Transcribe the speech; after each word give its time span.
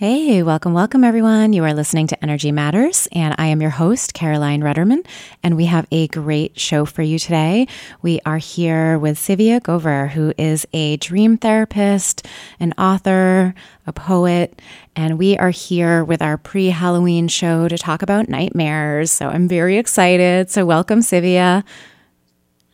Hey, 0.00 0.44
welcome, 0.44 0.74
welcome, 0.74 1.02
everyone. 1.02 1.52
You 1.52 1.64
are 1.64 1.74
listening 1.74 2.06
to 2.06 2.22
Energy 2.22 2.52
Matters, 2.52 3.08
and 3.10 3.34
I 3.36 3.46
am 3.46 3.60
your 3.60 3.72
host, 3.72 4.14
Caroline 4.14 4.60
Rudderman, 4.60 5.04
and 5.42 5.56
we 5.56 5.64
have 5.64 5.88
a 5.90 6.06
great 6.06 6.56
show 6.56 6.84
for 6.84 7.02
you 7.02 7.18
today. 7.18 7.66
We 8.00 8.20
are 8.24 8.38
here 8.38 8.96
with 8.96 9.18
Tzivia 9.18 9.60
Gover, 9.60 10.08
who 10.08 10.32
is 10.38 10.68
a 10.72 10.98
dream 10.98 11.36
therapist, 11.36 12.24
an 12.60 12.74
author, 12.78 13.56
a 13.88 13.92
poet, 13.92 14.62
and 14.94 15.18
we 15.18 15.36
are 15.36 15.50
here 15.50 16.04
with 16.04 16.22
our 16.22 16.38
pre 16.38 16.66
Halloween 16.68 17.26
show 17.26 17.66
to 17.66 17.76
talk 17.76 18.00
about 18.02 18.28
nightmares. 18.28 19.10
So 19.10 19.28
I'm 19.28 19.48
very 19.48 19.78
excited. 19.78 20.48
So, 20.48 20.64
welcome, 20.64 21.00
Tzivia. 21.00 21.64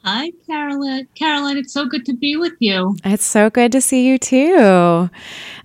Hi, 0.04 0.32
Caroline. 0.46 1.08
Caroline, 1.14 1.56
it's 1.56 1.72
so 1.72 1.86
good 1.86 2.04
to 2.04 2.12
be 2.12 2.36
with 2.36 2.52
you. 2.58 2.94
It's 3.06 3.24
so 3.24 3.48
good 3.48 3.72
to 3.72 3.80
see 3.80 4.06
you 4.06 4.18
too. 4.18 5.08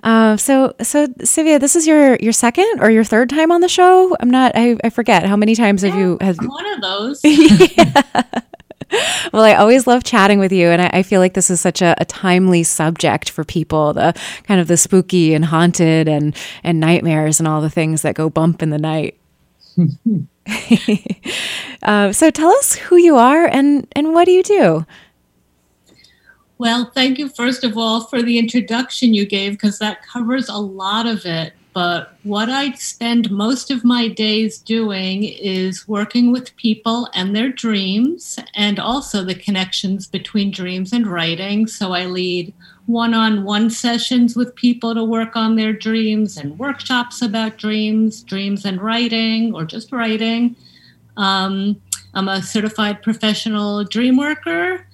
Uh, 0.02 0.38
so, 0.38 0.74
so 0.82 1.08
Tzivia, 1.08 1.60
this 1.60 1.76
is 1.76 1.86
your 1.86 2.16
your 2.22 2.32
second 2.32 2.80
or 2.80 2.90
your 2.90 3.04
third 3.04 3.30
time 3.30 3.52
on 3.52 3.60
the 3.60 3.68
show. 3.68 4.16
I'm 4.22 4.30
not. 4.30 4.54
I, 4.56 4.78
I 4.82 4.92
forget 4.92 5.26
how 5.26 5.36
many 5.36 5.56
times 5.56 5.84
yeah, 5.84 5.90
have 5.90 6.00
you 6.00 6.18
have 6.22 6.38
one 6.38 6.66
of 6.68 6.82
those. 6.82 7.20
yeah. 7.24 8.02
Well, 9.34 9.44
I 9.44 9.56
always 9.56 9.86
love 9.86 10.06
chatting 10.06 10.40
with 10.40 10.54
you, 10.54 10.70
and 10.70 10.82
I, 10.82 10.90
I 10.94 11.04
feel 11.04 11.20
like 11.20 11.34
this 11.34 11.50
is 11.50 11.60
such 11.60 11.82
a, 11.82 11.94
a, 12.00 12.06
timely 12.06 12.64
subject 12.64 13.30
for 13.30 13.44
people 13.44 13.94
the 13.94 14.16
kind 14.46 14.60
of 14.60 14.68
the 14.68 14.78
spooky 14.78 15.34
and 15.34 15.46
haunted 15.46 16.08
and 16.08 16.36
and 16.64 16.80
nightmares 16.80 17.40
and 17.40 17.48
all 17.48 17.62
the 17.62 17.70
things 17.70 18.04
that 18.04 18.16
go 18.16 18.30
bump 18.30 18.64
in 18.64 18.70
the 18.70 18.80
night. 18.80 19.20
uh, 21.84 22.12
so 22.12 22.30
tell 22.30 22.50
us 22.50 22.76
who 22.76 22.98
you 22.98 23.16
are 23.16 23.46
and, 23.46 23.88
and 23.94 24.14
what 24.14 24.26
do 24.26 24.32
you 24.32 24.44
do? 24.44 24.86
Well, 26.58 26.92
thank 26.94 27.18
you, 27.18 27.30
first 27.30 27.64
of 27.64 27.78
all, 27.78 28.02
for 28.02 28.22
the 28.22 28.38
introduction 28.38 29.14
you 29.14 29.26
gave, 29.26 29.54
because 29.54 29.80
that 29.80 30.06
covers 30.06 30.50
a 30.50 30.58
lot 30.58 31.06
of 31.06 31.26
it. 31.26 31.54
But 31.72 32.16
what 32.24 32.50
I 32.50 32.74
spend 32.74 33.32
most 33.32 33.72
of 33.72 33.86
my 33.86 34.10
days 34.10 34.58
doing 34.58 35.24
is 35.24 35.88
working 35.88 36.34
with 36.34 36.54
people 36.58 37.08
and 37.14 37.34
their 37.34 37.50
dreams, 37.50 38.38
and 38.56 38.78
also 38.78 39.24
the 39.24 39.36
connections 39.36 40.06
between 40.06 40.52
dreams 40.52 40.92
and 40.92 41.08
writing. 41.08 41.66
So 41.68 41.94
I 41.94 42.06
lead 42.06 42.54
one 42.90 43.14
on 43.14 43.44
one 43.44 43.70
sessions 43.70 44.36
with 44.36 44.56
people 44.56 44.96
to 44.96 45.04
work 45.04 45.36
on 45.36 45.56
their 45.56 45.72
dreams 45.72 46.38
and 46.38 46.58
workshops 46.58 47.22
about 47.22 47.58
dreams, 47.58 48.24
dreams 48.24 48.66
and 48.66 48.82
writing, 48.82 49.54
or 49.54 49.64
just 49.64 49.92
writing. 49.92 50.56
Um, 51.16 51.80
I'm 52.16 52.28
a 52.28 52.42
certified 52.42 53.04
professional 53.04 53.84
dream 53.84 54.18
worker 54.18 54.88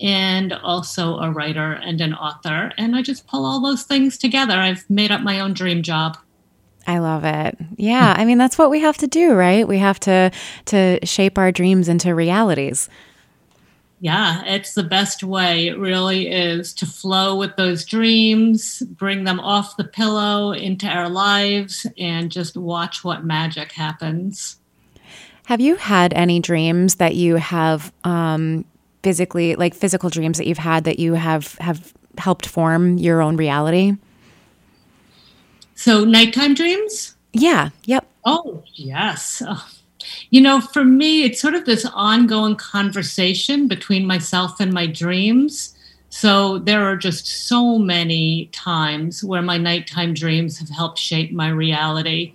and 0.00 0.54
also 0.54 1.18
a 1.18 1.30
writer 1.30 1.72
and 1.72 2.00
an 2.00 2.14
author. 2.14 2.72
And 2.78 2.96
I 2.96 3.02
just 3.02 3.26
pull 3.26 3.44
all 3.44 3.60
those 3.60 3.82
things 3.82 4.16
together. 4.16 4.54
I've 4.54 4.88
made 4.88 5.12
up 5.12 5.20
my 5.20 5.38
own 5.38 5.52
dream 5.52 5.82
job. 5.82 6.16
I 6.86 6.98
love 6.98 7.22
it. 7.24 7.58
Yeah, 7.76 8.14
I 8.16 8.24
mean 8.24 8.38
that's 8.38 8.56
what 8.56 8.70
we 8.70 8.80
have 8.80 8.96
to 8.98 9.06
do, 9.06 9.34
right? 9.34 9.68
We 9.68 9.78
have 9.78 10.00
to 10.00 10.32
to 10.66 10.98
shape 11.04 11.36
our 11.36 11.52
dreams 11.52 11.88
into 11.88 12.14
realities. 12.14 12.88
Yeah, 14.02 14.42
it's 14.46 14.74
the 14.74 14.82
best 14.82 15.22
way. 15.22 15.68
It 15.68 15.78
really 15.78 16.26
is 16.26 16.74
to 16.74 16.86
flow 16.86 17.36
with 17.36 17.54
those 17.54 17.84
dreams, 17.84 18.80
bring 18.80 19.22
them 19.22 19.38
off 19.38 19.76
the 19.76 19.84
pillow 19.84 20.50
into 20.50 20.88
our 20.88 21.08
lives, 21.08 21.86
and 21.96 22.28
just 22.28 22.56
watch 22.56 23.04
what 23.04 23.24
magic 23.24 23.70
happens. 23.70 24.56
Have 25.44 25.60
you 25.60 25.76
had 25.76 26.12
any 26.14 26.40
dreams 26.40 26.96
that 26.96 27.14
you 27.14 27.36
have 27.36 27.92
um, 28.02 28.64
physically, 29.04 29.54
like 29.54 29.72
physical 29.72 30.10
dreams 30.10 30.36
that 30.38 30.48
you've 30.48 30.58
had 30.58 30.82
that 30.82 30.98
you 30.98 31.14
have 31.14 31.54
have 31.58 31.92
helped 32.18 32.46
form 32.46 32.98
your 32.98 33.22
own 33.22 33.36
reality? 33.36 33.96
So 35.76 36.04
nighttime 36.04 36.54
dreams? 36.54 37.14
Yeah. 37.32 37.70
Yep. 37.84 38.04
Oh 38.24 38.64
yes. 38.74 39.44
Oh 39.46 39.64
you 40.32 40.40
know, 40.40 40.62
for 40.62 40.82
me, 40.82 41.24
it's 41.24 41.42
sort 41.42 41.52
of 41.52 41.66
this 41.66 41.84
ongoing 41.92 42.56
conversation 42.56 43.68
between 43.68 44.06
myself 44.06 44.60
and 44.60 44.72
my 44.72 44.86
dreams. 44.86 45.76
So 46.08 46.58
there 46.58 46.82
are 46.84 46.96
just 46.96 47.26
so 47.26 47.76
many 47.76 48.46
times 48.46 49.22
where 49.22 49.42
my 49.42 49.58
nighttime 49.58 50.14
dreams 50.14 50.58
have 50.58 50.70
helped 50.70 50.98
shape 50.98 51.32
my 51.32 51.50
reality. 51.50 52.32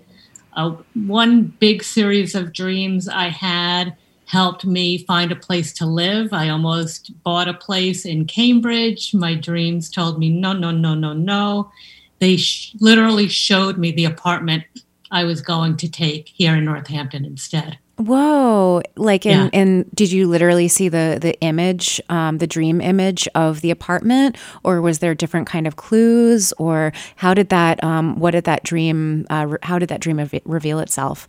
Uh, 0.54 0.76
one 0.94 1.46
big 1.60 1.84
series 1.84 2.36
of 2.36 2.54
dreams 2.54 3.10
I 3.10 3.30
had 3.30 3.98
helped 4.28 4.64
me 4.64 5.00
find 5.00 5.32
a 5.32 5.36
place 5.36 5.74
to 5.74 5.88
live. 5.88 6.34
I 6.34 6.50
almost 6.50 7.12
bought 7.24 7.48
a 7.48 7.54
place 7.56 8.06
in 8.06 8.26
Cambridge. 8.26 9.16
My 9.16 9.34
dreams 9.34 9.90
told 9.90 10.20
me, 10.20 10.30
no, 10.30 10.54
no, 10.54 10.70
no, 10.70 10.94
no, 10.94 11.14
no. 11.14 11.72
They 12.20 12.38
sh- 12.38 12.76
literally 12.80 13.28
showed 13.28 13.80
me 13.80 13.92
the 13.92 14.06
apartment 14.06 14.66
I 15.10 15.24
was 15.24 15.42
going 15.42 15.78
to 15.78 15.90
take 15.90 16.28
here 16.28 16.56
in 16.56 16.66
Northampton 16.66 17.26
instead. 17.26 17.80
Whoa! 17.98 18.84
Like, 18.96 19.26
and 19.26 19.50
yeah. 19.52 19.60
in 19.60 19.90
did 19.94 20.12
you 20.12 20.28
literally 20.28 20.68
see 20.68 20.88
the 20.88 21.18
the 21.20 21.40
image, 21.42 22.00
um, 22.10 22.38
the 22.38 22.46
dream 22.46 22.80
image 22.80 23.28
of 23.34 23.62
the 23.62 23.72
apartment, 23.72 24.38
or 24.64 24.82
was 24.82 25.00
there 25.00 25.16
different 25.16 25.48
kind 25.48 25.66
of 25.66 25.78
clues, 25.78 26.54
or 26.60 26.94
how 27.16 27.34
did 27.34 27.50
that? 27.50 27.84
Um, 27.84 28.20
what 28.20 28.32
did 28.32 28.44
that 28.44 28.64
dream? 28.64 29.26
Uh, 29.32 29.48
re- 29.50 29.58
how 29.64 29.80
did 29.80 29.90
that 29.90 30.00
dream 30.00 30.18
re- 30.18 30.42
reveal 30.46 30.80
itself? 30.80 31.28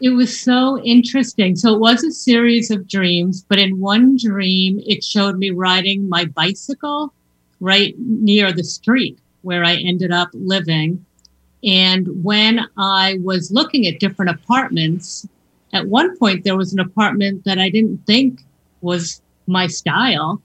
It 0.00 0.10
was 0.10 0.38
so 0.40 0.80
interesting. 0.84 1.56
So 1.56 1.74
it 1.74 1.80
was 1.80 2.04
a 2.04 2.12
series 2.12 2.70
of 2.70 2.86
dreams, 2.86 3.44
but 3.48 3.58
in 3.58 3.80
one 3.80 4.16
dream, 4.16 4.80
it 4.86 5.02
showed 5.02 5.36
me 5.36 5.50
riding 5.50 6.08
my 6.08 6.26
bicycle 6.26 7.12
right 7.58 7.94
near 7.98 8.52
the 8.52 8.62
street 8.62 9.18
where 9.42 9.64
I 9.64 9.74
ended 9.74 10.12
up 10.12 10.28
living. 10.32 11.04
And 11.64 12.22
when 12.22 12.64
I 12.76 13.18
was 13.22 13.50
looking 13.50 13.88
at 13.88 13.98
different 13.98 14.30
apartments, 14.30 15.26
at 15.72 15.88
one 15.88 16.16
point 16.18 16.44
there 16.44 16.56
was 16.56 16.72
an 16.72 16.80
apartment 16.80 17.44
that 17.44 17.58
I 17.58 17.68
didn't 17.70 18.06
think 18.06 18.42
was 18.80 19.20
my 19.46 19.66
style. 19.66 20.40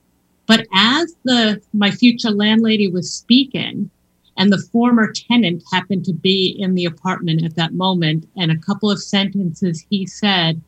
But 0.46 0.68
as 0.74 1.16
the 1.24 1.62
my 1.74 1.92
future 1.92 2.32
landlady 2.32 2.92
was 2.92 3.14
speaking, 3.14 3.90
and 4.38 4.52
the 4.52 4.66
former 4.72 5.12
tenant 5.12 5.64
happened 5.72 6.06
to 6.06 6.14
be 6.14 6.56
in 6.60 6.76
the 6.76 6.86
apartment 6.86 7.44
at 7.44 7.56
that 7.56 7.74
moment, 7.74 8.28
and 8.36 8.52
a 8.52 8.58
couple 8.58 8.90
of 8.90 9.02
sentences 9.02 9.86
he 9.90 10.06
said 10.06 10.62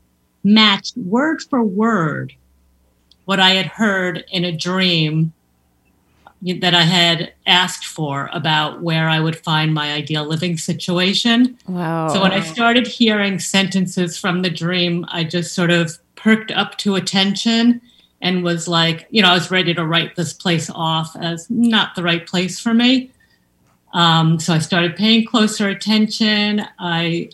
matched 0.43 0.95
word 0.97 1.41
for 1.41 1.63
word 1.63 2.31
what 3.25 3.39
I 3.39 3.51
had 3.51 3.65
heard 3.65 4.23
in 4.31 4.45
a 4.45 4.55
dream 4.55 5.33
that 6.53 6.75
I 6.75 6.83
had 6.83 7.33
asked 7.47 7.85
for 7.85 8.29
about 8.31 8.81
where 8.81 9.09
I 9.09 9.19
would 9.19 9.35
find 9.35 9.73
my 9.73 9.93
ideal 9.93 10.25
living 10.25 10.57
situation. 10.57 11.57
Wow. 11.67 12.09
So 12.09 12.21
when 12.21 12.31
I 12.31 12.41
started 12.41 12.85
hearing 12.85 13.39
sentences 13.39 14.17
from 14.17 14.43
the 14.43 14.49
dream, 14.49 15.05
I 15.09 15.23
just 15.23 15.55
sort 15.55 15.71
of 15.71 15.97
perked 16.15 16.51
up 16.51 16.77
to 16.79 16.95
attention 16.95 17.81
and 18.21 18.43
was 18.43 18.67
like, 18.67 19.07
you 19.09 19.21
know, 19.21 19.29
I 19.29 19.33
was 19.33 19.51
ready 19.51 19.73
to 19.73 19.85
write 19.85 20.15
this 20.15 20.33
place 20.33 20.69
off 20.69 21.15
as 21.15 21.49
not 21.49 21.95
the 21.95 22.03
right 22.03 22.25
place 22.25 22.59
for 22.59 22.73
me. 22.73 23.11
Um, 23.93 24.39
so 24.39 24.53
I 24.53 24.59
started 24.59 24.95
paying 24.95 25.25
closer 25.25 25.69
attention. 25.69 26.65
I, 26.79 27.29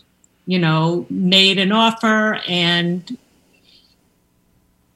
you 0.46 0.58
know, 0.58 1.06
made 1.10 1.58
an 1.58 1.72
offer 1.72 2.40
and 2.46 3.18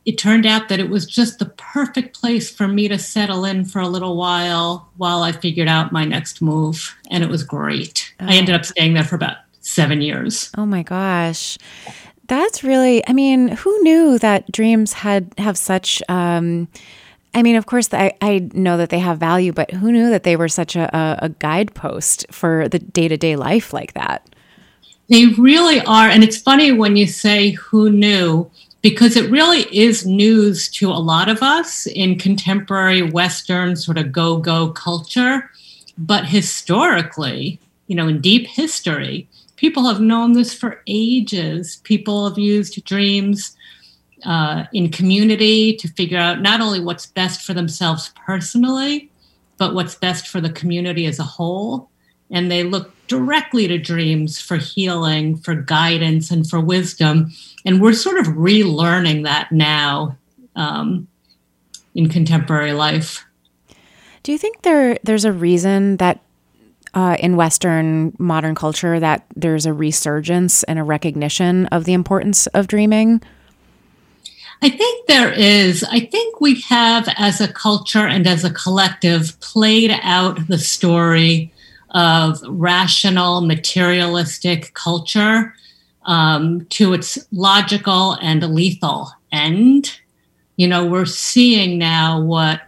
it 0.06 0.18
turned 0.18 0.46
out 0.46 0.68
that 0.68 0.78
it 0.78 0.88
was 0.88 1.04
just 1.04 1.40
the 1.40 1.46
perfect 1.46 2.18
place 2.18 2.48
for 2.48 2.68
me 2.68 2.86
to 2.86 2.96
settle 2.96 3.44
in 3.44 3.64
for 3.64 3.80
a 3.80 3.88
little 3.88 4.16
while 4.16 4.88
while 4.96 5.24
I 5.24 5.32
figured 5.32 5.66
out 5.66 5.90
my 5.90 6.04
next 6.04 6.40
move. 6.40 6.96
And 7.10 7.24
it 7.24 7.28
was 7.28 7.42
great. 7.42 8.14
Oh. 8.20 8.26
I 8.26 8.34
ended 8.36 8.54
up 8.54 8.64
staying 8.64 8.94
there 8.94 9.02
for 9.04 9.16
about 9.16 9.38
seven 9.60 10.00
years. 10.00 10.50
Oh 10.56 10.64
my 10.64 10.84
gosh. 10.84 11.58
That's 12.28 12.62
really, 12.62 13.06
I 13.08 13.12
mean, 13.12 13.48
who 13.48 13.82
knew 13.82 14.18
that 14.18 14.50
dreams 14.52 14.92
had 14.92 15.32
have 15.38 15.58
such, 15.58 16.00
um, 16.08 16.68
I 17.34 17.42
mean, 17.42 17.56
of 17.56 17.66
course, 17.66 17.92
I, 17.92 18.14
I 18.20 18.48
know 18.54 18.76
that 18.76 18.90
they 18.90 19.00
have 19.00 19.18
value, 19.18 19.52
but 19.52 19.72
who 19.72 19.90
knew 19.90 20.08
that 20.10 20.22
they 20.22 20.36
were 20.36 20.48
such 20.48 20.76
a, 20.76 21.18
a 21.20 21.28
guidepost 21.28 22.26
for 22.30 22.68
the 22.68 22.78
day 22.78 23.08
to 23.08 23.16
day 23.16 23.34
life 23.34 23.72
like 23.72 23.92
that? 23.94 24.28
They 25.08 25.26
really 25.26 25.80
are. 25.80 26.08
And 26.08 26.24
it's 26.24 26.36
funny 26.36 26.72
when 26.72 26.96
you 26.96 27.06
say 27.06 27.50
who 27.50 27.90
knew, 27.90 28.50
because 28.82 29.16
it 29.16 29.30
really 29.30 29.62
is 29.76 30.06
news 30.06 30.68
to 30.68 30.90
a 30.90 30.94
lot 30.94 31.28
of 31.28 31.42
us 31.42 31.86
in 31.86 32.18
contemporary 32.18 33.02
Western 33.02 33.76
sort 33.76 33.98
of 33.98 34.12
go 34.12 34.36
go 34.36 34.70
culture. 34.70 35.50
But 35.98 36.26
historically, 36.26 37.58
you 37.86 37.96
know, 37.96 38.08
in 38.08 38.20
deep 38.20 38.46
history, 38.46 39.28
people 39.56 39.86
have 39.86 40.00
known 40.00 40.32
this 40.32 40.54
for 40.54 40.82
ages. 40.86 41.76
People 41.84 42.28
have 42.28 42.38
used 42.38 42.84
dreams 42.84 43.56
uh, 44.24 44.64
in 44.72 44.90
community 44.90 45.76
to 45.76 45.88
figure 45.88 46.18
out 46.18 46.42
not 46.42 46.60
only 46.60 46.80
what's 46.80 47.06
best 47.06 47.42
for 47.42 47.54
themselves 47.54 48.12
personally, 48.26 49.10
but 49.58 49.74
what's 49.74 49.94
best 49.94 50.28
for 50.28 50.40
the 50.40 50.50
community 50.50 51.06
as 51.06 51.18
a 51.18 51.24
whole. 51.24 51.88
And 52.30 52.50
they 52.50 52.64
look 52.64 52.92
directly 53.06 53.68
to 53.68 53.78
dreams 53.78 54.40
for 54.40 54.56
healing, 54.56 55.36
for 55.36 55.54
guidance, 55.54 56.30
and 56.30 56.48
for 56.48 56.60
wisdom. 56.60 57.32
And 57.66 57.82
we're 57.82 57.92
sort 57.92 58.18
of 58.18 58.26
relearning 58.28 59.24
that 59.24 59.52
now 59.52 60.16
um, 60.54 61.08
in 61.94 62.08
contemporary 62.08 62.72
life. 62.72 63.26
Do 64.22 64.32
you 64.32 64.38
think 64.38 64.62
there 64.62 64.98
there's 65.02 65.24
a 65.24 65.32
reason 65.32 65.98
that 65.98 66.20
uh, 66.94 67.16
in 67.20 67.36
Western 67.36 68.14
modern 68.18 68.54
culture 68.54 68.98
that 68.98 69.26
there's 69.36 69.66
a 69.66 69.72
resurgence 69.72 70.62
and 70.62 70.78
a 70.78 70.82
recognition 70.82 71.66
of 71.66 71.84
the 71.84 71.92
importance 71.92 72.46
of 72.48 72.68
dreaming? 72.68 73.20
I 74.62 74.70
think 74.70 75.06
there 75.06 75.32
is. 75.32 75.84
I 75.84 76.00
think 76.00 76.40
we 76.40 76.60
have, 76.62 77.12
as 77.18 77.42
a 77.42 77.52
culture 77.52 78.06
and 78.06 78.26
as 78.26 78.42
a 78.42 78.50
collective, 78.50 79.38
played 79.40 79.90
out 80.02 80.46
the 80.48 80.58
story 80.58 81.52
of 81.90 82.40
rational, 82.48 83.42
materialistic 83.42 84.72
culture 84.72 85.54
um, 86.06 86.64
to 86.70 86.94
its 86.94 87.26
logical 87.32 88.14
and 88.22 88.42
lethal 88.54 89.10
end. 89.32 90.00
You 90.56 90.68
know, 90.68 90.86
we're 90.86 91.04
seeing 91.04 91.78
now 91.78 92.20
what 92.20 92.62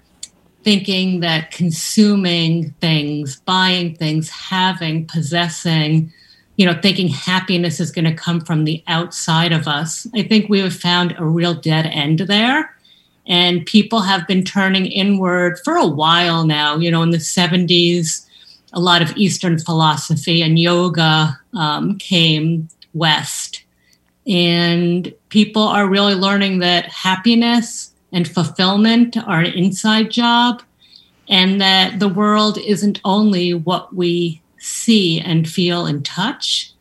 thinking 0.65 1.21
that 1.21 1.51
consuming 1.51 2.71
things, 2.81 3.41
buying 3.41 3.95
things, 3.95 4.29
having, 4.29 5.07
possessing, 5.07 6.13
you 6.57 6.67
know, 6.67 6.79
thinking 6.83 7.09
happiness 7.09 7.81
is 7.81 7.93
going 7.93 8.05
to 8.05 8.13
come 8.13 8.41
from 8.41 8.65
the 8.65 8.83
outside 8.89 9.53
of 9.53 9.69
us. 9.69 10.07
I 10.15 10.25
think 10.25 10.51
we 10.51 10.59
have 10.59 10.75
found 10.75 11.15
a 11.17 11.25
real 11.25 11.55
dead 11.55 11.87
end 11.87 12.19
there. 12.21 12.75
And 13.27 13.65
people 13.65 14.01
have 14.01 14.27
been 14.27 14.43
turning 14.43 14.87
inward 14.87 15.59
for 15.65 15.77
a 15.77 15.87
while 15.87 16.45
now. 16.45 16.77
You 16.77 16.91
know, 16.91 17.03
in 17.03 17.11
the 17.11 17.19
70s, 17.19 18.27
a 18.73 18.81
lot 18.81 19.03
of 19.03 19.17
Eastern 19.17 19.59
philosophy 19.59 20.43
and 20.43 20.59
yoga 20.59 21.39
um, 21.55 21.97
came 21.99 22.69
west. 22.99 23.63
And 24.27 25.15
people 25.31 25.63
are 25.63 25.89
really 25.89 26.15
learning 26.15 26.59
that 26.59 26.87
happiness 26.87 27.93
and 28.13 28.29
fulfillment 28.29 29.17
are 29.17 29.41
an 29.41 29.53
inside 29.53 30.11
job, 30.11 30.63
and 31.29 31.61
that 31.61 31.99
the 32.01 32.09
world 32.09 32.59
isn't 32.59 33.01
only 33.05 33.55
what 33.55 33.95
we 33.95 34.41
see 34.59 35.21
and 35.21 35.49
feel 35.49 35.87
and 35.87 36.05
touch. 36.05 36.73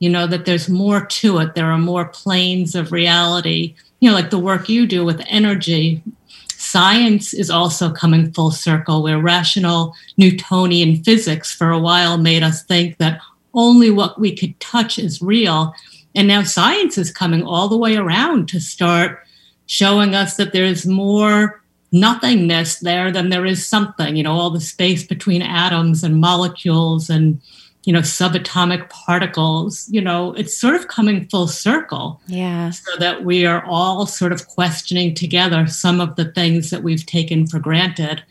You 0.00 0.10
know, 0.10 0.26
that 0.26 0.44
there's 0.44 0.68
more 0.68 1.06
to 1.06 1.38
it. 1.38 1.54
There 1.54 1.70
are 1.70 1.78
more 1.78 2.06
planes 2.06 2.74
of 2.74 2.90
reality, 2.90 3.76
you 4.00 4.10
know, 4.10 4.16
like 4.16 4.30
the 4.30 4.38
work 4.38 4.68
you 4.68 4.86
do 4.86 5.04
with 5.04 5.24
energy. 5.28 6.02
Science 6.48 7.32
is 7.32 7.50
also 7.50 7.92
coming 7.92 8.32
full 8.32 8.50
circle, 8.50 9.02
where 9.02 9.20
rational 9.20 9.94
Newtonian 10.16 11.02
physics 11.04 11.52
for 11.52 11.70
a 11.70 11.78
while 11.78 12.18
made 12.18 12.42
us 12.42 12.64
think 12.64 12.98
that 12.98 13.20
only 13.54 13.90
what 13.90 14.20
we 14.20 14.34
could 14.34 14.58
touch 14.60 14.98
is 14.98 15.22
real. 15.22 15.74
And 16.14 16.28
now 16.28 16.42
science 16.42 16.98
is 16.98 17.10
coming 17.10 17.42
all 17.42 17.68
the 17.68 17.76
way 17.76 17.96
around 17.96 18.48
to 18.48 18.60
start 18.60 19.20
showing 19.66 20.14
us 20.14 20.36
that 20.36 20.52
there's 20.52 20.86
more 20.86 21.62
nothingness 21.92 22.80
there 22.80 23.12
than 23.12 23.28
there 23.28 23.46
is 23.46 23.66
something, 23.66 24.16
you 24.16 24.22
know, 24.22 24.32
all 24.32 24.50
the 24.50 24.60
space 24.60 25.04
between 25.04 25.42
atoms 25.42 26.02
and 26.02 26.20
molecules 26.20 27.10
and, 27.10 27.40
you 27.84 27.92
know, 27.92 28.00
subatomic 28.00 28.88
particles, 28.88 29.88
you 29.90 30.00
know, 30.00 30.32
it's 30.34 30.56
sort 30.56 30.74
of 30.74 30.88
coming 30.88 31.28
full 31.28 31.46
circle. 31.46 32.20
Yeah. 32.26 32.70
So 32.70 32.96
that 32.98 33.24
we 33.24 33.44
are 33.44 33.64
all 33.66 34.06
sort 34.06 34.32
of 34.32 34.46
questioning 34.48 35.14
together 35.14 35.66
some 35.66 36.00
of 36.00 36.16
the 36.16 36.32
things 36.32 36.70
that 36.70 36.82
we've 36.82 37.04
taken 37.04 37.46
for 37.46 37.58
granted 37.58 38.22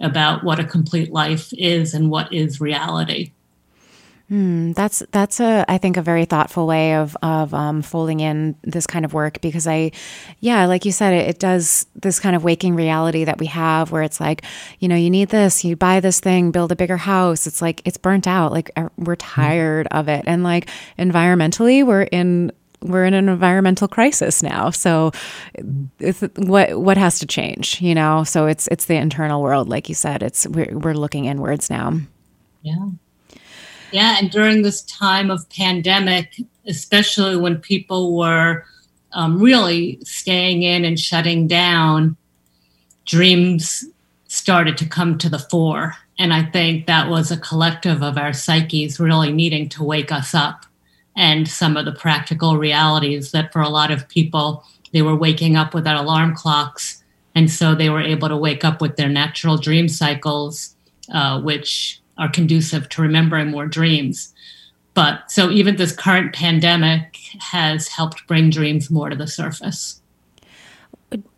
about 0.00 0.44
what 0.44 0.60
a 0.60 0.64
complete 0.64 1.10
life 1.12 1.52
is 1.58 1.94
and 1.94 2.10
what 2.10 2.32
is 2.32 2.60
reality. 2.60 3.32
Hmm, 4.28 4.72
that's 4.72 5.02
that's 5.10 5.40
a 5.40 5.64
I 5.68 5.78
think 5.78 5.96
a 5.96 6.02
very 6.02 6.26
thoughtful 6.26 6.66
way 6.66 6.96
of 6.96 7.16
of 7.22 7.54
um, 7.54 7.80
folding 7.80 8.20
in 8.20 8.56
this 8.62 8.86
kind 8.86 9.06
of 9.06 9.14
work 9.14 9.40
because 9.40 9.66
I, 9.66 9.90
yeah, 10.40 10.66
like 10.66 10.84
you 10.84 10.92
said, 10.92 11.14
it, 11.14 11.30
it, 11.30 11.38
does 11.38 11.86
this 11.94 12.20
kind 12.20 12.36
of 12.36 12.44
waking 12.44 12.74
reality 12.74 13.24
that 13.24 13.38
we 13.38 13.46
have 13.46 13.90
where 13.90 14.02
it's 14.02 14.20
like, 14.20 14.42
you 14.80 14.88
know, 14.88 14.96
you 14.96 15.08
need 15.08 15.30
this, 15.30 15.64
you 15.64 15.76
buy 15.76 16.00
this 16.00 16.20
thing, 16.20 16.50
build 16.50 16.70
a 16.72 16.76
bigger 16.76 16.98
house. 16.98 17.46
It's 17.46 17.62
like 17.62 17.80
it's 17.86 17.96
burnt 17.96 18.26
out. 18.26 18.52
Like 18.52 18.70
er, 18.76 18.92
we're 18.98 19.16
mm-hmm. 19.16 19.40
tired 19.40 19.88
of 19.92 20.08
it, 20.08 20.24
and 20.26 20.44
like 20.44 20.68
environmentally, 20.98 21.86
we're 21.86 22.02
in 22.02 22.52
we're 22.82 23.06
in 23.06 23.14
an 23.14 23.30
environmental 23.30 23.88
crisis 23.88 24.42
now. 24.42 24.68
So, 24.68 25.10
what 26.36 26.78
what 26.78 26.98
has 26.98 27.18
to 27.20 27.26
change? 27.26 27.80
You 27.80 27.94
know, 27.94 28.24
so 28.24 28.46
it's 28.46 28.68
it's 28.68 28.84
the 28.84 28.96
internal 28.96 29.40
world, 29.40 29.70
like 29.70 29.88
you 29.88 29.94
said. 29.94 30.22
It's 30.22 30.46
we're 30.46 30.76
we're 30.78 30.92
looking 30.92 31.24
inwards 31.24 31.70
now. 31.70 31.98
Yeah. 32.60 32.90
Yeah, 33.90 34.16
and 34.18 34.30
during 34.30 34.62
this 34.62 34.82
time 34.82 35.30
of 35.30 35.48
pandemic, 35.48 36.40
especially 36.66 37.36
when 37.36 37.58
people 37.58 38.16
were 38.16 38.64
um, 39.12 39.40
really 39.40 39.98
staying 40.04 40.62
in 40.62 40.84
and 40.84 40.98
shutting 40.98 41.46
down, 41.46 42.16
dreams 43.06 43.86
started 44.26 44.76
to 44.76 44.86
come 44.86 45.16
to 45.18 45.30
the 45.30 45.38
fore. 45.38 45.94
And 46.18 46.34
I 46.34 46.44
think 46.44 46.86
that 46.86 47.08
was 47.08 47.30
a 47.30 47.38
collective 47.38 48.02
of 48.02 48.18
our 48.18 48.32
psyches 48.32 49.00
really 49.00 49.32
needing 49.32 49.68
to 49.70 49.84
wake 49.84 50.12
us 50.12 50.34
up 50.34 50.66
and 51.16 51.48
some 51.48 51.76
of 51.76 51.84
the 51.84 51.92
practical 51.92 52.58
realities 52.58 53.32
that 53.32 53.52
for 53.52 53.60
a 53.60 53.68
lot 53.68 53.90
of 53.90 54.08
people, 54.08 54.64
they 54.92 55.02
were 55.02 55.16
waking 55.16 55.56
up 55.56 55.74
without 55.74 55.96
alarm 55.96 56.34
clocks. 56.34 57.02
And 57.34 57.50
so 57.50 57.74
they 57.74 57.90
were 57.90 58.00
able 58.00 58.28
to 58.28 58.36
wake 58.36 58.64
up 58.64 58.80
with 58.80 58.96
their 58.96 59.08
natural 59.08 59.56
dream 59.56 59.88
cycles, 59.88 60.76
uh, 61.12 61.40
which 61.40 62.00
are 62.18 62.28
conducive 62.28 62.88
to 62.90 63.02
remembering 63.02 63.50
more 63.50 63.66
dreams. 63.66 64.34
But 64.94 65.30
so 65.30 65.50
even 65.50 65.76
this 65.76 65.92
current 65.92 66.34
pandemic 66.34 67.16
has 67.38 67.86
helped 67.88 68.26
bring 68.26 68.50
dreams 68.50 68.90
more 68.90 69.08
to 69.08 69.16
the 69.16 69.28
surface. 69.28 70.00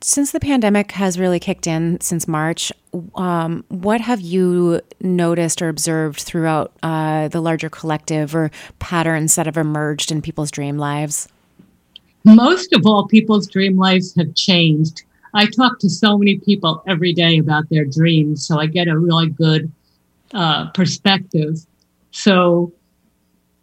Since 0.00 0.32
the 0.32 0.40
pandemic 0.40 0.92
has 0.92 1.18
really 1.18 1.38
kicked 1.38 1.66
in 1.66 2.00
since 2.00 2.26
March, 2.26 2.72
um, 3.14 3.64
what 3.68 4.00
have 4.00 4.20
you 4.20 4.80
noticed 5.00 5.62
or 5.62 5.68
observed 5.68 6.20
throughout 6.20 6.72
uh, 6.82 7.28
the 7.28 7.40
larger 7.40 7.68
collective 7.68 8.34
or 8.34 8.50
patterns 8.78 9.36
that 9.36 9.46
have 9.46 9.56
emerged 9.56 10.10
in 10.10 10.22
people's 10.22 10.50
dream 10.50 10.76
lives? 10.76 11.28
Most 12.24 12.72
of 12.72 12.84
all, 12.84 13.06
people's 13.06 13.46
dream 13.46 13.76
lives 13.76 14.14
have 14.16 14.34
changed. 14.34 15.02
I 15.34 15.46
talk 15.46 15.78
to 15.80 15.88
so 15.88 16.18
many 16.18 16.38
people 16.38 16.82
every 16.88 17.12
day 17.12 17.38
about 17.38 17.68
their 17.70 17.84
dreams, 17.84 18.46
so 18.46 18.58
I 18.58 18.66
get 18.66 18.88
a 18.88 18.98
really 18.98 19.28
good 19.28 19.70
uh, 20.34 20.70
perspective. 20.70 21.66
So 22.10 22.72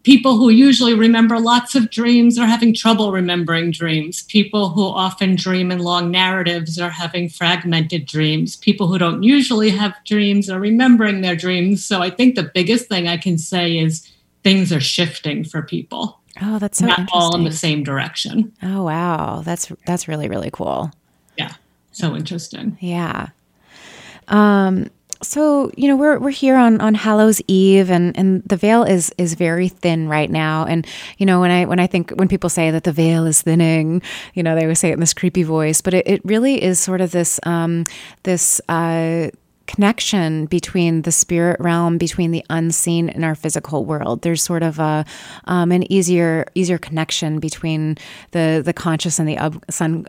people 0.07 0.38
who 0.38 0.50
usually 0.50 0.93
remember 0.93 1.38
lots 1.38 1.75
of 1.75 1.91
dreams 1.91 2.39
are 2.39 2.45
having 2.45 2.74
trouble 2.74 3.12
remembering 3.12 3.71
dreams. 3.71 4.24
People 4.24 4.69
who 4.69 4.83
often 4.83 5.36
dream 5.36 5.69
in 5.69 5.79
long 5.79 6.09
narratives 6.09 6.79
are 6.79 6.89
having 6.89 7.27
fragmented 7.27 8.05
dreams. 8.05 8.55
People 8.55 8.88
who 8.88 8.97
don't 8.97 9.21
usually 9.21 9.69
have 9.69 9.93
dreams 10.05 10.50
are 10.50 10.62
remembering 10.62 11.19
their 11.19 11.36
dreams. 11.36 11.83
So 11.83 12.01
I 12.01 12.09
think 12.09 12.36
the 12.36 12.50
biggest 12.53 12.88
thing 12.88 13.09
I 13.09 13.17
can 13.17 13.38
say 13.38 13.77
is 13.77 14.09
things 14.43 14.71
are 14.71 14.79
shifting 14.79 15.43
for 15.43 15.62
people. 15.62 16.21
Oh, 16.41 16.57
that's 16.57 16.77
so 16.77 16.86
not 16.86 17.09
all 17.12 17.36
in 17.36 17.43
the 17.43 17.51
same 17.51 17.83
direction. 17.83 18.53
Oh 18.63 18.83
wow, 18.83 19.41
that's 19.43 19.71
that's 19.86 20.07
really 20.07 20.29
really 20.29 20.51
cool. 20.51 20.91
Yeah, 21.38 21.53
so 21.91 22.15
interesting. 22.15 22.77
Yeah. 22.79 23.29
Um, 24.29 24.89
so 25.21 25.71
you 25.75 25.88
know 25.88 25.95
we're 25.95 26.19
we're 26.19 26.29
here 26.29 26.55
on 26.55 26.79
on 26.81 26.95
Hallows 26.95 27.41
Eve 27.47 27.89
and 27.89 28.17
and 28.17 28.43
the 28.43 28.57
veil 28.57 28.83
is 28.83 29.13
is 29.17 29.33
very 29.33 29.69
thin 29.69 30.07
right 30.07 30.29
now. 30.29 30.65
And 30.65 30.86
you 31.17 31.25
know 31.25 31.39
when 31.39 31.51
I 31.51 31.65
when 31.65 31.79
I 31.79 31.88
think 31.88 32.12
when 32.12 32.27
people 32.27 32.50
say 32.50 32.71
that 32.71 32.83
the 32.83 32.91
veil 32.91 33.25
is 33.25 33.41
thinning 33.41 34.01
you 34.33 34.43
know 34.43 34.55
they 34.55 34.63
always 34.63 34.79
say 34.79 34.89
it 34.89 34.93
in 34.93 35.00
this 35.00 35.13
creepy 35.13 35.43
voice 35.43 35.81
but 35.81 35.93
it, 35.93 36.07
it 36.07 36.21
really 36.24 36.62
is 36.62 36.79
sort 36.79 37.01
of 37.01 37.12
this 37.12 37.39
um 37.43 37.83
this 38.24 38.62
uh 38.69 39.29
connection 39.67 40.45
between 40.45 41.03
the 41.03 41.12
spirit 41.12 41.59
realm 41.59 41.97
between 41.97 42.31
the 42.31 42.43
unseen 42.50 43.09
and 43.09 43.24
our 43.24 43.36
physical 43.36 43.86
world. 43.86 44.21
There's 44.21 44.41
sort 44.41 44.63
of 44.63 44.79
a 44.79 45.05
um, 45.45 45.71
an 45.71 45.91
easier 45.91 46.45
easier 46.55 46.77
connection 46.77 47.39
between 47.39 47.97
the 48.31 48.62
the 48.65 48.74
conscious 48.74 49.19
and 49.19 49.27
the 49.27 49.38
up, 49.38 49.53
sun, 49.69 50.05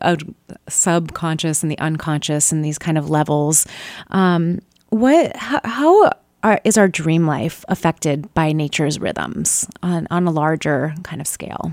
subconscious 0.68 1.62
and 1.62 1.70
the 1.70 1.78
unconscious 1.78 2.50
and 2.52 2.64
these 2.64 2.78
kind 2.78 2.96
of 2.96 3.10
levels. 3.10 3.66
Um, 4.10 4.60
what 4.90 5.36
how, 5.36 5.60
how 5.64 6.10
are, 6.42 6.60
is 6.64 6.78
our 6.78 6.88
dream 6.88 7.26
life 7.26 7.64
affected 7.68 8.32
by 8.34 8.52
nature's 8.52 8.98
rhythms 8.98 9.66
on, 9.82 10.06
on 10.10 10.26
a 10.26 10.30
larger 10.30 10.94
kind 11.02 11.20
of 11.20 11.26
scale? 11.26 11.72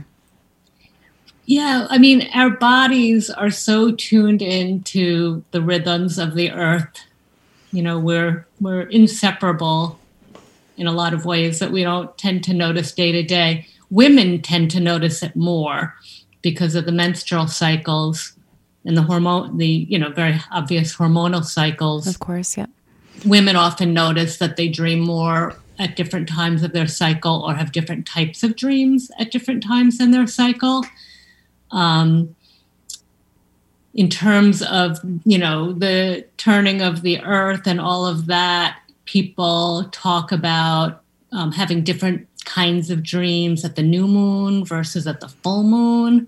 Yeah, 1.45 1.85
I 1.89 1.99
mean, 1.99 2.27
our 2.33 2.49
bodies 2.49 3.29
are 3.29 3.51
so 3.51 3.91
tuned 3.91 4.41
into 4.41 5.43
the 5.51 5.61
rhythms 5.61 6.17
of 6.17 6.33
the 6.33 6.51
earth. 6.51 7.05
You 7.71 7.83
know, 7.83 7.99
we're 7.99 8.47
we're 8.59 8.81
inseparable 8.81 9.99
in 10.77 10.87
a 10.87 10.91
lot 10.91 11.13
of 11.13 11.25
ways 11.25 11.59
that 11.59 11.71
we 11.71 11.83
don't 11.83 12.17
tend 12.17 12.43
to 12.45 12.53
notice 12.53 12.91
day 12.91 13.11
to 13.11 13.21
day. 13.21 13.67
Women 13.91 14.41
tend 14.41 14.71
to 14.71 14.79
notice 14.79 15.21
it 15.21 15.35
more 15.35 15.93
because 16.41 16.73
of 16.73 16.85
the 16.85 16.91
menstrual 16.91 17.47
cycles 17.47 18.33
and 18.83 18.97
the 18.97 19.03
hormone, 19.03 19.57
the 19.57 19.67
you 19.67 19.99
know 19.99 20.09
very 20.09 20.41
obvious 20.51 20.95
hormonal 20.95 21.45
cycles. 21.45 22.07
Of 22.07 22.19
course, 22.19 22.57
yeah. 22.57 22.67
Women 23.23 23.55
often 23.55 23.93
notice 23.93 24.37
that 24.37 24.57
they 24.57 24.67
dream 24.67 24.99
more 24.99 25.55
at 25.77 25.95
different 25.95 26.27
times 26.29 26.63
of 26.63 26.73
their 26.73 26.87
cycle 26.87 27.43
or 27.45 27.53
have 27.53 27.71
different 27.71 28.05
types 28.05 28.43
of 28.43 28.55
dreams 28.55 29.11
at 29.19 29.31
different 29.31 29.63
times 29.63 29.99
in 29.99 30.11
their 30.11 30.27
cycle. 30.27 30.85
Um, 31.71 32.35
in 33.95 34.09
terms 34.09 34.61
of 34.61 34.99
you 35.23 35.37
know 35.37 35.73
the 35.73 36.25
turning 36.37 36.81
of 36.81 37.01
the 37.01 37.19
earth 37.21 37.65
and 37.65 37.79
all 37.79 38.05
of 38.05 38.27
that 38.27 38.79
people 39.05 39.87
talk 39.91 40.31
about 40.31 41.01
um, 41.31 41.51
having 41.51 41.83
different 41.83 42.27
kinds 42.43 42.89
of 42.89 43.01
dreams 43.01 43.65
at 43.65 43.75
the 43.75 43.81
new 43.81 44.07
moon 44.07 44.63
versus 44.63 45.07
at 45.07 45.21
the 45.21 45.29
full 45.29 45.63
moon 45.63 46.27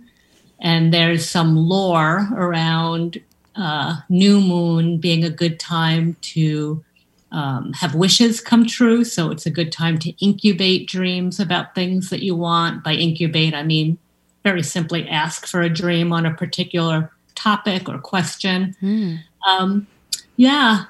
and 0.59 0.93
there's 0.93 1.27
some 1.27 1.55
lore 1.55 2.27
around 2.35 3.21
uh, 3.57 3.97
new 4.09 4.39
moon 4.39 4.99
being 4.99 5.23
a 5.23 5.29
good 5.29 5.59
time 5.59 6.15
to 6.21 6.83
um, 7.31 7.73
have 7.73 7.93
wishes 7.95 8.39
come 8.39 8.65
true 8.65 9.03
so 9.03 9.31
it's 9.31 9.45
a 9.45 9.51
good 9.51 9.71
time 9.71 9.97
to 9.99 10.11
incubate 10.23 10.87
dreams 10.87 11.39
about 11.39 11.75
things 11.75 12.09
that 12.09 12.23
you 12.23 12.35
want 12.35 12.83
by 12.83 12.93
incubate 12.93 13.53
i 13.53 13.63
mean 13.63 13.97
very 14.43 14.63
simply 14.63 15.05
ask 15.09 15.45
for 15.45 15.61
a 15.61 15.69
dream 15.69 16.13
on 16.13 16.25
a 16.25 16.33
particular 16.33 17.11
topic 17.37 17.87
or 17.87 17.99
question. 17.99 18.75
Mm. 18.81 19.19
Um, 19.45 19.87
yeah. 20.35 20.85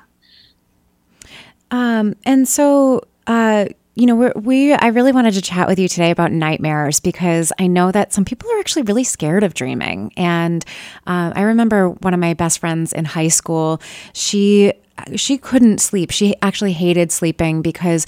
Um, 1.70 2.16
and 2.26 2.48
so, 2.48 3.02
uh, 3.28 3.66
you 3.98 4.06
know, 4.06 4.32
we 4.36 4.74
I 4.74 4.88
really 4.88 5.12
wanted 5.12 5.34
to 5.34 5.42
chat 5.42 5.68
with 5.68 5.80
you 5.80 5.88
today 5.88 6.12
about 6.12 6.32
nightmares 6.32 7.00
because 7.00 7.52
I 7.58 7.66
know 7.66 7.92
that 7.92 8.14
some 8.14 8.26
people 8.26 8.48
are 8.52 8.60
actually 8.60 8.84
really 8.84 9.04
scared 9.04 9.44
of 9.44 9.56
dreaming. 9.56 10.14
And 10.16 10.64
uh, 11.08 11.34
I 11.36 11.42
remember 11.42 11.90
one 11.90 12.14
of 12.14 12.20
my 12.20 12.36
best 12.36 12.60
friends 12.60 12.94
in 12.94 13.06
high 13.06 13.30
school. 13.30 13.82
She 14.14 14.74
she 15.16 15.40
couldn't 15.40 15.82
sleep. 15.82 16.12
She 16.12 16.36
actually 16.44 16.74
hated 16.74 17.12
sleeping 17.12 17.64
because 17.64 18.06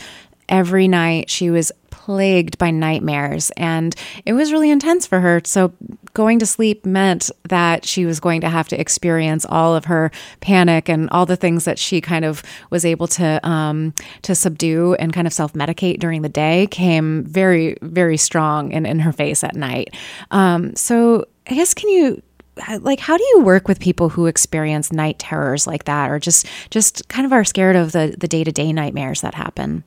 every 0.47 0.87
night 0.87 1.27
she 1.27 1.49
was 1.49 1.71
plagued 1.89 2.59
by 2.59 2.69
nightmares 2.69 3.51
and 3.57 3.95
it 4.25 4.33
was 4.33 4.51
really 4.51 4.69
intense 4.69 5.07
for 5.07 5.19
her. 5.19 5.41
So 5.43 5.73
going 6.13 6.39
to 6.39 6.45
sleep 6.45 6.85
meant 6.85 7.29
that 7.47 7.85
she 7.85 8.05
was 8.05 8.19
going 8.19 8.41
to 8.41 8.49
have 8.49 8.67
to 8.69 8.79
experience 8.79 9.45
all 9.47 9.75
of 9.75 9.85
her 9.85 10.11
panic 10.41 10.89
and 10.89 11.09
all 11.11 11.25
the 11.25 11.35
things 11.35 11.65
that 11.65 11.79
she 11.79 12.01
kind 12.01 12.25
of 12.25 12.43
was 12.69 12.85
able 12.85 13.07
to 13.07 13.47
um, 13.47 13.93
to 14.21 14.35
subdue 14.35 14.95
and 14.95 15.13
kind 15.13 15.27
of 15.27 15.33
self 15.33 15.53
medicate 15.53 15.99
during 15.99 16.21
the 16.21 16.29
day 16.29 16.67
came 16.67 17.23
very 17.25 17.77
very 17.81 18.17
strong 18.17 18.71
in, 18.71 18.85
in 18.85 18.99
her 18.99 19.11
face 19.11 19.43
at 19.43 19.55
night. 19.55 19.95
Um, 20.31 20.75
so 20.75 21.25
I 21.47 21.55
guess 21.55 21.73
can 21.73 21.89
you 21.89 22.21
like 22.81 22.99
how 22.99 23.17
do 23.17 23.23
you 23.23 23.41
work 23.41 23.67
with 23.67 23.79
people 23.79 24.09
who 24.09 24.25
experience 24.25 24.91
night 24.91 25.17
terrors 25.19 25.65
like 25.65 25.85
that 25.85 26.11
or 26.11 26.19
just 26.19 26.45
just 26.69 27.07
kind 27.07 27.25
of 27.25 27.31
are 27.31 27.43
scared 27.45 27.75
of 27.75 27.91
the 27.91 28.15
the 28.17 28.27
day-to-day 28.27 28.73
nightmares 28.73 29.21
that 29.21 29.33
happen 29.33 29.83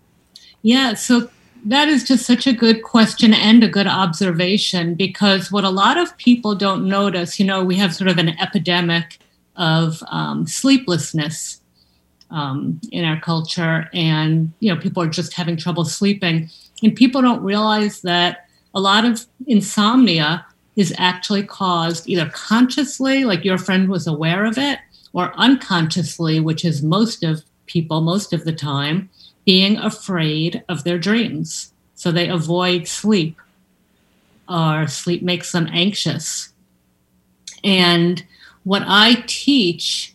yeah 0.62 0.94
so 0.94 1.28
that 1.64 1.88
is 1.88 2.04
just 2.04 2.26
such 2.26 2.46
a 2.46 2.52
good 2.52 2.82
question 2.82 3.32
and 3.32 3.62
a 3.62 3.68
good 3.68 3.86
observation 3.86 4.94
because 4.94 5.52
what 5.52 5.64
a 5.64 5.70
lot 5.70 5.96
of 5.96 6.16
people 6.16 6.54
don't 6.54 6.88
notice, 6.88 7.38
you 7.38 7.46
know, 7.46 7.62
we 7.62 7.76
have 7.76 7.94
sort 7.94 8.10
of 8.10 8.18
an 8.18 8.30
epidemic 8.40 9.18
of 9.56 10.02
um, 10.08 10.46
sleeplessness 10.46 11.60
um, 12.30 12.80
in 12.90 13.04
our 13.04 13.20
culture, 13.20 13.90
and 13.92 14.52
you 14.60 14.74
know, 14.74 14.80
people 14.80 15.02
are 15.02 15.08
just 15.08 15.34
having 15.34 15.56
trouble 15.56 15.84
sleeping, 15.84 16.48
and 16.82 16.96
people 16.96 17.20
don't 17.20 17.42
realize 17.42 18.00
that 18.00 18.48
a 18.74 18.80
lot 18.80 19.04
of 19.04 19.26
insomnia 19.46 20.44
is 20.74 20.94
actually 20.96 21.42
caused 21.42 22.08
either 22.08 22.30
consciously, 22.30 23.24
like 23.24 23.44
your 23.44 23.58
friend 23.58 23.90
was 23.90 24.06
aware 24.06 24.46
of 24.46 24.56
it, 24.56 24.78
or 25.12 25.34
unconsciously, 25.36 26.40
which 26.40 26.64
is 26.64 26.82
most 26.82 27.22
of 27.22 27.42
people 27.66 28.00
most 28.00 28.32
of 28.32 28.44
the 28.44 28.52
time 28.52 29.10
being 29.44 29.76
afraid 29.78 30.62
of 30.68 30.84
their 30.84 30.98
dreams. 30.98 31.72
So 31.94 32.10
they 32.10 32.28
avoid 32.28 32.88
sleep, 32.88 33.36
or 34.48 34.86
sleep 34.88 35.22
makes 35.22 35.52
them 35.52 35.68
anxious. 35.72 36.52
And 37.62 38.24
what 38.64 38.82
I 38.86 39.24
teach 39.26 40.14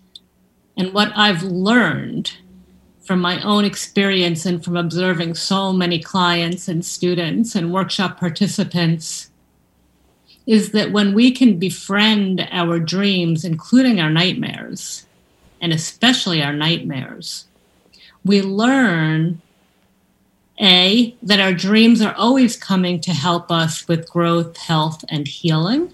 and 0.75 0.93
what 0.93 1.11
I've 1.15 1.43
learned 1.43 2.33
from 3.03 3.21
my 3.21 3.41
own 3.41 3.63
experience 3.63 4.45
and 4.45 4.63
from 4.63 4.75
observing 4.75 5.33
so 5.33 5.71
many 5.71 5.97
clients 5.97 6.67
and 6.67 6.85
students 6.85 7.55
and 7.55 7.73
workshop 7.73 8.19
participants 8.19 9.31
is 10.45 10.71
that 10.71 10.91
when 10.91 11.13
we 11.13 11.31
can 11.31 11.57
befriend 11.57 12.47
our 12.51 12.79
dreams, 12.79 13.43
including 13.43 13.99
our 13.99 14.09
nightmares, 14.09 15.05
and 15.61 15.73
especially 15.73 16.43
our 16.43 16.53
nightmares, 16.53 17.46
we 18.27 18.41
learn 18.41 19.41
a 20.59 21.15
that 21.21 21.39
our 21.39 21.53
dreams 21.53 22.01
are 22.01 22.15
always 22.15 22.57
coming 22.57 22.99
to 22.99 23.11
help 23.11 23.51
us 23.51 23.87
with 23.87 24.09
growth 24.09 24.57
health 24.57 25.03
and 25.09 25.27
healing 25.27 25.93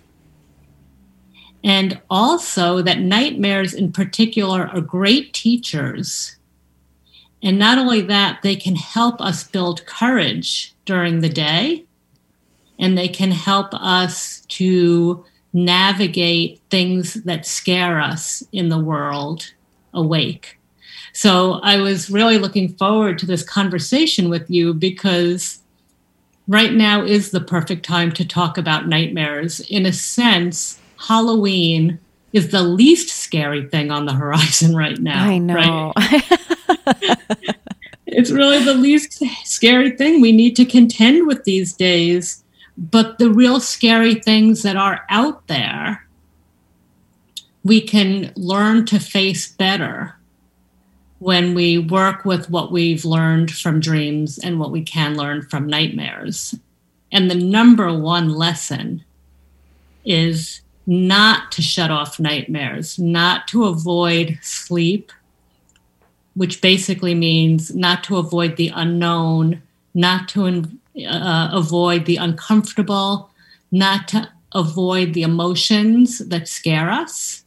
and 1.63 1.99
also 2.09 2.81
that 2.81 2.99
nightmares 2.99 3.73
in 3.73 3.91
particular 3.91 4.67
are 4.67 4.81
great 4.81 5.33
teachers 5.33 6.37
and 7.41 7.59
not 7.59 7.77
only 7.77 8.01
that 8.01 8.41
they 8.41 8.55
can 8.55 8.75
help 8.75 9.19
us 9.19 9.43
build 9.43 9.85
courage 9.85 10.73
during 10.85 11.19
the 11.19 11.29
day 11.29 11.85
and 12.79 12.97
they 12.97 13.07
can 13.07 13.31
help 13.31 13.73
us 13.73 14.45
to 14.47 15.23
navigate 15.51 16.59
things 16.69 17.15
that 17.25 17.45
scare 17.45 17.99
us 17.99 18.43
in 18.51 18.69
the 18.69 18.79
world 18.79 19.53
awake 19.93 20.57
so 21.13 21.59
I 21.61 21.77
was 21.77 22.09
really 22.09 22.39
looking 22.39 22.73
forward 22.73 23.19
to 23.19 23.27
this 23.27 23.43
conversation 23.43 24.29
with 24.29 24.49
you 24.49 24.73
because 24.73 25.59
right 26.47 26.73
now 26.73 27.03
is 27.03 27.29
the 27.29 27.39
perfect 27.39 27.85
time 27.85 28.11
to 28.13 28.25
talk 28.25 28.57
about 28.57 28.87
nightmares. 28.87 29.59
In 29.61 29.85
a 29.85 29.93
sense, 29.93 30.79
Halloween 31.07 31.99
is 32.33 32.49
the 32.49 32.63
least 32.63 33.09
scary 33.09 33.69
thing 33.69 33.91
on 33.91 34.07
the 34.07 34.13
horizon 34.21 34.75
right 34.75 34.97
now. 34.97 35.23
I 35.23 35.37
know. 35.37 35.93
Right? 35.95 36.23
it's 38.07 38.31
really 38.31 38.63
the 38.63 38.73
least 38.73 39.23
scary 39.45 39.91
thing 39.91 40.19
we 40.19 40.31
need 40.31 40.55
to 40.55 40.65
contend 40.65 41.27
with 41.27 41.43
these 41.43 41.73
days. 41.73 42.43
But 42.75 43.19
the 43.19 43.29
real 43.29 43.59
scary 43.59 44.15
things 44.15 44.63
that 44.63 44.75
are 44.75 45.05
out 45.09 45.45
there, 45.45 46.07
we 47.63 47.81
can 47.81 48.33
learn 48.35 48.87
to 48.87 48.99
face 48.99 49.47
better 49.47 50.15
when 51.23 51.53
we 51.53 51.77
work 51.77 52.25
with 52.25 52.49
what 52.49 52.69
we've 52.69 53.05
learned 53.05 53.49
from 53.49 53.79
dreams 53.79 54.37
and 54.37 54.59
what 54.59 54.71
we 54.71 54.81
can 54.81 55.15
learn 55.15 55.41
from 55.41 55.65
nightmares. 55.65 56.53
And 57.13 57.31
the 57.31 57.35
number 57.35 57.97
one 57.97 58.29
lesson 58.29 59.05
is 60.03 60.59
not 60.85 61.49
to 61.53 61.61
shut 61.61 61.89
off 61.89 62.19
nightmares, 62.19 62.99
not 62.99 63.47
to 63.47 63.63
avoid 63.65 64.37
sleep, 64.41 65.13
which 66.33 66.61
basically 66.61 67.15
means 67.15 67.73
not 67.73 68.03
to 68.03 68.17
avoid 68.17 68.57
the 68.57 68.73
unknown, 68.75 69.61
not 69.93 70.27
to 70.29 70.65
uh, 71.07 71.49
avoid 71.53 72.05
the 72.05 72.17
uncomfortable, 72.17 73.29
not 73.71 74.09
to 74.09 74.29
avoid 74.51 75.13
the 75.13 75.23
emotions 75.23 76.17
that 76.19 76.49
scare 76.49 76.91
us 76.91 77.42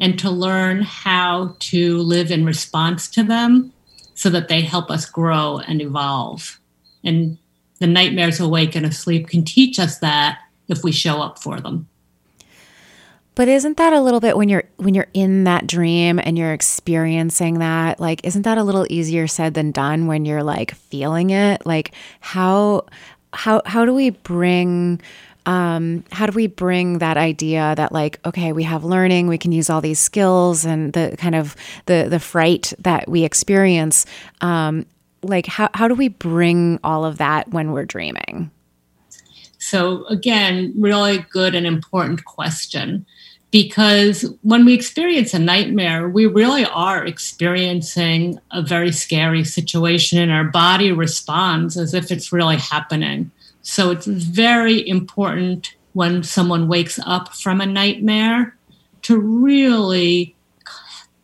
and 0.00 0.18
to 0.18 0.30
learn 0.30 0.82
how 0.82 1.54
to 1.60 1.98
live 1.98 2.30
in 2.30 2.44
response 2.44 3.08
to 3.10 3.22
them 3.22 3.72
so 4.14 4.30
that 4.30 4.48
they 4.48 4.62
help 4.62 4.90
us 4.90 5.06
grow 5.06 5.58
and 5.58 5.80
evolve. 5.80 6.58
And 7.04 7.38
the 7.78 7.86
nightmares 7.86 8.40
awake 8.40 8.74
and 8.74 8.86
asleep 8.86 9.28
can 9.28 9.44
teach 9.44 9.78
us 9.78 9.98
that 9.98 10.38
if 10.68 10.82
we 10.82 10.92
show 10.92 11.20
up 11.20 11.38
for 11.38 11.60
them. 11.60 11.88
But 13.34 13.48
isn't 13.48 13.76
that 13.76 13.92
a 13.92 14.00
little 14.00 14.20
bit 14.20 14.36
when 14.36 14.48
you're 14.48 14.64
when 14.76 14.94
you're 14.94 15.06
in 15.14 15.44
that 15.44 15.66
dream 15.66 16.18
and 16.18 16.36
you're 16.36 16.52
experiencing 16.52 17.60
that 17.60 17.98
like 17.98 18.20
isn't 18.24 18.42
that 18.42 18.58
a 18.58 18.64
little 18.64 18.86
easier 18.90 19.26
said 19.26 19.54
than 19.54 19.70
done 19.70 20.06
when 20.06 20.24
you're 20.24 20.42
like 20.42 20.74
feeling 20.74 21.30
it? 21.30 21.64
Like 21.64 21.94
how 22.20 22.86
how 23.32 23.62
how 23.64 23.84
do 23.84 23.94
we 23.94 24.10
bring 24.10 25.00
um, 25.50 26.04
how 26.12 26.26
do 26.26 26.32
we 26.32 26.46
bring 26.46 26.98
that 26.98 27.16
idea 27.16 27.74
that 27.76 27.90
like 27.90 28.20
okay 28.24 28.52
we 28.52 28.62
have 28.62 28.84
learning 28.84 29.26
we 29.26 29.36
can 29.36 29.50
use 29.50 29.68
all 29.68 29.80
these 29.80 29.98
skills 29.98 30.64
and 30.64 30.92
the 30.92 31.16
kind 31.18 31.34
of 31.34 31.56
the 31.86 32.06
the 32.08 32.20
fright 32.20 32.72
that 32.78 33.08
we 33.08 33.24
experience 33.24 34.06
um, 34.42 34.86
like 35.22 35.46
how, 35.46 35.68
how 35.74 35.88
do 35.88 35.94
we 35.96 36.06
bring 36.06 36.78
all 36.84 37.04
of 37.04 37.18
that 37.18 37.48
when 37.50 37.72
we're 37.72 37.84
dreaming 37.84 38.48
so 39.58 40.06
again 40.06 40.72
really 40.78 41.18
good 41.30 41.56
and 41.56 41.66
important 41.66 42.24
question 42.24 43.04
because 43.50 44.32
when 44.42 44.64
we 44.64 44.74
experience 44.74 45.34
a 45.34 45.38
nightmare, 45.40 46.08
we 46.08 46.26
really 46.26 46.64
are 46.66 47.04
experiencing 47.04 48.38
a 48.52 48.62
very 48.62 48.92
scary 48.92 49.42
situation, 49.42 50.20
and 50.20 50.30
our 50.30 50.44
body 50.44 50.92
responds 50.92 51.76
as 51.76 51.92
if 51.92 52.12
it's 52.12 52.32
really 52.32 52.58
happening. 52.58 53.32
So 53.62 53.90
it's 53.90 54.06
very 54.06 54.86
important 54.88 55.76
when 55.92 56.22
someone 56.22 56.68
wakes 56.68 56.98
up 57.04 57.34
from 57.34 57.60
a 57.60 57.66
nightmare 57.66 58.56
to 59.02 59.18
really, 59.18 60.36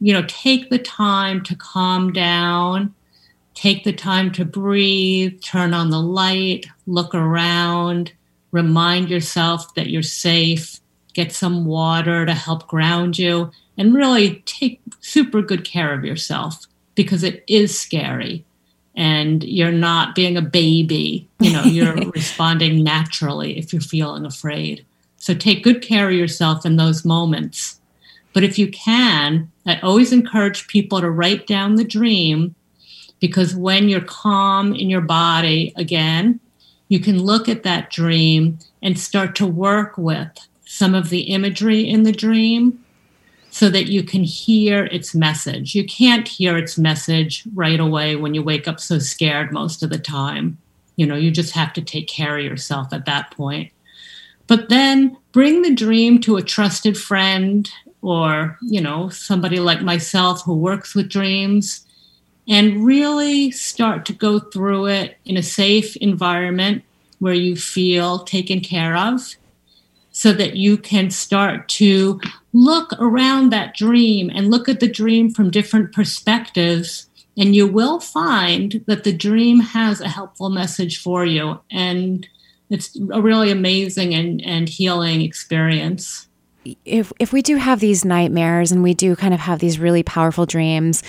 you 0.01 0.13
know, 0.13 0.25
take 0.27 0.71
the 0.71 0.79
time 0.79 1.43
to 1.45 1.55
calm 1.55 2.13
down, 2.13 2.95
take 3.55 3.85
the 3.85 3.93
time 3.93 4.33
to 4.33 4.45
breathe, 4.45 5.41
turn 5.41 5.73
on 5.73 5.91
the 5.91 6.01
light, 6.01 6.67
look 6.87 7.15
around, 7.15 8.13
remind 8.51 9.09
yourself 9.09 9.75
that 9.75 9.89
you're 9.89 10.03
safe 10.03 10.81
get 11.17 11.33
some 11.33 11.65
water 11.65 12.27
to 12.27 12.35
help 12.35 12.69
ground 12.69 13.19
you, 13.19 13.51
and 13.79 13.95
really 13.95 14.43
take 14.45 14.81
super 15.01 15.41
good 15.41 15.65
care 15.65 15.95
of 15.95 16.05
yourself 16.05 16.67
because 16.95 17.25
it 17.25 17.43
is 17.49 17.77
scary 17.77 18.45
and 18.97 19.45
you're 19.45 19.73
not 19.73 20.15
being 20.15 20.37
a 20.37 20.43
baby. 20.43 21.29
You 21.39 21.53
know, 21.53 21.63
you're 21.65 21.95
responding 22.15 22.83
naturally 22.83 23.59
if 23.59 23.73
you're 23.73 23.83
feeling 23.83 24.25
afraid. 24.25 24.85
So 25.19 25.35
take 25.35 25.65
good 25.65 25.83
care 25.83 26.09
of 26.09 26.15
yourself 26.15 26.65
in 26.65 26.77
those 26.77 27.05
moments. 27.05 27.81
But 28.33 28.45
if 28.45 28.59
you 28.59 28.69
can, 28.69 29.51
I 29.67 29.79
always 29.81 30.13
encourage 30.13 30.69
people 30.69 31.01
to 31.01 31.11
write 31.11 31.47
down 31.47 31.77
the 31.77 31.85
dream 31.85 32.55
because 33.21 33.57
when 33.57 33.89
you're 33.89 34.01
calm 34.01 34.75
in 34.75 34.91
your 34.91 35.01
body 35.01 35.73
again, 35.77 36.41
you 36.89 37.01
can 37.01 37.23
look 37.23 37.49
at 37.49 37.63
that 37.65 37.91
dream 37.91 38.59
and 38.83 38.99
start 38.99 39.35
to 39.37 39.47
work 39.47 39.99
with 39.99 40.31
some 40.65 40.95
of 40.95 41.09
the 41.09 41.23
imagery 41.23 41.81
in 41.81 42.03
the 42.03 42.13
dream 42.13 42.85
so 43.57 43.71
that 43.71 43.87
you 43.87 44.03
can 44.03 44.23
hear 44.23 44.85
its 44.85 45.15
message. 45.15 45.75
You 45.75 45.87
can't 45.87 46.29
hear 46.29 46.59
its 46.59 46.77
message 46.77 47.43
right 47.55 47.81
away 47.81 48.15
when 48.15 48.35
you 48.35 48.43
wake 48.43 48.69
up 48.69 48.79
so 48.79 48.99
scared 48.99 49.51
most 49.51 49.83
of 49.83 49.89
the 49.89 49.99
time. 49.99 50.59
You 50.97 51.07
know, 51.07 51.17
you 51.17 51.31
just 51.31 51.55
have 51.55 51.73
to 51.73 51.81
take 51.81 52.07
care 52.07 52.37
of 52.37 52.45
yourself 52.45 52.93
at 52.93 53.07
that 53.07 53.31
point. 53.31 53.73
But 54.47 54.69
then 54.69 55.17
bring 55.33 55.63
the 55.63 55.75
dream 55.75 56.21
to 56.21 56.37
a 56.37 56.43
trusted 56.43 56.99
friend 56.99 57.71
or, 58.03 58.59
you 58.61 58.83
know, 58.83 59.09
somebody 59.09 59.59
like 59.59 59.81
myself 59.81 60.43
who 60.45 60.55
works 60.55 60.95
with 60.95 61.09
dreams 61.09 61.87
and 62.47 62.85
really 62.85 63.51
start 63.53 64.05
to 64.05 64.13
go 64.13 64.39
through 64.39 64.89
it 64.89 65.17
in 65.25 65.39
a 65.39 65.43
safe 65.43 65.97
environment 65.97 66.85
where 67.21 67.33
you 67.33 67.57
feel 67.57 68.19
taken 68.19 68.61
care 68.61 68.95
of 68.95 69.35
so 70.13 70.33
that 70.33 70.57
you 70.57 70.77
can 70.77 71.11
start 71.11 71.69
to 71.69 72.21
look 72.57 72.93
around 72.99 73.51
that 73.51 73.75
dream 73.75 74.31
and 74.31 74.51
look 74.51 74.69
at 74.69 74.81
the 74.81 74.89
dream 74.89 75.31
from 75.31 75.51
different 75.51 75.93
perspectives. 75.93 77.09
And 77.37 77.55
you 77.55 77.67
will 77.67 78.01
find 78.01 78.83
that 78.87 79.05
the 79.05 79.13
dream 79.13 79.61
has 79.61 80.01
a 80.01 80.09
helpful 80.09 80.49
message 80.49 81.03
for 81.03 81.27
you. 81.27 81.61
And 81.71 82.27
it's 82.71 82.97
a 83.13 83.21
really 83.21 83.51
amazing 83.51 84.15
and, 84.15 84.43
and 84.45 84.69
healing 84.69 85.21
experience 85.21 86.27
if 86.85 87.13
if 87.21 87.33
we 87.33 87.43
do 87.43 87.55
have 87.55 87.79
these 87.79 88.05
nightmares 88.05 88.73
and 88.73 88.83
we 88.83 88.93
do 88.93 89.15
kind 89.15 89.33
of 89.33 89.39
have 89.39 89.61
these 89.61 89.79
really 89.79 90.03
powerful 90.03 90.47
dreams 90.47 91.01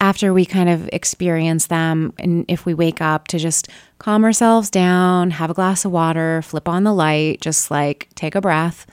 after 0.00 0.32
we 0.32 0.46
kind 0.46 0.70
of 0.70 0.88
experience 0.90 1.66
them 1.66 2.14
and 2.18 2.46
if 2.48 2.64
we 2.64 2.72
wake 2.72 3.02
up 3.02 3.28
to 3.28 3.38
just 3.38 3.68
calm 3.98 4.24
ourselves 4.24 4.70
down, 4.70 5.30
have 5.30 5.50
a 5.50 5.54
glass 5.54 5.84
of 5.84 5.92
water, 5.92 6.40
flip 6.40 6.66
on 6.66 6.84
the 6.84 6.94
light, 6.94 7.42
just 7.42 7.70
like 7.70 8.08
take 8.14 8.34
a 8.34 8.40
breath 8.40 8.86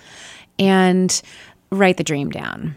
and 0.60 1.22
write 1.72 1.98
the 1.98 2.04
dream 2.04 2.30
down. 2.30 2.76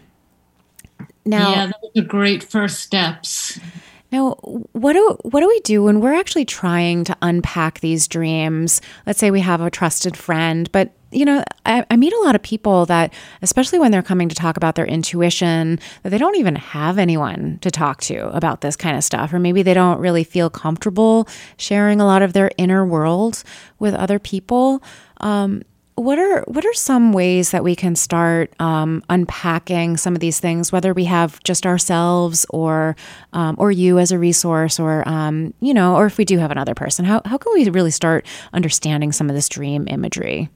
Now, 1.25 1.51
yeah, 1.51 1.71
those 1.81 2.03
are 2.03 2.07
great 2.07 2.43
first 2.43 2.81
steps. 2.81 3.59
Now, 4.11 4.35
what 4.73 4.93
do 4.93 5.17
what 5.23 5.41
do 5.41 5.47
we 5.47 5.59
do 5.61 5.83
when 5.83 5.99
we're 5.99 6.13
actually 6.13 6.45
trying 6.45 7.03
to 7.05 7.17
unpack 7.23 7.79
these 7.79 8.07
dreams? 8.07 8.79
Let's 9.07 9.19
say 9.19 9.31
we 9.31 9.39
have 9.39 9.59
a 9.59 9.71
trusted 9.71 10.15
friend, 10.15 10.71
but 10.71 10.93
you 11.13 11.25
know, 11.25 11.43
I, 11.65 11.85
I, 11.89 11.95
meet 11.95 12.11
a 12.11 12.19
lot 12.19 12.35
of 12.35 12.41
people 12.41 12.87
that, 12.87 13.13
especially 13.43 13.77
when 13.77 13.91
they're 13.91 14.01
coming 14.01 14.29
to 14.29 14.35
talk 14.35 14.57
about 14.57 14.75
their 14.75 14.85
intuition, 14.85 15.79
that 16.01 16.09
they 16.09 16.17
don't 16.17 16.37
even 16.37 16.55
have 16.55 16.97
anyone 16.97 17.59
to 17.61 17.69
talk 17.69 18.01
to 18.01 18.35
about 18.35 18.61
this 18.61 18.75
kind 18.75 18.97
of 18.97 19.03
stuff, 19.03 19.31
or 19.31 19.39
maybe 19.39 19.61
they 19.61 19.75
don't 19.75 19.99
really 19.99 20.23
feel 20.23 20.49
comfortable 20.49 21.27
sharing 21.57 22.01
a 22.01 22.05
lot 22.05 22.23
of 22.23 22.33
their 22.33 22.49
inner 22.57 22.85
world 22.85 23.43
with 23.77 23.93
other 23.93 24.17
people. 24.17 24.81
Um, 25.21 25.61
what 25.95 26.17
are 26.17 26.43
what 26.47 26.65
are 26.65 26.73
some 26.73 27.13
ways 27.13 27.51
that 27.51 27.63
we 27.63 27.75
can 27.75 27.95
start 27.95 28.51
um, 28.59 29.03
unpacking 29.09 29.97
some 29.97 30.15
of 30.15 30.19
these 30.19 30.39
things, 30.39 30.71
whether 30.71 30.93
we 30.93 31.05
have 31.05 31.41
just 31.43 31.65
ourselves 31.65 32.45
or 32.49 32.95
um, 33.33 33.55
or 33.59 33.71
you 33.71 33.99
as 33.99 34.11
a 34.11 34.17
resource, 34.17 34.79
or 34.79 35.07
um, 35.07 35.53
you 35.59 35.73
know, 35.73 35.95
or 35.95 36.05
if 36.05 36.17
we 36.17 36.25
do 36.25 36.37
have 36.39 36.51
another 36.51 36.73
person? 36.73 37.05
How 37.05 37.21
how 37.25 37.37
can 37.37 37.53
we 37.53 37.69
really 37.69 37.91
start 37.91 38.25
understanding 38.53 39.11
some 39.11 39.29
of 39.29 39.35
this 39.35 39.47
dream 39.49 39.87
imagery? 39.87 40.49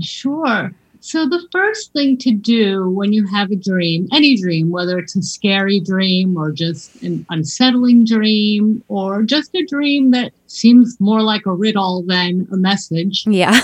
Sure. 0.00 0.72
So, 1.02 1.26
the 1.26 1.46
first 1.50 1.94
thing 1.94 2.18
to 2.18 2.30
do 2.30 2.90
when 2.90 3.14
you 3.14 3.26
have 3.26 3.50
a 3.50 3.56
dream, 3.56 4.06
any 4.12 4.36
dream, 4.36 4.68
whether 4.68 4.98
it's 4.98 5.16
a 5.16 5.22
scary 5.22 5.80
dream 5.80 6.36
or 6.36 6.52
just 6.52 6.94
an 7.02 7.24
unsettling 7.30 8.04
dream 8.04 8.84
or 8.88 9.22
just 9.22 9.54
a 9.54 9.64
dream 9.64 10.10
that 10.10 10.32
seems 10.46 11.00
more 11.00 11.22
like 11.22 11.46
a 11.46 11.54
riddle 11.54 12.02
than 12.02 12.46
a 12.52 12.56
message. 12.56 13.24
Yeah. 13.30 13.60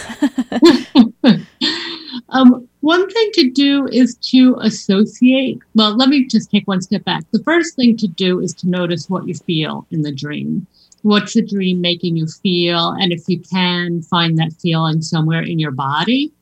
um, 2.31 2.67
one 2.81 3.11
thing 3.11 3.31
to 3.35 3.51
do 3.51 3.87
is 3.89 4.17
to 4.31 4.57
associate. 4.63 5.59
Well, 5.75 5.95
let 5.95 6.09
me 6.09 6.27
just 6.27 6.51
take 6.51 6.67
one 6.67 6.81
step 6.81 7.05
back. 7.05 7.25
The 7.33 7.43
first 7.43 7.77
thing 7.77 7.97
to 7.99 8.07
do 8.07 8.41
is 8.41 8.55
to 8.55 8.69
notice 8.69 9.11
what 9.11 9.29
you 9.29 9.35
feel 9.35 9.87
in 9.91 10.03
the 10.03 10.13
dream. 10.13 10.67
What's 11.03 11.35
the 11.35 11.43
dream 11.43 11.81
making 11.81 12.17
you 12.17 12.27
feel? 12.27 12.93
And 12.93 13.13
if 13.13 13.25
you 13.29 13.41
can, 13.41 14.03
find 14.03 14.39
that 14.39 14.53
feeling 14.55 15.03
somewhere 15.03 15.43
in 15.43 15.59
your 15.59 15.73
body 15.73 16.33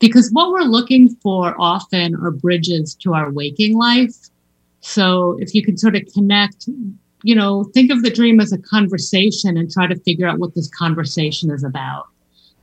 because 0.00 0.30
what 0.32 0.50
we're 0.50 0.62
looking 0.62 1.14
for 1.16 1.54
often 1.60 2.16
are 2.16 2.30
bridges 2.30 2.94
to 2.96 3.14
our 3.14 3.30
waking 3.30 3.76
life. 3.76 4.16
So 4.80 5.36
if 5.40 5.54
you 5.54 5.62
can 5.62 5.76
sort 5.76 5.94
of 5.94 6.02
connect, 6.12 6.68
you 7.22 7.34
know, 7.34 7.64
think 7.74 7.92
of 7.92 8.02
the 8.02 8.10
dream 8.10 8.40
as 8.40 8.52
a 8.52 8.58
conversation 8.58 9.56
and 9.56 9.70
try 9.70 9.86
to 9.86 10.00
figure 10.00 10.26
out 10.26 10.38
what 10.38 10.54
this 10.54 10.68
conversation 10.70 11.50
is 11.50 11.62
about. 11.62 12.06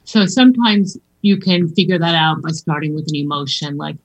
So 0.04 0.26
sometimes 0.26 0.98
you 1.22 1.38
can 1.38 1.70
figure 1.70 2.00
that 2.00 2.16
out 2.16 2.42
by 2.42 2.50
starting 2.50 2.96
with 2.96 3.08
an 3.08 3.16
emotion 3.16 3.78
like, 3.78 3.98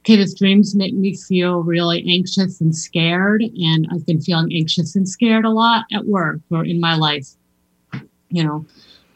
okay, 0.00 0.16
this 0.16 0.34
dreams 0.34 0.74
make 0.74 0.94
me 0.94 1.16
feel 1.16 1.62
really 1.62 2.04
anxious 2.08 2.60
and 2.60 2.74
scared. 2.74 3.42
And 3.42 3.86
I've 3.92 4.04
been 4.04 4.20
feeling 4.20 4.52
anxious 4.52 4.96
and 4.96 5.08
scared 5.08 5.44
a 5.44 5.50
lot 5.50 5.84
at 5.92 6.06
work 6.06 6.40
or 6.50 6.64
in 6.64 6.80
my 6.80 6.96
life, 6.96 7.28
you 8.28 8.42
know 8.42 8.66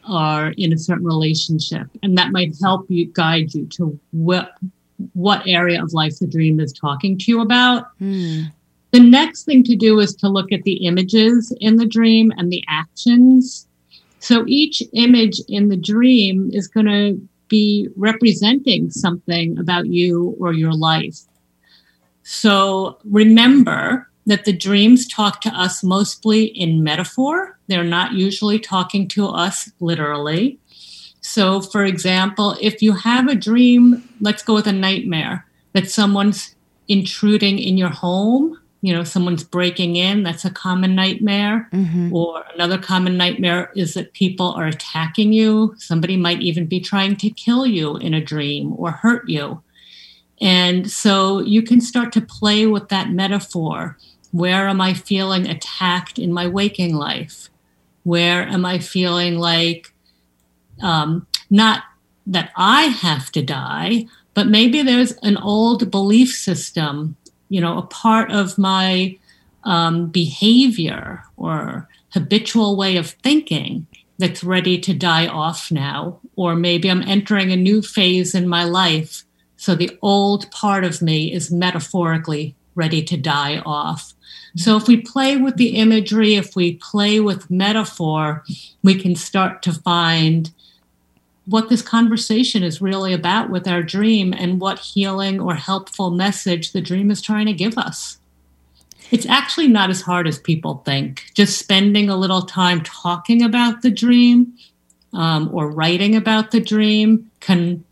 are 0.07 0.53
in 0.57 0.73
a 0.73 0.77
certain 0.77 1.05
relationship. 1.05 1.87
And 2.03 2.17
that 2.17 2.31
might 2.31 2.55
help 2.61 2.89
you 2.89 3.05
guide 3.05 3.53
you 3.53 3.65
to 3.67 3.99
what 4.11 4.53
what 5.13 5.47
area 5.47 5.81
of 5.81 5.93
life 5.93 6.17
the 6.17 6.25
dream 6.25 6.59
is 6.59 6.73
talking 6.73 7.17
to 7.19 7.25
you 7.27 7.41
about. 7.41 7.97
Mm. 7.99 8.51
The 8.91 8.99
next 8.99 9.43
thing 9.43 9.63
to 9.65 9.75
do 9.75 9.99
is 9.99 10.15
to 10.15 10.29
look 10.29 10.51
at 10.51 10.63
the 10.63 10.85
images 10.87 11.55
in 11.59 11.75
the 11.75 11.85
dream 11.85 12.31
and 12.37 12.51
the 12.51 12.63
actions. 12.67 13.67
So 14.19 14.43
each 14.47 14.81
image 14.93 15.39
in 15.47 15.69
the 15.69 15.77
dream 15.77 16.49
is 16.51 16.67
going 16.67 16.87
to 16.87 17.21
be 17.47 17.89
representing 17.95 18.89
something 18.89 19.57
about 19.59 19.87
you 19.87 20.35
or 20.39 20.53
your 20.53 20.73
life. 20.73 21.19
So 22.23 22.97
remember 23.05 24.09
that 24.25 24.45
the 24.45 24.53
dreams 24.53 25.07
talk 25.07 25.41
to 25.41 25.49
us 25.49 25.83
mostly 25.83 26.45
in 26.45 26.83
metaphor. 26.83 27.56
They're 27.67 27.83
not 27.83 28.13
usually 28.13 28.59
talking 28.59 29.07
to 29.09 29.27
us 29.27 29.71
literally. 29.79 30.59
So, 31.21 31.61
for 31.61 31.83
example, 31.83 32.55
if 32.61 32.81
you 32.81 32.93
have 32.93 33.27
a 33.27 33.35
dream, 33.35 34.07
let's 34.21 34.43
go 34.43 34.53
with 34.53 34.67
a 34.67 34.73
nightmare 34.73 35.45
that 35.73 35.89
someone's 35.89 36.55
intruding 36.87 37.59
in 37.59 37.77
your 37.77 37.89
home, 37.89 38.57
you 38.81 38.93
know, 38.93 39.03
someone's 39.03 39.43
breaking 39.43 39.97
in, 39.97 40.23
that's 40.23 40.45
a 40.45 40.49
common 40.49 40.95
nightmare. 40.95 41.67
Mm-hmm. 41.73 42.15
Or 42.15 42.45
another 42.53 42.77
common 42.77 43.17
nightmare 43.17 43.71
is 43.75 43.93
that 43.95 44.13
people 44.13 44.53
are 44.53 44.67
attacking 44.67 45.33
you. 45.33 45.75
Somebody 45.77 46.15
might 46.15 46.41
even 46.41 46.65
be 46.65 46.79
trying 46.79 47.17
to 47.17 47.29
kill 47.29 47.65
you 47.65 47.97
in 47.97 48.13
a 48.13 48.23
dream 48.23 48.73
or 48.77 48.91
hurt 48.91 49.27
you. 49.27 49.61
And 50.39 50.89
so 50.89 51.39
you 51.39 51.63
can 51.63 51.81
start 51.81 52.13
to 52.13 52.21
play 52.21 52.67
with 52.67 52.89
that 52.89 53.09
metaphor 53.09 53.97
where 54.31 54.67
am 54.67 54.81
I 54.81 54.93
feeling 54.93 55.47
attacked 55.47 56.19
in 56.19 56.33
my 56.33 56.47
waking 56.47 56.95
life? 56.95 57.49
Where 58.11 58.41
am 58.55 58.63
I 58.65 58.79
feeling 58.79 59.33
like 59.37 59.93
um, 60.81 61.27
not 61.49 61.83
that 62.25 62.51
I 62.55 62.83
have 62.83 63.31
to 63.33 63.41
die, 63.41 64.05
but 64.33 64.47
maybe 64.47 64.81
there's 64.81 65.13
an 65.23 65.37
old 65.37 65.91
belief 65.91 66.31
system, 66.35 67.15
you 67.49 67.59
know, 67.61 67.77
a 67.77 67.89
part 68.03 68.31
of 68.31 68.57
my 68.57 69.17
um, 69.63 70.07
behavior 70.07 71.23
or 71.35 71.87
habitual 72.15 72.77
way 72.77 72.97
of 72.97 73.15
thinking 73.23 73.87
that's 74.19 74.43
ready 74.43 74.79
to 74.79 74.93
die 74.93 75.27
off 75.27 75.71
now. 75.71 76.19
Or 76.35 76.55
maybe 76.55 76.89
I'm 76.89 77.03
entering 77.03 77.51
a 77.51 77.63
new 77.69 77.81
phase 77.81 78.33
in 78.33 78.47
my 78.47 78.63
life 78.63 79.25
So 79.57 79.75
the 79.75 79.97
old 80.01 80.49
part 80.51 80.83
of 80.83 81.01
me 81.01 81.33
is 81.33 81.51
metaphorically 81.51 82.55
ready 82.75 83.03
to 83.03 83.17
die 83.17 83.57
off. 83.65 84.13
So 84.57 84.75
if 84.75 84.87
we 84.87 84.97
play 84.97 85.37
with 85.37 85.57
the 85.57 85.75
imagery, 85.75 86.35
if 86.35 86.55
we 86.55 86.75
play 86.75 87.19
with 87.19 87.51
metaphor, 87.51 88.43
we 88.83 88.95
can 88.95 89.15
start 89.15 89.61
to 89.63 89.71
find 89.71 90.51
what 91.45 91.69
this 91.69 91.81
conversation 91.81 92.63
is 92.63 92.81
really 92.81 93.13
about 93.13 93.49
with 93.49 93.67
our 93.67 93.81
dream 93.81 94.33
and 94.33 94.59
what 94.59 94.79
healing 94.79 95.39
or 95.39 95.55
helpful 95.55 96.11
message 96.11 96.71
the 96.71 96.81
dream 96.81 97.09
is 97.09 97.21
trying 97.21 97.45
to 97.45 97.53
give 97.53 97.77
us. 97.77 98.17
It's 99.11 99.25
actually 99.27 99.67
not 99.67 99.89
as 99.89 100.01
hard 100.01 100.27
as 100.27 100.39
people 100.39 100.81
think. 100.85 101.31
Just 101.33 101.57
spending 101.57 102.09
a 102.09 102.17
little 102.17 102.41
time 102.41 102.81
talking 102.81 103.41
about 103.41 103.81
the 103.81 103.91
dream 103.91 104.53
um, 105.13 105.49
or 105.53 105.69
writing 105.69 106.15
about 106.15 106.51
the 106.51 106.59
dream 106.59 107.31
can 107.39 107.85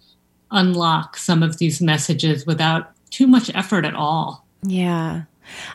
unlock 0.51 1.15
some 1.15 1.41
of 1.41 1.57
these 1.57 1.79
messages 1.79 2.45
without 2.45 2.91
too 3.09 3.27
much 3.27 3.49
effort 3.55 3.85
at 3.85 3.95
all. 3.95 4.45
Yeah. 4.63 5.23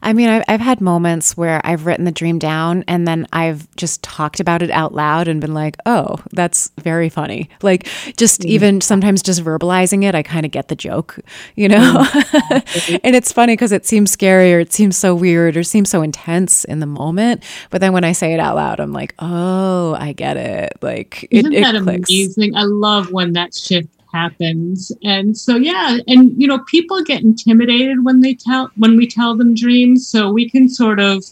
I 0.03 0.13
mean, 0.13 0.29
I've, 0.29 0.45
I've 0.49 0.61
had 0.61 0.81
moments 0.81 1.37
where 1.37 1.61
I've 1.65 1.87
written 1.87 2.05
the 2.05 2.13
dream 2.13 2.39
down 2.39 2.85
and 2.89 3.07
then 3.07 3.27
I've 3.33 3.75
just 3.77 4.03
talked 4.03 4.41
about 4.41 4.63
it 4.63 4.71
out 4.71 4.95
loud 4.95 5.29
and 5.29 5.41
been 5.41 5.55
like, 5.55 5.77
oh, 5.87 6.17
that's 6.33 6.71
very 6.79 7.09
funny. 7.09 7.49
Like, 7.63 7.89
just 8.17 8.41
mm-hmm. 8.41 8.51
even 8.51 8.81
sometimes 8.81 9.23
just 9.23 9.43
verbalizing 9.45 10.05
it, 10.05 10.15
I 10.15 10.23
kind 10.23 10.45
of 10.47 10.53
get 10.53 10.69
the 10.69 10.77
joke, 10.77 11.19
you 11.57 11.69
know? 11.69 12.05
Mm-hmm. 12.05 12.97
and 13.05 13.17
it's 13.17 13.33
funny 13.33 13.55
because 13.55 13.73
it 13.73 13.87
seems 13.87 14.11
scary 14.11 14.55
or 14.55 14.61
it 14.61 14.73
seems 14.73 14.97
so 14.97 15.15
weird 15.15 15.57
or 15.57 15.63
seems 15.63 15.91
so 15.91 16.03
intense 16.03 16.65
in 16.65 16.81
the 16.81 16.87
moment. 16.87 17.45
But 17.71 17.81
then 17.81 17.93
when 17.93 18.05
I 18.05 18.13
say 18.13 18.33
it 18.35 18.41
out 18.41 18.57
loud, 18.57 18.81
I'm 18.81 18.93
like, 18.93 19.15
oh, 19.19 19.95
I 19.99 20.13
get 20.13 20.37
it. 20.37 20.73
Like, 20.83 21.27
Isn't 21.31 21.53
it, 21.53 21.63
that 21.63 21.75
it 21.75 21.83
amazing? 21.83 22.57
I 22.57 22.63
love 22.63 23.13
when 23.13 23.35
that 23.35 23.55
shift 23.55 23.89
happens. 24.13 24.93
And 25.03 25.37
so 25.37 25.57
yeah 25.57 25.99
and 26.07 26.41
you 26.41 26.47
know 26.47 26.59
people 26.61 27.03
get 27.03 27.23
intimidated 27.23 28.05
when 28.05 28.21
they 28.21 28.35
tell 28.35 28.71
when 28.77 28.97
we 28.97 29.07
tell 29.07 29.37
them 29.37 29.55
dreams. 29.55 30.07
So 30.07 30.31
we 30.31 30.49
can 30.49 30.69
sort 30.69 31.01
of 31.01 31.25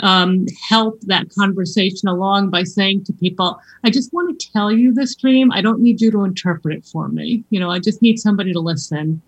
um, 0.00 0.46
help 0.68 1.00
that 1.02 1.28
conversation 1.30 2.08
along 2.08 2.48
by 2.48 2.62
saying 2.64 3.04
to 3.04 3.12
people 3.12 3.60
i 3.84 3.90
just 3.90 4.10
want 4.14 4.40
to 4.40 4.50
tell 4.50 4.72
you 4.72 4.92
this 4.94 5.14
dream. 5.14 5.52
I 5.52 5.60
don't 5.60 5.80
need 5.80 6.00
you 6.00 6.10
to 6.12 6.24
interpret 6.24 6.78
it 6.78 6.86
for 6.86 7.08
me. 7.08 7.44
You 7.50 7.60
know 7.60 7.70
i 7.70 7.78
just 7.78 8.02
need 8.02 8.18
somebody 8.18 8.52
to 8.52 8.60
listen. 8.60 9.20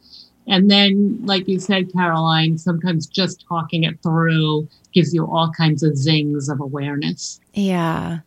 And 0.46 0.70
then 0.70 1.18
like 1.24 1.48
you 1.48 1.58
said 1.58 1.92
caroline 1.92 2.56
sometimes 2.58 3.06
just 3.06 3.44
talking 3.46 3.84
it 3.84 4.02
through 4.02 4.68
gives 4.92 5.12
you 5.12 5.26
all 5.26 5.50
kinds 5.50 5.82
of 5.82 5.96
zings 5.96 6.48
of 6.48 6.60
awareness. 6.60 7.40
Yeah 7.52 8.20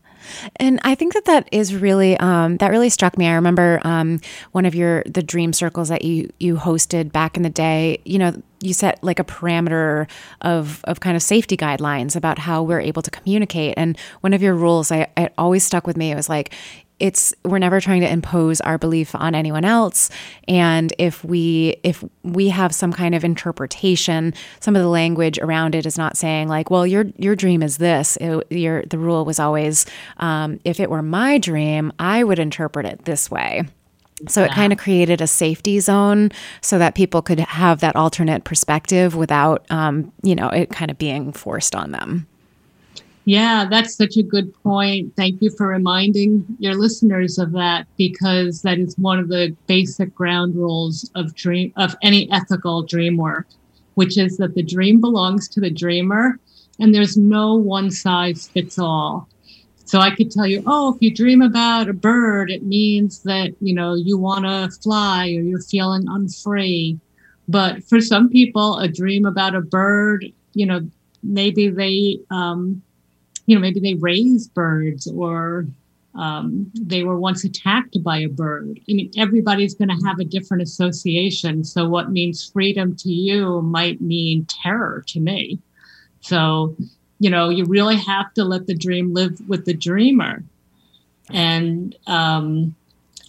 and 0.58 0.80
I 0.84 0.96
think 0.96 1.14
that 1.14 1.26
that 1.26 1.50
is 1.52 1.76
really 1.76 2.18
um, 2.18 2.58
that 2.58 2.70
really 2.70 2.90
struck 2.90 3.18
me. 3.18 3.28
I 3.28 3.36
remember 3.36 3.80
um, 3.84 4.20
one 4.52 4.66
of 4.66 4.76
your 4.76 5.04
the 5.06 5.24
dream 5.24 5.54
circles 5.54 5.90
that 5.90 6.04
you 6.04 6.30
you 6.40 6.56
hosted 6.56 7.12
back 7.12 7.38
in 7.38 7.44
the 7.44 7.50
day. 7.50 8.00
You 8.06 8.20
know, 8.20 8.42
you 8.62 8.74
set 8.74 9.04
like 9.04 9.20
a 9.20 9.24
parameter 9.24 10.10
of 10.42 10.82
of 10.86 11.00
kind 11.00 11.16
of 11.16 11.24
safety 11.24 11.58
guidelines 11.58 12.16
about 12.16 12.40
how 12.40 12.64
we're 12.64 12.82
able 12.82 13.02
to 13.02 13.12
communicate. 13.12 13.74
And 13.78 13.98
one 14.22 14.34
of 14.34 14.42
your 14.42 14.54
rules, 14.54 14.92
I 14.92 15.08
it 15.18 15.34
always 15.38 15.64
stuck 15.64 15.88
with 15.88 15.98
me. 15.98 16.12
It 16.12 16.16
was 16.16 16.30
like 16.30 16.54
it's 17.00 17.34
we're 17.44 17.60
never 17.60 17.80
trying 17.80 18.02
to 18.02 18.12
impose 18.12 18.60
our 18.62 18.78
belief 18.78 19.14
on 19.16 19.36
anyone 19.36 19.66
else. 19.66 20.10
And 20.48 20.94
if 20.98 21.24
we 21.24 21.78
if 21.84 22.04
we 22.24 22.50
have 22.50 22.74
some 22.74 22.92
kind 22.92 23.14
of 23.14 23.24
interpretation 23.24 24.34
some 24.60 24.76
of 24.76 24.82
the 24.82 24.90
language 24.90 25.38
around 25.40 25.76
it 25.76 25.86
is 25.86 25.98
not 25.98 26.18
saying 26.18 26.48
like 26.48 26.72
well 26.72 26.88
your 26.88 27.06
your 27.18 27.36
dream 27.36 27.62
is 27.62 27.78
this. 27.78 28.18
It, 28.18 28.52
your 28.52 28.84
the 28.84 28.98
rule 28.98 29.26
was 29.26 29.40
always 29.40 29.86
um, 30.18 30.60
if 30.64 30.80
it 30.80 30.90
were 30.90 31.02
my 31.02 31.38
dream 31.38 31.92
i 32.00 32.24
would 32.24 32.40
interpret 32.40 32.86
it 32.86 33.06
this 33.06 33.30
way. 33.30 33.64
So 34.28 34.44
it 34.44 34.52
kind 34.52 34.74
of 34.74 34.80
created 34.80 35.22
a 35.22 35.28
safety 35.28 35.80
zone 35.80 36.32
so 36.62 36.80
that 36.80 36.96
people 36.96 37.22
could 37.22 37.40
have 37.40 37.82
that 37.82 37.96
alternate 37.96 38.46
perspective 38.46 39.16
without 39.16 39.70
um, 39.70 40.12
you 40.24 40.34
know 40.34 40.50
it 40.50 40.72
kind 40.72 40.90
of 40.90 40.98
being 40.98 41.32
forced 41.32 41.76
on 41.76 41.92
them 41.92 42.28
yeah, 43.28 43.68
that's 43.70 43.98
such 43.98 44.16
a 44.16 44.24
good 44.24 44.54
point. 44.64 45.14
Thank 45.18 45.42
you 45.42 45.50
for 45.50 45.68
reminding 45.68 46.46
your 46.60 46.76
listeners 46.76 47.38
of 47.38 47.52
that 47.52 47.86
because 47.98 48.62
that 48.62 48.80
is 48.80 48.98
one 48.98 49.20
of 49.20 49.28
the 49.28 49.54
basic 49.68 50.16
ground 50.16 50.56
rules 50.56 51.12
of 51.14 51.36
dream 51.36 51.74
of 51.76 51.94
any 52.02 52.32
ethical 52.32 52.84
dream 52.84 53.18
work, 53.18 53.48
which 53.96 54.18
is 54.18 54.38
that 54.38 54.56
the 54.56 54.64
dream 54.64 55.02
belongs 55.02 55.50
to 55.50 55.60
the 55.60 55.70
dreamer 55.70 56.40
and 56.80 56.96
there's 56.96 57.18
no 57.18 57.54
one 57.54 57.92
size 57.92 58.48
fits 58.48 58.80
all. 58.80 59.28
So 59.84 60.00
I 60.00 60.16
could 60.16 60.32
tell 60.32 60.48
you, 60.48 60.64
oh, 60.66 60.96
if 60.96 61.02
you 61.02 61.14
dream 61.14 61.42
about 61.42 61.90
a 61.90 61.94
bird, 61.94 62.50
it 62.50 62.64
means 62.64 63.24
that, 63.24 63.54
you 63.60 63.74
know, 63.74 63.94
you 63.94 64.18
want 64.18 64.46
to 64.46 64.72
fly 64.82 65.26
or 65.26 65.42
you're 65.42 65.60
feeling 65.60 66.06
unfree. 66.08 66.98
But 67.50 67.84
for 67.84 68.00
some 68.00 68.30
people, 68.30 68.78
a 68.80 68.88
dream 68.88 69.26
about 69.26 69.54
a 69.54 69.60
bird, 69.60 70.32
you 70.54 70.66
know, 70.66 70.90
maybe 71.24 71.70
they 71.70 72.20
um, 72.30 72.82
you 73.48 73.56
know, 73.56 73.62
maybe 73.62 73.80
they 73.80 73.96
raise 73.96 74.48
birds 74.48 75.08
or 75.08 75.66
um, 76.14 76.72
they 76.74 77.04
were 77.04 77.18
once 77.18 77.44
attacked 77.44 78.02
by 78.04 78.20
a 78.20 78.28
bird. 78.28 78.80
I 78.90 78.94
mean, 78.94 79.12
everybody's 79.18 79.74
going 79.74 79.90
to 79.90 80.06
have 80.06 80.20
a 80.20 80.26
different 80.26 80.64
association. 80.64 81.64
So, 81.64 81.88
what 81.88 82.12
means 82.12 82.50
freedom 82.50 82.96
to 82.98 83.10
you 83.10 83.62
might 83.62 84.02
mean 84.02 84.46
terror 84.46 85.04
to 85.08 85.20
me. 85.20 85.60
So, 86.22 86.76
you 87.20 87.30
know, 87.30 87.50
you 87.50 87.66
really 87.66 87.98
have 87.98 88.34
to 88.34 88.44
let 88.44 88.68
the 88.68 88.76
dream 88.76 89.14
live 89.14 89.40
with 89.48 89.66
the 89.66 89.74
dreamer, 89.74 90.44
and 91.32 91.96
um, 92.08 92.76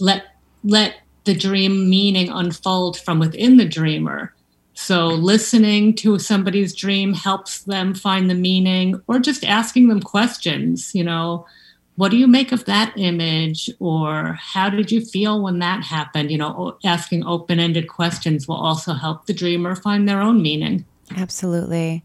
let 0.01 0.37
let 0.65 0.97
the 1.25 1.35
dream 1.35 1.89
meaning 1.89 2.31
unfold 2.31 2.99
from 2.99 3.19
within 3.19 3.59
the 3.59 3.69
dreamer. 3.69 4.35
So, 4.81 5.09
listening 5.09 5.97
to 5.97 6.21
somebody's 6.21 6.73
dream 6.73 7.12
helps 7.12 7.62
them 7.62 7.95
find 7.95 8.31
the 8.31 8.37
meaning, 8.37 9.03
or 9.09 9.19
just 9.19 9.45
asking 9.45 9.88
them 9.88 10.01
questions, 10.01 10.95
you 10.95 11.03
know, 11.03 11.47
what 11.97 12.12
do 12.12 12.17
you 12.17 12.29
make 12.29 12.53
of 12.53 12.64
that 12.67 12.93
image? 12.97 13.69
Or 13.81 14.38
how 14.41 14.71
did 14.71 14.93
you 14.93 15.05
feel 15.05 15.43
when 15.43 15.59
that 15.59 15.83
happened? 15.83 16.31
You 16.31 16.38
know, 16.38 16.79
asking 16.85 17.27
open 17.27 17.59
ended 17.59 17.88
questions 17.88 18.47
will 18.47 18.55
also 18.55 18.93
help 18.93 19.27
the 19.27 19.35
dreamer 19.35 19.75
find 19.75 20.09
their 20.09 20.23
own 20.23 20.41
meaning. 20.43 20.85
Absolutely. 21.17 22.05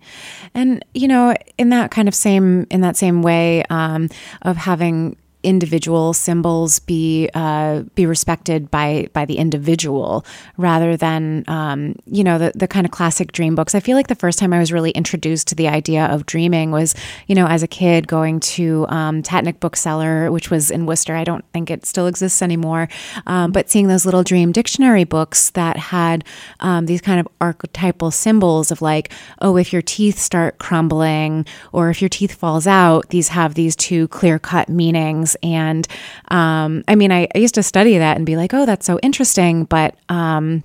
And, 0.55 0.83
you 0.95 1.07
know, 1.07 1.35
in 1.59 1.69
that 1.69 1.91
kind 1.91 2.07
of 2.07 2.15
same, 2.15 2.65
in 2.71 2.81
that 2.81 2.97
same 2.97 3.21
way 3.21 3.63
um, 3.69 4.09
of 4.41 4.57
having 4.57 5.15
individual 5.43 6.13
symbols 6.13 6.79
be 6.79 7.29
uh, 7.33 7.81
be 7.95 8.05
respected 8.05 8.71
by 8.71 9.07
by 9.13 9.25
the 9.25 9.37
individual 9.37 10.25
rather 10.57 10.97
than 10.97 11.43
um, 11.47 11.95
you 12.05 12.23
know 12.23 12.37
the 12.37 12.51
the 12.55 12.67
kind 12.67 12.85
of 12.85 12.91
classic 12.91 13.31
dream 13.31 13.55
books. 13.55 13.75
I 13.75 13.79
feel 13.79 13.95
like 13.95 14.07
the 14.07 14.15
first 14.15 14.39
time 14.39 14.53
I 14.53 14.59
was 14.59 14.71
really 14.71 14.91
introduced 14.91 15.47
to 15.49 15.55
the 15.55 15.67
idea 15.67 16.05
of 16.05 16.25
dreaming 16.25 16.71
was 16.71 16.95
you 17.27 17.35
know 17.35 17.45
as 17.47 17.61
a 17.61 17.67
kid 17.67 18.07
going 18.07 18.39
to 18.39 18.85
um, 18.89 19.21
Bookseller, 19.59 20.31
which 20.31 20.49
was 20.49 20.71
in 20.71 20.85
Worcester. 20.85 21.15
I 21.15 21.23
don't 21.23 21.45
think 21.53 21.69
it 21.69 21.85
still 21.85 22.07
exists 22.07 22.41
anymore, 22.41 22.87
um, 23.27 23.51
but 23.51 23.69
seeing 23.69 23.87
those 23.87 24.05
little 24.05 24.23
dream 24.23 24.51
dictionary 24.51 25.03
books 25.03 25.51
that 25.51 25.77
had 25.77 26.23
um, 26.61 26.85
these 26.85 27.01
kind 27.01 27.19
of 27.19 27.27
archetypal 27.41 28.11
symbols 28.11 28.71
of 28.71 28.81
like 28.81 29.11
oh 29.39 29.57
if 29.57 29.73
your 29.73 29.81
teeth 29.81 30.17
start 30.17 30.57
crumbling 30.57 31.45
or 31.71 31.89
if 31.89 32.01
your 32.01 32.09
teeth 32.09 32.33
falls 32.33 32.65
out, 32.65 33.09
these 33.09 33.29
have 33.29 33.55
these 33.55 33.75
two 33.75 34.07
clear 34.07 34.39
cut 34.39 34.69
meanings 34.69 35.32
and 35.41 35.87
um, 36.29 36.83
I 36.87 36.95
mean, 36.95 37.11
I, 37.11 37.27
I, 37.33 37.37
used 37.37 37.55
to 37.55 37.63
study 37.63 37.97
that 37.97 38.17
and 38.17 38.25
be 38.25 38.35
like, 38.35 38.53
oh, 38.53 38.65
that's 38.65 38.85
so 38.85 38.99
interesting. 38.99 39.65
But, 39.65 39.95
um, 40.09 40.63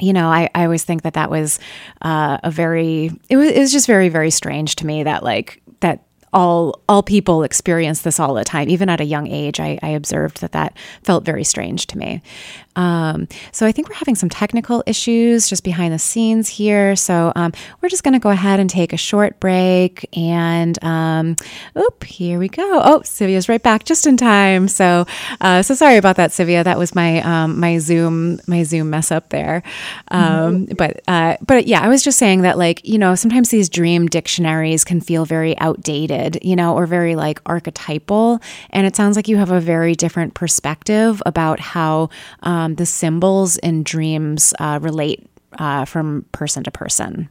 you 0.00 0.12
know, 0.12 0.28
I, 0.28 0.48
I 0.54 0.64
always 0.64 0.84
think 0.84 1.02
that 1.02 1.14
that 1.14 1.30
was 1.30 1.58
uh, 2.02 2.38
a 2.42 2.50
very, 2.50 3.10
it 3.28 3.36
was, 3.36 3.50
it 3.50 3.58
was 3.58 3.72
just 3.72 3.86
very, 3.86 4.08
very 4.08 4.30
strange 4.30 4.76
to 4.76 4.86
me 4.86 5.02
that 5.02 5.22
like, 5.22 5.62
that 5.80 6.04
all 6.32 6.80
all 6.88 7.02
people 7.02 7.42
experience 7.42 8.02
this 8.02 8.20
all 8.20 8.34
the 8.34 8.44
time. 8.44 8.68
Even 8.68 8.88
at 8.88 9.00
a 9.00 9.04
young 9.04 9.26
age 9.26 9.60
I, 9.60 9.78
I 9.82 9.90
observed 9.90 10.40
that 10.40 10.52
that 10.52 10.76
felt 11.02 11.24
very 11.24 11.44
strange 11.44 11.86
to 11.88 11.98
me 11.98 12.22
um, 12.78 13.26
so 13.50 13.66
I 13.66 13.72
think 13.72 13.88
we're 13.88 13.96
having 13.96 14.14
some 14.14 14.28
technical 14.28 14.84
issues 14.86 15.48
just 15.48 15.64
behind 15.64 15.92
the 15.92 15.98
scenes 15.98 16.48
here. 16.48 16.94
So 16.94 17.32
um, 17.34 17.52
we're 17.82 17.88
just 17.88 18.04
going 18.04 18.14
to 18.14 18.20
go 18.20 18.30
ahead 18.30 18.60
and 18.60 18.70
take 18.70 18.92
a 18.92 18.96
short 18.96 19.40
break. 19.40 20.08
And 20.16 20.82
um, 20.84 21.34
oop, 21.76 22.04
here 22.04 22.38
we 22.38 22.48
go. 22.48 22.80
Oh, 22.84 23.00
Tzivia's 23.00 23.48
right 23.48 23.62
back 23.62 23.84
just 23.84 24.06
in 24.06 24.16
time. 24.16 24.68
So 24.68 25.06
uh, 25.40 25.62
so 25.62 25.74
sorry 25.74 25.96
about 25.96 26.16
that, 26.16 26.30
Tzivia. 26.30 26.62
That 26.62 26.78
was 26.78 26.94
my 26.94 27.20
um, 27.22 27.58
my 27.58 27.78
Zoom 27.78 28.38
my 28.46 28.62
Zoom 28.62 28.90
mess 28.90 29.10
up 29.10 29.30
there. 29.30 29.62
Um, 30.08 30.66
mm-hmm. 30.66 30.72
But 30.78 31.02
uh, 31.08 31.36
but 31.44 31.66
yeah, 31.66 31.80
I 31.80 31.88
was 31.88 32.04
just 32.04 32.18
saying 32.18 32.42
that 32.42 32.56
like 32.56 32.86
you 32.86 32.98
know 32.98 33.16
sometimes 33.16 33.48
these 33.48 33.68
dream 33.68 34.06
dictionaries 34.06 34.84
can 34.84 35.00
feel 35.00 35.24
very 35.24 35.58
outdated, 35.58 36.38
you 36.42 36.54
know, 36.54 36.76
or 36.76 36.86
very 36.86 37.16
like 37.16 37.40
archetypal. 37.46 38.40
And 38.70 38.86
it 38.86 38.94
sounds 38.94 39.16
like 39.16 39.26
you 39.26 39.38
have 39.38 39.50
a 39.50 39.58
very 39.58 39.96
different 39.96 40.34
perspective 40.34 41.20
about 41.26 41.58
how 41.58 42.10
um, 42.44 42.67
um, 42.68 42.74
the 42.76 42.86
symbols 42.86 43.56
in 43.58 43.82
dreams 43.82 44.54
uh, 44.58 44.78
relate 44.82 45.26
uh, 45.58 45.84
from 45.84 46.24
person 46.32 46.62
to 46.64 46.70
person. 46.70 47.28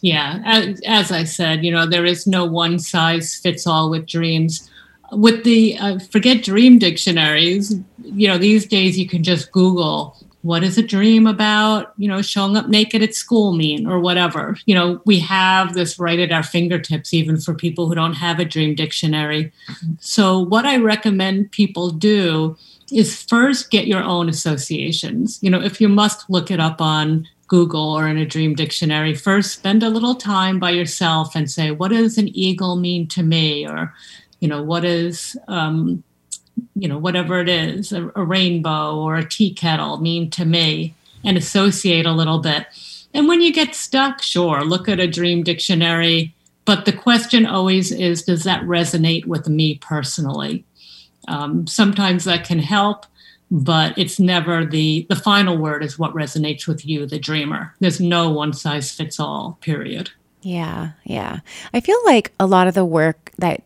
Yeah, 0.00 0.40
as, 0.44 0.80
as, 0.84 1.12
I 1.12 1.24
said, 1.24 1.64
you 1.64 1.70
know, 1.70 1.86
there 1.86 2.04
is 2.04 2.26
no 2.26 2.44
one 2.44 2.78
size 2.78 3.36
fits 3.36 3.66
all 3.66 3.88
with 3.88 4.06
dreams. 4.06 4.68
With 5.12 5.44
the 5.44 5.78
uh, 5.78 5.98
forget 6.10 6.42
dream 6.42 6.78
dictionaries, 6.78 7.76
you 8.02 8.26
know, 8.26 8.38
these 8.38 8.66
days 8.66 8.98
you 8.98 9.08
can 9.08 9.22
just 9.22 9.52
Google 9.52 10.16
what 10.42 10.64
is 10.64 10.76
a 10.76 10.82
dream 10.82 11.26
about, 11.26 11.92
you 11.96 12.08
know, 12.08 12.20
showing 12.20 12.56
up 12.56 12.68
naked 12.68 13.02
at 13.02 13.14
school 13.14 13.52
mean 13.52 13.86
or 13.86 14.00
whatever? 14.00 14.56
You 14.66 14.74
know, 14.74 15.00
we 15.04 15.20
have 15.20 15.74
this 15.74 15.98
right 15.98 16.18
at 16.18 16.32
our 16.32 16.42
fingertips, 16.42 17.14
even 17.14 17.40
for 17.40 17.54
people 17.54 17.88
who 17.88 17.94
don't 17.94 18.14
have 18.14 18.40
a 18.40 18.44
dream 18.44 18.74
dictionary. 18.74 19.52
So, 20.00 20.40
what 20.40 20.66
I 20.66 20.78
recommend 20.78 21.52
people 21.52 21.90
do 21.90 22.56
is 22.98 23.22
first 23.22 23.70
get 23.70 23.86
your 23.86 24.02
own 24.02 24.28
associations. 24.28 25.38
You 25.42 25.50
know, 25.50 25.60
if 25.60 25.80
you 25.80 25.88
must 25.88 26.28
look 26.28 26.50
it 26.50 26.60
up 26.60 26.80
on 26.80 27.26
Google 27.48 27.92
or 27.92 28.08
in 28.08 28.16
a 28.16 28.26
dream 28.26 28.54
dictionary, 28.54 29.14
first 29.14 29.52
spend 29.52 29.82
a 29.82 29.90
little 29.90 30.14
time 30.14 30.58
by 30.58 30.70
yourself 30.70 31.34
and 31.34 31.50
say, 31.50 31.70
what 31.70 31.90
does 31.90 32.18
an 32.18 32.28
eagle 32.28 32.76
mean 32.76 33.06
to 33.08 33.22
me? 33.22 33.66
Or, 33.66 33.92
you 34.40 34.48
know, 34.48 34.62
what 34.62 34.84
is, 34.84 35.36
um, 35.48 36.02
you 36.74 36.88
know, 36.88 36.98
whatever 36.98 37.40
it 37.40 37.48
is, 37.48 37.92
a, 37.92 38.10
a 38.16 38.24
rainbow 38.24 38.96
or 38.96 39.16
a 39.16 39.28
tea 39.28 39.52
kettle 39.52 39.98
mean 39.98 40.30
to 40.30 40.44
me, 40.44 40.94
and 41.24 41.36
associate 41.36 42.06
a 42.06 42.12
little 42.12 42.38
bit. 42.38 42.66
And 43.14 43.28
when 43.28 43.40
you 43.40 43.52
get 43.52 43.74
stuck, 43.74 44.22
sure, 44.22 44.64
look 44.64 44.88
at 44.88 45.00
a 45.00 45.06
dream 45.06 45.42
dictionary. 45.42 46.34
But 46.64 46.84
the 46.84 46.92
question 46.92 47.44
always 47.44 47.92
is 47.92 48.22
does 48.22 48.44
that 48.44 48.62
resonate 48.62 49.26
with 49.26 49.48
me 49.48 49.76
personally? 49.78 50.64
Um, 51.28 51.66
sometimes 51.66 52.24
that 52.24 52.44
can 52.44 52.58
help, 52.58 53.06
but 53.50 53.96
it's 53.98 54.18
never 54.18 54.64
the 54.64 55.06
the 55.08 55.16
final 55.16 55.56
word 55.56 55.84
is 55.84 55.98
what 55.98 56.14
resonates 56.14 56.66
with 56.66 56.86
you, 56.86 57.06
the 57.06 57.18
dreamer. 57.18 57.74
There's 57.80 58.00
no 58.00 58.30
one 58.30 58.52
size 58.52 58.90
fits 58.90 59.20
all. 59.20 59.58
Period. 59.60 60.10
Yeah, 60.42 60.90
yeah. 61.04 61.40
I 61.72 61.80
feel 61.80 61.98
like 62.04 62.32
a 62.40 62.46
lot 62.46 62.66
of 62.66 62.74
the 62.74 62.84
work 62.84 63.30
that 63.38 63.62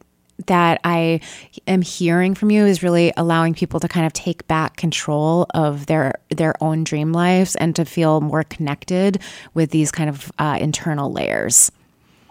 that 0.46 0.80
I 0.84 1.20
am 1.66 1.82
hearing 1.82 2.34
from 2.34 2.50
you 2.50 2.66
is 2.66 2.82
really 2.82 3.12
allowing 3.16 3.54
people 3.54 3.80
to 3.80 3.88
kind 3.88 4.06
of 4.06 4.12
take 4.12 4.46
back 4.46 4.76
control 4.76 5.46
of 5.54 5.86
their 5.86 6.14
their 6.28 6.54
own 6.62 6.84
dream 6.84 7.12
lives 7.12 7.56
and 7.56 7.74
to 7.76 7.84
feel 7.84 8.20
more 8.20 8.44
connected 8.44 9.20
with 9.54 9.70
these 9.70 9.90
kind 9.90 10.10
of 10.10 10.30
uh, 10.38 10.58
internal 10.60 11.10
layers. 11.10 11.72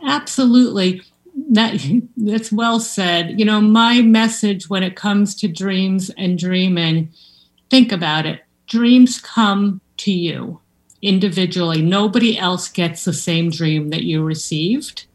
Absolutely. 0.06 1.02
That 1.52 1.80
that's 2.18 2.52
well 2.52 2.80
said. 2.80 3.40
You 3.40 3.46
know, 3.46 3.62
my 3.62 4.02
message 4.02 4.70
when 4.70 4.84
it 4.84 4.96
comes 4.96 5.36
to 5.36 5.48
dreams 5.48 6.10
and 6.18 6.38
dreaming, 6.38 7.12
think 7.70 7.92
about 7.92 8.26
it. 8.26 8.42
Dreams 8.68 9.20
come 9.20 9.82
to 9.98 10.12
you 10.12 10.60
individually. 11.02 11.82
Nobody 11.82 12.38
else 12.38 12.68
gets 12.68 13.06
the 13.06 13.14
same 13.14 13.50
dream 13.50 13.90
that 13.90 14.04
you 14.04 14.24
received. 14.24 15.06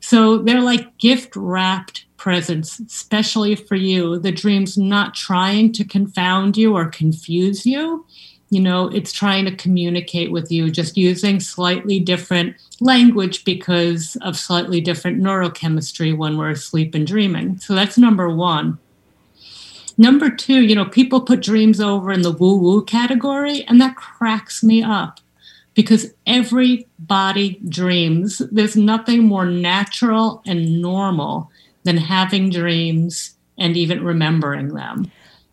So 0.00 0.38
they're 0.38 0.60
like 0.60 0.98
gift 0.98 1.36
wrapped 1.36 2.06
presents, 2.16 2.80
especially 2.80 3.54
for 3.54 3.76
you. 3.76 4.18
The 4.18 4.32
dream's 4.32 4.76
not 4.76 5.14
trying 5.14 5.72
to 5.72 5.84
confound 5.84 6.56
you 6.56 6.76
or 6.76 6.86
confuse 6.86 7.64
you. 7.64 8.04
You 8.52 8.60
know, 8.60 8.88
it's 8.88 9.14
trying 9.14 9.46
to 9.46 9.56
communicate 9.56 10.30
with 10.30 10.52
you, 10.52 10.70
just 10.70 10.98
using 10.98 11.40
slightly 11.40 11.98
different 11.98 12.54
language 12.80 13.46
because 13.46 14.14
of 14.20 14.36
slightly 14.36 14.78
different 14.78 15.22
neurochemistry 15.22 16.14
when 16.14 16.36
we're 16.36 16.50
asleep 16.50 16.94
and 16.94 17.06
dreaming. 17.06 17.56
So 17.60 17.74
that's 17.74 17.96
number 17.96 18.28
one. 18.28 18.78
Number 19.96 20.28
two, 20.28 20.60
you 20.60 20.74
know, 20.74 20.84
people 20.84 21.22
put 21.22 21.40
dreams 21.40 21.80
over 21.80 22.12
in 22.12 22.20
the 22.20 22.30
woo 22.30 22.56
woo 22.56 22.84
category, 22.84 23.64
and 23.64 23.80
that 23.80 23.96
cracks 23.96 24.62
me 24.62 24.82
up 24.82 25.20
because 25.72 26.12
everybody 26.26 27.58
dreams. 27.66 28.42
There's 28.50 28.76
nothing 28.76 29.24
more 29.24 29.46
natural 29.46 30.42
and 30.44 30.82
normal 30.82 31.50
than 31.84 31.96
having 31.96 32.50
dreams 32.50 33.34
and 33.56 33.78
even 33.78 34.04
remembering 34.04 34.74
them. 34.74 35.10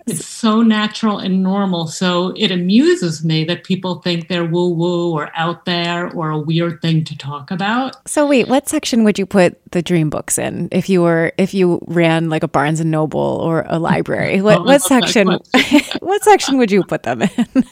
It's 0.10 0.26
so 0.26 0.62
natural 0.62 1.19
and 1.19 1.43
normal. 1.43 1.88
So 1.88 2.34
it 2.36 2.52
amuses 2.52 3.24
me 3.24 3.43
that 3.45 3.63
people 3.63 4.02
think 4.02 4.28
they're 4.28 4.45
woo 4.45 4.69
woo 4.69 5.12
or 5.12 5.32
out 5.36 5.65
there 5.65 6.12
or 6.12 6.30
a 6.30 6.39
weird 6.39 6.82
thing 6.82 7.04
to 7.06 7.17
talk 7.17 7.52
about. 7.52 8.08
So 8.08 8.28
wait, 8.28 8.48
what 8.48 8.67
section 8.67 9.04
would 9.04 9.19
you 9.19 9.26
put 9.26 9.60
the 9.72 9.82
dream 9.82 10.10
books 10.10 10.38
in 10.38 10.69
if 10.72 10.89
you 10.89 11.02
were 11.02 11.32
if 11.38 11.54
you 11.54 11.80
ran 11.88 12.30
like 12.30 12.43
a 12.43 12.48
Barnes 12.48 12.80
and 12.80 12.91
Noble 12.91 13.19
or 13.19 13.65
a 13.67 13.80
library? 13.80 14.41
What, 14.41 14.58
oh, 14.60 14.63
what 14.63 14.82
section 14.82 15.28
what 16.00 16.24
section 16.24 16.58
would 16.58 16.72
you 16.72 16.84
put 16.84 17.04
them 17.04 17.22
in? 17.22 17.30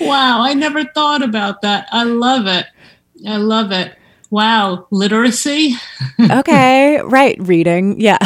wow, 0.00 0.40
I 0.40 0.54
never 0.54 0.84
thought 0.84 1.22
about 1.22 1.62
that. 1.62 1.86
I 1.92 2.04
love 2.04 2.46
it. 2.46 2.66
I 3.26 3.36
love 3.36 3.72
it. 3.72 3.96
Wow, 4.30 4.88
literacy. 4.90 5.76
okay, 6.18 7.00
right, 7.00 7.36
reading. 7.40 8.00
Yeah. 8.00 8.18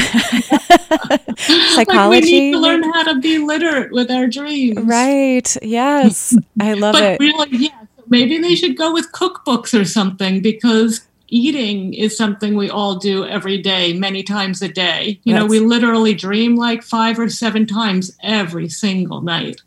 Psychology. 1.46 1.76
Like 2.00 2.10
we 2.10 2.20
need 2.20 2.52
to 2.52 2.58
learn 2.58 2.82
how 2.82 3.02
to 3.12 3.20
be 3.20 3.38
literate 3.38 3.92
with 3.92 4.10
our 4.10 4.26
dreams. 4.26 4.80
Right. 4.80 5.56
Yes. 5.62 6.36
I 6.60 6.74
love 6.74 6.94
but 6.94 7.02
it. 7.02 7.20
Really, 7.20 7.48
yeah. 7.52 7.86
Maybe 8.08 8.38
they 8.38 8.54
should 8.54 8.76
go 8.76 8.92
with 8.92 9.12
cookbooks 9.12 9.78
or 9.78 9.84
something 9.84 10.42
because 10.42 11.06
eating 11.28 11.94
is 11.94 12.16
something 12.16 12.56
we 12.56 12.68
all 12.68 12.96
do 12.96 13.24
every 13.24 13.58
day, 13.58 13.92
many 13.92 14.22
times 14.22 14.60
a 14.62 14.68
day. 14.68 15.20
You 15.22 15.34
That's, 15.34 15.44
know, 15.44 15.46
we 15.46 15.60
literally 15.60 16.14
dream 16.14 16.56
like 16.56 16.82
five 16.82 17.18
or 17.18 17.28
seven 17.28 17.66
times 17.66 18.16
every 18.22 18.68
single 18.68 19.20
night. 19.20 19.62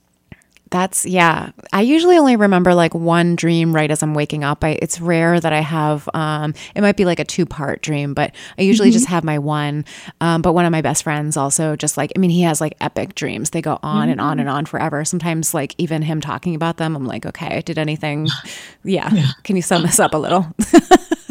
That's 0.74 1.06
yeah. 1.06 1.52
I 1.72 1.82
usually 1.82 2.18
only 2.18 2.36
remember 2.36 2.74
like 2.74 2.96
one 2.96 3.36
dream 3.36 3.76
right 3.76 3.92
as 3.92 4.02
I'm 4.02 4.16
waking 4.16 4.44
up. 4.44 4.64
I, 4.64 4.70
it's 4.82 5.00
rare 5.00 5.40
that 5.40 5.54
I 5.54 5.60
have. 5.60 6.10
Um, 6.16 6.56
it 6.76 6.82
might 6.82 6.98
be 6.98 7.06
like 7.06 7.20
a 7.20 7.24
two 7.24 7.46
part 7.46 7.84
dream, 7.84 8.16
but 8.16 8.34
I 8.58 8.64
usually 8.64 8.90
mm-hmm. 8.90 8.94
just 8.94 9.06
have 9.06 9.24
my 9.24 9.38
one. 9.38 9.86
Um, 10.20 10.42
but 10.42 10.54
one 10.54 10.66
of 10.66 10.72
my 10.72 10.82
best 10.82 11.04
friends 11.04 11.38
also 11.38 11.76
just 11.76 11.96
like 11.96 12.12
I 12.16 12.20
mean 12.20 12.32
he 12.32 12.42
has 12.42 12.60
like 12.60 12.76
epic 12.82 13.14
dreams. 13.14 13.52
They 13.52 13.62
go 13.62 13.78
on 13.84 14.06
mm-hmm. 14.06 14.14
and 14.14 14.22
on 14.22 14.40
and 14.40 14.50
mm-hmm. 14.50 14.58
on 14.58 14.66
forever. 14.66 15.06
Sometimes 15.06 15.54
like 15.54 15.76
even 15.78 16.02
him 16.02 16.22
talking 16.22 16.56
about 16.56 16.78
them, 16.78 16.96
I'm 16.96 17.06
like, 17.06 17.28
okay, 17.28 17.62
did 17.62 17.78
anything? 17.78 18.28
Yeah, 18.86 19.10
yeah. 19.14 19.28
can 19.44 19.56
you 19.56 19.62
sum 19.62 19.84
this 19.84 20.00
up 20.00 20.14
a 20.14 20.18
little? 20.18 20.46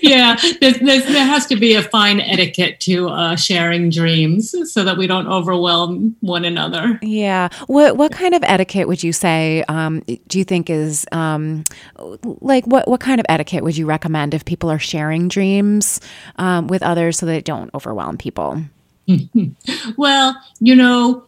yeah, 0.00 0.36
there's, 0.60 0.78
there's, 0.80 1.04
there 1.06 1.24
has 1.24 1.46
to 1.46 1.56
be 1.56 1.74
a 1.74 1.82
fine 1.82 2.20
etiquette 2.20 2.80
to 2.80 3.08
uh, 3.08 3.36
sharing 3.36 3.90
dreams 3.90 4.54
so 4.72 4.84
that 4.84 4.96
we 4.96 5.06
don't 5.06 5.28
overwhelm 5.28 6.16
one 6.20 6.44
another. 6.44 6.98
Yeah. 7.02 7.48
What 7.66 7.96
what 7.96 8.12
kind 8.12 8.34
of 8.34 8.42
etiquette 8.44 8.88
would 8.88 9.02
you 9.02 9.12
say? 9.12 9.64
Um, 9.68 10.00
do 10.26 10.38
you 10.38 10.44
think 10.44 10.70
is 10.70 11.06
um, 11.12 11.64
like 12.22 12.66
what 12.66 12.88
what 12.88 13.00
kind 13.00 13.20
of 13.20 13.26
etiquette 13.28 13.62
would 13.62 13.76
you 13.76 13.86
recommend 13.86 14.34
if 14.34 14.44
people 14.44 14.70
are 14.70 14.78
sharing 14.78 15.28
dreams 15.28 16.00
um, 16.36 16.66
with 16.66 16.82
others 16.82 17.18
so 17.18 17.26
that 17.26 17.36
it 17.36 17.44
don't 17.44 17.70
overwhelm 17.74 18.18
people? 18.18 18.62
well, 19.96 20.36
you 20.60 20.74
know, 20.74 21.24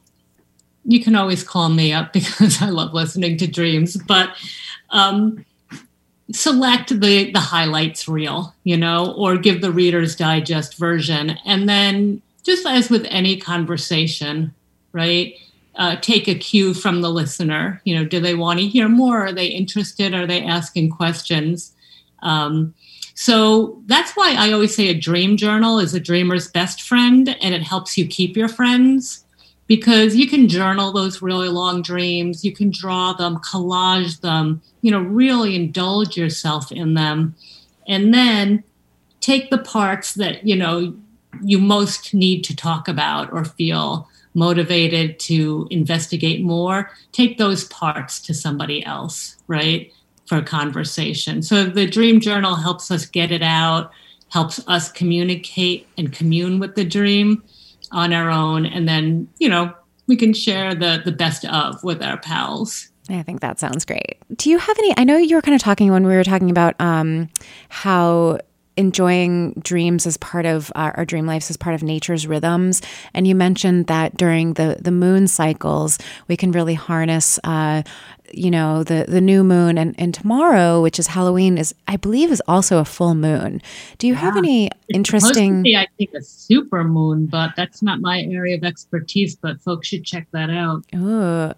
you 0.85 1.03
can 1.03 1.15
always 1.15 1.45
call 1.45 1.69
me 1.69 1.93
up 1.93 2.13
because 2.13 2.61
I 2.61 2.71
love 2.71 2.93
listening 2.93 3.37
to 3.39 3.47
dreams, 3.47 3.97
but. 3.97 4.31
Um, 4.91 5.45
select 6.33 7.01
the 7.01 7.31
the 7.31 7.41
highlights 7.41 8.09
reel 8.09 8.53
you 8.65 8.77
know 8.77 9.15
or 9.17 9.37
give 9.37 9.61
the 9.61 9.73
reader's 9.73 10.17
digest 10.17 10.77
version. 10.77 11.39
And 11.45 11.69
then 11.69 12.23
just 12.43 12.67
as 12.67 12.91
with 12.91 13.07
any 13.09 13.37
conversation 13.37 14.55
right 14.93 15.35
uh, 15.77 15.97
take 16.01 16.27
a 16.27 16.35
cue 16.35 16.73
from 16.73 17.03
the 17.03 17.11
listener. 17.11 17.81
You 17.85 17.97
know 17.97 18.05
do 18.05 18.21
they 18.21 18.35
want 18.35 18.59
to 18.61 18.67
hear 18.67 18.89
more? 18.89 19.27
Are 19.27 19.33
they 19.33 19.47
interested? 19.47 20.15
Are 20.15 20.27
they 20.27 20.43
asking 20.43 20.91
questions? 20.91 21.73
Um, 22.23 22.75
so 23.19 23.83
that's 23.87 24.13
why 24.13 24.35
i 24.37 24.53
always 24.53 24.77
say 24.77 24.89
a 24.89 24.95
dream 24.95 25.39
journal 25.39 25.79
is 25.79 25.95
a 25.95 26.01
dreamer's 26.01 26.49
best 26.49 26.83
friend 26.83 27.35
and 27.41 27.55
it 27.55 27.63
helps 27.63 27.97
you 27.97 28.07
keep 28.07 28.37
your 28.37 28.49
friends 28.49 29.25
because 29.67 30.15
you 30.15 30.29
can 30.29 30.49
journal 30.49 30.93
those 30.93 31.23
really 31.23 31.49
long 31.49 31.83
dreams, 31.83 32.45
you 32.45 32.53
can 32.53 32.71
draw 32.71 33.13
them, 33.13 33.39
collage 33.39 34.21
them, 34.21 34.63
you 34.81 34.91
know, 34.91 35.01
really 35.01 35.57
indulge 35.57 36.17
yourself 36.17 36.71
in 36.71 36.95
them. 36.95 37.35
And 37.89 38.15
then 38.15 38.63
take 39.21 39.51
the 39.51 39.59
parts 39.59 40.15
that, 40.15 40.47
you 40.47 40.57
know, 40.57 40.95
you 41.43 41.59
most 41.59 42.15
need 42.15 42.43
to 42.45 42.57
talk 42.57 42.89
about 42.89 43.33
or 43.33 43.45
feel 43.45 44.09
motivated 44.35 45.19
to 45.19 45.67
investigate 45.71 46.43
more, 46.43 46.91
take 47.13 47.39
those 47.39 47.65
parts 47.65 48.21
to 48.21 48.35
somebody 48.35 48.85
else, 48.85 49.37
right? 49.49 49.93
For 50.27 50.43
conversation. 50.43 51.43
So 51.43 51.65
the 51.65 51.87
dream 51.87 52.21
journal 52.21 52.57
helps 52.57 52.91
us 52.91 53.07
get 53.07 53.33
it 53.33 53.43
out, 53.43 53.91
helps 54.29 54.61
us 54.69 54.93
communicate 54.93 55.87
and 55.97 56.13
commune 56.13 56.59
with 56.59 56.75
the 56.75 56.85
dream 56.85 57.43
on 57.93 58.13
our 58.13 58.31
own 58.31 58.67
and 58.67 58.89
then 58.89 59.29
you 59.39 59.49
know 59.49 59.73
we 60.07 60.17
can 60.17 60.33
share 60.33 60.75
the 60.75 61.03
the 61.05 61.13
best 61.13 61.45
of 61.47 61.83
with 61.83 62.03
our 62.03 62.19
pals 62.19 62.91
I 63.09 63.23
think 63.23 63.41
that 63.41 63.61
sounds 63.61 63.85
great. 63.85 64.19
Do 64.35 64.51
you 64.51 64.59
have 64.59 64.79
any? 64.81 64.93
I 64.97 65.05
know 65.05 65.17
you 65.17 65.37
were 65.37 65.43
kind 65.43 65.55
of 65.55 65.61
talking 65.61 65.93
when 65.93 66.05
we 66.07 66.17
were 66.17 66.25
talking 66.25 66.51
about 66.51 66.75
um, 66.81 67.29
how 67.69 68.41
enjoying 68.77 69.53
dreams 69.55 70.07
as 70.07 70.17
part 70.17 70.47
of 70.47 70.71
our, 70.75 70.95
our, 70.97 71.05
dream 71.05 71.27
lives 71.27 71.51
as 71.51 71.57
part 71.57 71.75
of 71.75 71.83
nature's 71.83 72.27
rhythms 72.27 72.83
and 73.15 73.27
you 73.27 73.35
mentioned 73.35 73.87
that 73.87 74.17
during 74.17 74.55
the 74.55 74.77
the 74.81 74.91
moon 74.91 75.27
cycles 75.27 75.99
we 76.29 76.37
can 76.37 76.53
really 76.53 76.75
harness 76.75 77.39
uh, 77.45 77.83
you 78.33 78.51
know 78.51 78.83
the 78.83 79.07
the 79.09 79.21
new 79.21 79.45
moon 79.45 79.79
and 79.79 79.95
and 79.99 80.13
tomorrow 80.13 80.83
which 80.83 80.99
is 80.99 81.07
halloween 81.07 81.57
is 81.57 81.75
i 81.87 81.97
believe 81.97 82.31
is 82.31 82.43
also 82.49 82.79
a 82.79 82.85
full 82.85 83.15
moon 83.15 83.63
do 83.99 84.07
you 84.07 84.15
yeah. 84.15 84.21
have 84.21 84.37
any 84.37 84.67
it's 84.67 84.75
interesting 84.89 85.63
be, 85.63 85.77
i 85.77 85.87
think 85.97 86.13
a 86.15 86.23
super 86.23 86.85
moon 86.85 87.27
but 87.27 87.53
that's 87.57 87.83
not 87.83 88.01
my 88.01 88.23
area 88.23 88.57
of 88.57 88.65
expertise 88.65 89.37
but 89.37 89.61
folks 89.61 89.89
should 89.89 90.05
check 90.05 90.27
that 90.33 90.51
out 90.51 90.85
oh 90.95 91.53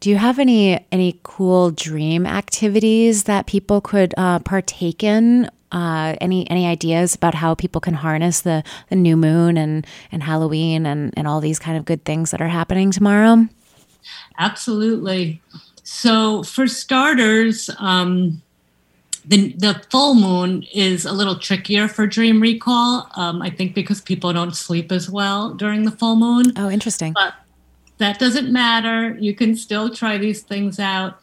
Do 0.00 0.10
you 0.10 0.16
have 0.16 0.38
any 0.38 0.78
any 0.92 1.18
cool 1.24 1.72
dream 1.72 2.24
activities 2.24 3.24
that 3.24 3.46
people 3.46 3.80
could 3.80 4.14
uh, 4.16 4.38
partake 4.40 5.02
in? 5.02 5.50
Uh, 5.70 6.16
any 6.20 6.48
any 6.50 6.66
ideas 6.66 7.14
about 7.14 7.34
how 7.34 7.54
people 7.54 7.80
can 7.80 7.94
harness 7.94 8.40
the, 8.40 8.64
the 8.88 8.96
new 8.96 9.16
moon 9.16 9.58
and, 9.58 9.86
and 10.10 10.22
Halloween 10.22 10.86
and, 10.86 11.12
and 11.16 11.28
all 11.28 11.40
these 11.40 11.58
kind 11.58 11.76
of 11.76 11.84
good 11.84 12.04
things 12.04 12.30
that 12.30 12.40
are 12.40 12.48
happening 12.48 12.90
tomorrow? 12.90 13.46
Absolutely. 14.38 15.42
So 15.82 16.42
for 16.42 16.66
starters, 16.66 17.70
um, 17.78 18.40
the 19.24 19.52
the 19.58 19.82
full 19.90 20.14
moon 20.14 20.64
is 20.72 21.04
a 21.04 21.12
little 21.12 21.38
trickier 21.38 21.86
for 21.86 22.06
dream 22.06 22.40
recall. 22.40 23.10
Um, 23.16 23.42
I 23.42 23.50
think 23.50 23.74
because 23.74 24.00
people 24.00 24.32
don't 24.32 24.56
sleep 24.56 24.90
as 24.90 25.10
well 25.10 25.52
during 25.54 25.84
the 25.84 25.90
full 25.90 26.16
moon. 26.16 26.52
Oh, 26.56 26.70
interesting. 26.70 27.12
But 27.12 27.34
that 27.98 28.18
doesn't 28.18 28.50
matter. 28.50 29.16
You 29.18 29.34
can 29.34 29.54
still 29.54 29.94
try 29.94 30.16
these 30.16 30.42
things 30.42 30.78
out. 30.78 31.18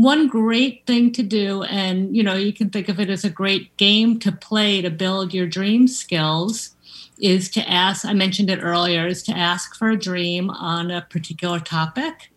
One 0.00 0.28
great 0.28 0.86
thing 0.86 1.12
to 1.12 1.22
do, 1.22 1.62
and 1.64 2.16
you 2.16 2.22
know, 2.22 2.34
you 2.34 2.54
can 2.54 2.70
think 2.70 2.88
of 2.88 2.98
it 2.98 3.10
as 3.10 3.22
a 3.22 3.28
great 3.30 3.76
game 3.76 4.18
to 4.20 4.32
play 4.32 4.80
to 4.80 4.88
build 4.88 5.34
your 5.34 5.46
dream 5.46 5.88
skills, 5.88 6.74
is 7.20 7.50
to 7.50 7.68
ask. 7.68 8.06
I 8.06 8.14
mentioned 8.14 8.48
it 8.48 8.60
earlier. 8.62 9.06
Is 9.06 9.22
to 9.24 9.32
ask 9.32 9.76
for 9.76 9.90
a 9.90 9.98
dream 9.98 10.48
on 10.48 10.90
a 10.90 11.02
particular 11.02 11.60
topic 11.60 12.30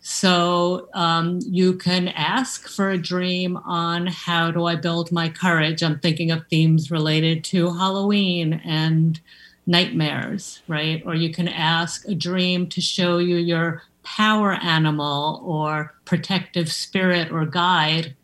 so 0.00 0.88
um, 0.94 1.40
you 1.44 1.74
can 1.74 2.08
ask 2.08 2.68
for 2.68 2.90
a 2.90 2.98
dream 2.98 3.56
on 3.58 4.06
how 4.06 4.50
do 4.50 4.64
I 4.64 4.76
build 4.76 5.12
my 5.12 5.28
courage. 5.28 5.82
I'm 5.82 5.98
thinking 5.98 6.30
of 6.30 6.46
themes 6.48 6.90
related 6.90 7.44
to 7.44 7.74
Halloween 7.74 8.62
and 8.64 9.20
nightmares, 9.66 10.62
right? 10.68 11.02
Or 11.04 11.14
you 11.14 11.30
can 11.32 11.48
ask 11.48 12.08
a 12.08 12.14
dream 12.14 12.66
to 12.68 12.80
show 12.80 13.18
you 13.18 13.36
your 13.36 13.82
power 14.02 14.52
animal 14.52 15.42
or 15.44 15.94
protective 16.04 16.70
spirit 16.72 17.30
or 17.30 17.46
guide. 17.46 18.14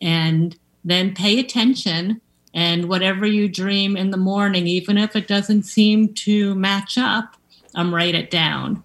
And 0.00 0.56
then 0.84 1.14
pay 1.14 1.38
attention. 1.38 2.20
And 2.52 2.88
whatever 2.88 3.26
you 3.26 3.48
dream 3.48 3.96
in 3.96 4.10
the 4.10 4.16
morning, 4.16 4.66
even 4.66 4.98
if 4.98 5.14
it 5.14 5.28
doesn't 5.28 5.62
seem 5.62 6.14
to 6.14 6.54
match 6.54 6.98
up, 6.98 7.36
um, 7.74 7.94
write 7.94 8.14
it 8.16 8.30
down 8.30 8.82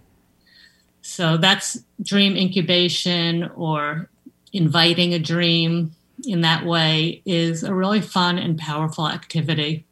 so 1.08 1.38
that's 1.38 1.78
dream 2.02 2.36
incubation 2.36 3.44
or 3.56 4.10
inviting 4.54 5.14
a 5.14 5.20
dream 5.20 5.96
in 6.26 6.42
that 6.42 6.66
way 6.66 7.22
is 7.26 7.62
a 7.62 7.76
really 7.76 8.02
fun 8.02 8.40
and 8.40 8.58
powerful 8.58 9.08
activity. 9.08 9.85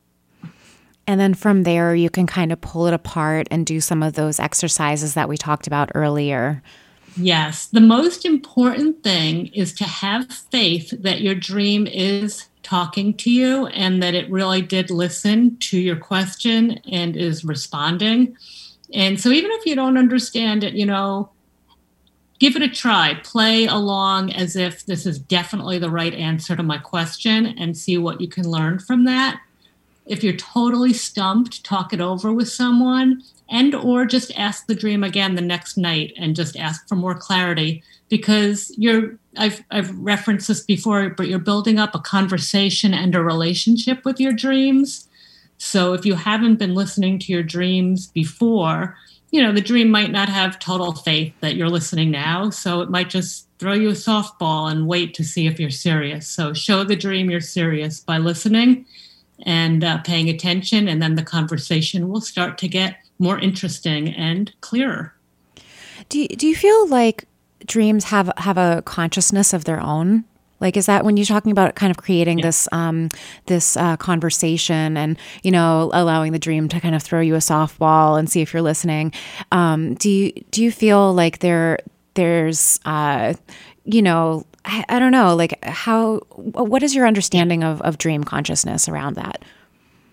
And 1.06 1.20
then 1.20 1.34
from 1.34 1.64
there, 1.64 1.94
you 1.94 2.10
can 2.10 2.28
kind 2.28 2.52
of 2.52 2.62
pull 2.62 2.88
it 2.88 2.94
apart 2.94 3.48
and 3.52 3.66
do 3.66 3.82
some 3.82 4.02
of 4.02 4.14
those 4.14 4.40
exercises 4.40 5.14
that 5.16 5.28
we 5.28 5.38
talked 5.38 5.68
about 5.68 5.92
earlier. 5.96 6.62
Yes. 7.18 7.68
The 7.68 7.82
most 7.82 8.26
important 8.26 9.04
thing 9.04 9.48
is 9.48 9.74
to 9.74 9.84
have 9.84 10.32
faith 10.32 10.92
that 11.02 11.22
your 11.22 11.36
dream 11.36 11.86
is 11.86 12.48
talking 12.64 13.14
to 13.16 13.30
you 13.30 13.68
and 13.68 14.02
that 14.02 14.16
it 14.16 14.32
really 14.32 14.62
did 14.62 14.90
listen 14.90 15.58
to 15.58 15.78
your 15.78 15.98
question 15.98 16.80
and 16.90 17.16
is 17.16 17.44
responding. 17.44 18.36
And 18.94 19.20
so 19.20 19.30
even 19.30 19.52
if 19.52 19.66
you 19.66 19.76
don't 19.76 19.98
understand 19.98 20.64
it, 20.64 20.74
you 20.74 20.86
know, 20.86 21.30
give 22.40 22.56
it 22.56 22.62
a 22.62 22.70
try. 22.70 23.20
Play 23.24 23.66
along 23.66 24.32
as 24.32 24.56
if 24.56 24.86
this 24.86 25.06
is 25.06 25.20
definitely 25.20 25.78
the 25.80 25.90
right 25.90 26.14
answer 26.14 26.56
to 26.56 26.64
my 26.64 26.78
question 26.78 27.46
and 27.46 27.78
see 27.78 27.98
what 27.98 28.22
you 28.22 28.28
can 28.28 28.50
learn 28.50 28.80
from 28.80 29.06
that. 29.06 29.40
If 30.06 30.24
you're 30.24 30.34
totally 30.34 30.94
stumped, 30.94 31.64
talk 31.64 31.94
it 31.94 32.02
over 32.02 32.32
with 32.34 32.50
someone 32.50 33.24
and 33.50 33.76
or 33.76 34.06
just 34.06 34.32
ask 34.38 34.68
the 34.68 34.76
dream 34.76 35.04
again 35.04 35.36
the 35.36 35.42
next 35.42 35.78
night 35.78 36.14
and 36.18 36.36
just 36.36 36.58
ask 36.58 36.88
for 36.88 36.96
more 36.96 37.16
clarity 37.16 37.84
because 38.10 38.74
you're 38.78 39.18
I've 39.38 39.64
I've 39.72 39.98
referenced 39.98 40.48
this 40.48 40.64
before, 40.64 41.10
but 41.10 41.28
you're 41.28 41.40
building 41.40 41.80
up 41.80 41.96
a 41.96 42.00
conversation 42.00 42.94
and 42.94 43.16
a 43.16 43.24
relationship 43.24 44.06
with 44.06 44.20
your 44.20 44.34
dreams 44.34 45.08
so 45.64 45.94
if 45.94 46.06
you 46.06 46.16
haven't 46.16 46.58
been 46.60 46.76
listening 46.76 47.20
to 47.20 47.32
your 47.32 47.42
dreams 47.42 48.08
before, 48.08 48.98
you 49.32 49.42
know, 49.42 49.54
the 49.54 49.62
dream 49.62 49.90
might 49.90 50.12
not 50.12 50.28
have 50.28 50.60
total 50.60 50.94
faith 50.94 51.34
that 51.40 51.56
you're 51.56 51.70
listening 51.70 52.12
now. 52.12 52.50
So 52.50 52.82
it 52.82 52.90
might 52.90 53.10
just 53.10 53.48
throw 53.60 53.72
you 53.72 53.88
a 53.88 53.94
softball 53.94 54.70
and 54.70 54.88
wait 54.88 55.14
to 55.16 55.24
see 55.24 55.48
if 55.48 55.62
you're 55.62 55.70
serious. 55.70 56.28
So 56.28 56.54
show 56.54 56.84
the 56.84 56.98
dream 56.98 57.30
you're 57.30 57.40
serious 57.40 58.02
by 58.02 58.18
listening 58.18 58.86
and 59.46 59.84
uh, 59.84 60.00
paying 60.00 60.30
attention. 60.30 60.88
And 60.88 61.02
then 61.02 61.16
the 61.16 61.24
conversation 61.24 62.10
will 62.10 62.22
start 62.22 62.58
to 62.60 62.68
get 62.68 62.98
more 63.20 63.40
interesting 63.40 64.10
and 64.10 64.52
clearer. 64.62 65.14
Do 66.10 66.20
you, 66.20 66.28
do 66.28 66.48
you 66.48 66.56
feel 66.56 66.88
like 66.88 67.26
dreams 67.66 68.06
have 68.06 68.32
have 68.38 68.58
a 68.58 68.82
consciousness 68.86 69.54
of 69.54 69.66
their 69.66 69.80
own? 69.80 70.26
Like, 70.60 70.78
is 70.78 70.86
that 70.86 71.04
when 71.04 71.18
you're 71.18 71.26
talking 71.26 71.52
about 71.52 71.76
kind 71.76 71.92
of 71.92 71.98
creating 71.98 72.40
yeah. 72.40 72.46
this 72.46 72.70
um, 72.72 73.10
this 73.48 73.76
uh, 73.76 73.98
conversation 73.98 74.96
and 74.96 75.18
you 75.44 75.52
know 75.52 75.90
allowing 75.94 76.32
the 76.32 76.40
dream 76.40 76.70
to 76.70 76.80
kind 76.80 76.96
of 76.96 77.04
throw 77.04 77.20
you 77.20 77.36
a 77.36 77.40
softball 77.40 78.18
and 78.18 78.30
see 78.30 78.42
if 78.42 78.54
you're 78.54 78.62
listening? 78.62 79.12
Um, 79.52 79.96
do 79.96 80.10
you 80.10 80.32
do 80.52 80.64
you 80.64 80.72
feel 80.72 81.14
like 81.14 81.40
there 81.40 81.80
there's 82.14 82.80
uh, 82.86 83.34
you 83.84 84.02
know 84.02 84.46
I, 84.66 84.86
I 84.90 85.00
don't 85.00 85.12
know 85.12 85.36
like 85.36 85.64
how 85.64 86.20
what 86.36 86.84
is 86.84 86.96
your 86.96 87.08
understanding 87.08 87.64
of 87.64 87.82
of 87.82 87.98
dream 87.98 88.24
consciousness 88.24 88.88
around 88.88 89.16
that? 89.16 89.44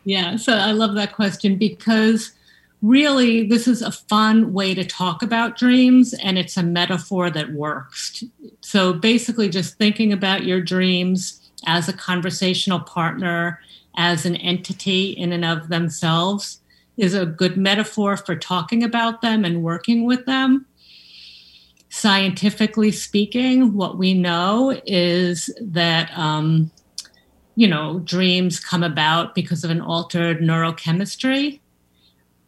Yeah, 0.05 0.37
so 0.37 0.55
I 0.55 0.73
love 0.73 0.95
that 0.95 1.13
question 1.15 1.57
because 1.57 2.33
really 2.83 3.47
this 3.47 3.69
is 3.69 3.83
a 3.83 3.93
fun 3.93 4.53
way 4.53 4.75
to 4.75 4.85
talk 4.85 5.23
about 5.23 5.59
dreams 5.59 6.15
and 6.15 6.39
it's 6.39 6.57
a 6.57 6.63
metaphor 6.63 7.29
that 7.29 7.53
works 7.53 8.25
so 8.63 8.93
basically 8.95 9.51
just 9.51 9.77
thinking 9.77 10.13
about 10.13 10.45
your 10.45 10.63
dreams 10.63 11.51
as 11.67 11.89
a 11.89 11.93
conversational 11.93 12.81
partner 12.81 13.61
as 13.99 14.25
an 14.25 14.35
entity 14.37 15.11
in 15.11 15.33
and 15.33 15.45
of 15.45 15.69
themselves 15.69 16.61
is 16.97 17.13
a 17.13 17.27
good 17.27 17.57
metaphor 17.57 18.17
for 18.17 18.35
talking 18.35 18.83
about 18.83 19.21
them 19.21 19.45
and 19.45 19.63
working 19.63 20.07
with 20.07 20.25
them 20.25 20.65
scientifically 21.91 22.91
speaking 22.91 23.75
what 23.75 23.99
we 23.99 24.15
know 24.15 24.81
is 24.87 25.53
that 25.61 26.17
um, 26.17 26.71
you 27.57 27.69
know 27.69 27.99
dreams 28.01 28.59
come 28.61 28.83
about 28.83 29.35
because 29.35 29.65
of 29.65 29.71
an 29.71 29.81
altered 29.81 30.39
neurochemistry 30.41 31.61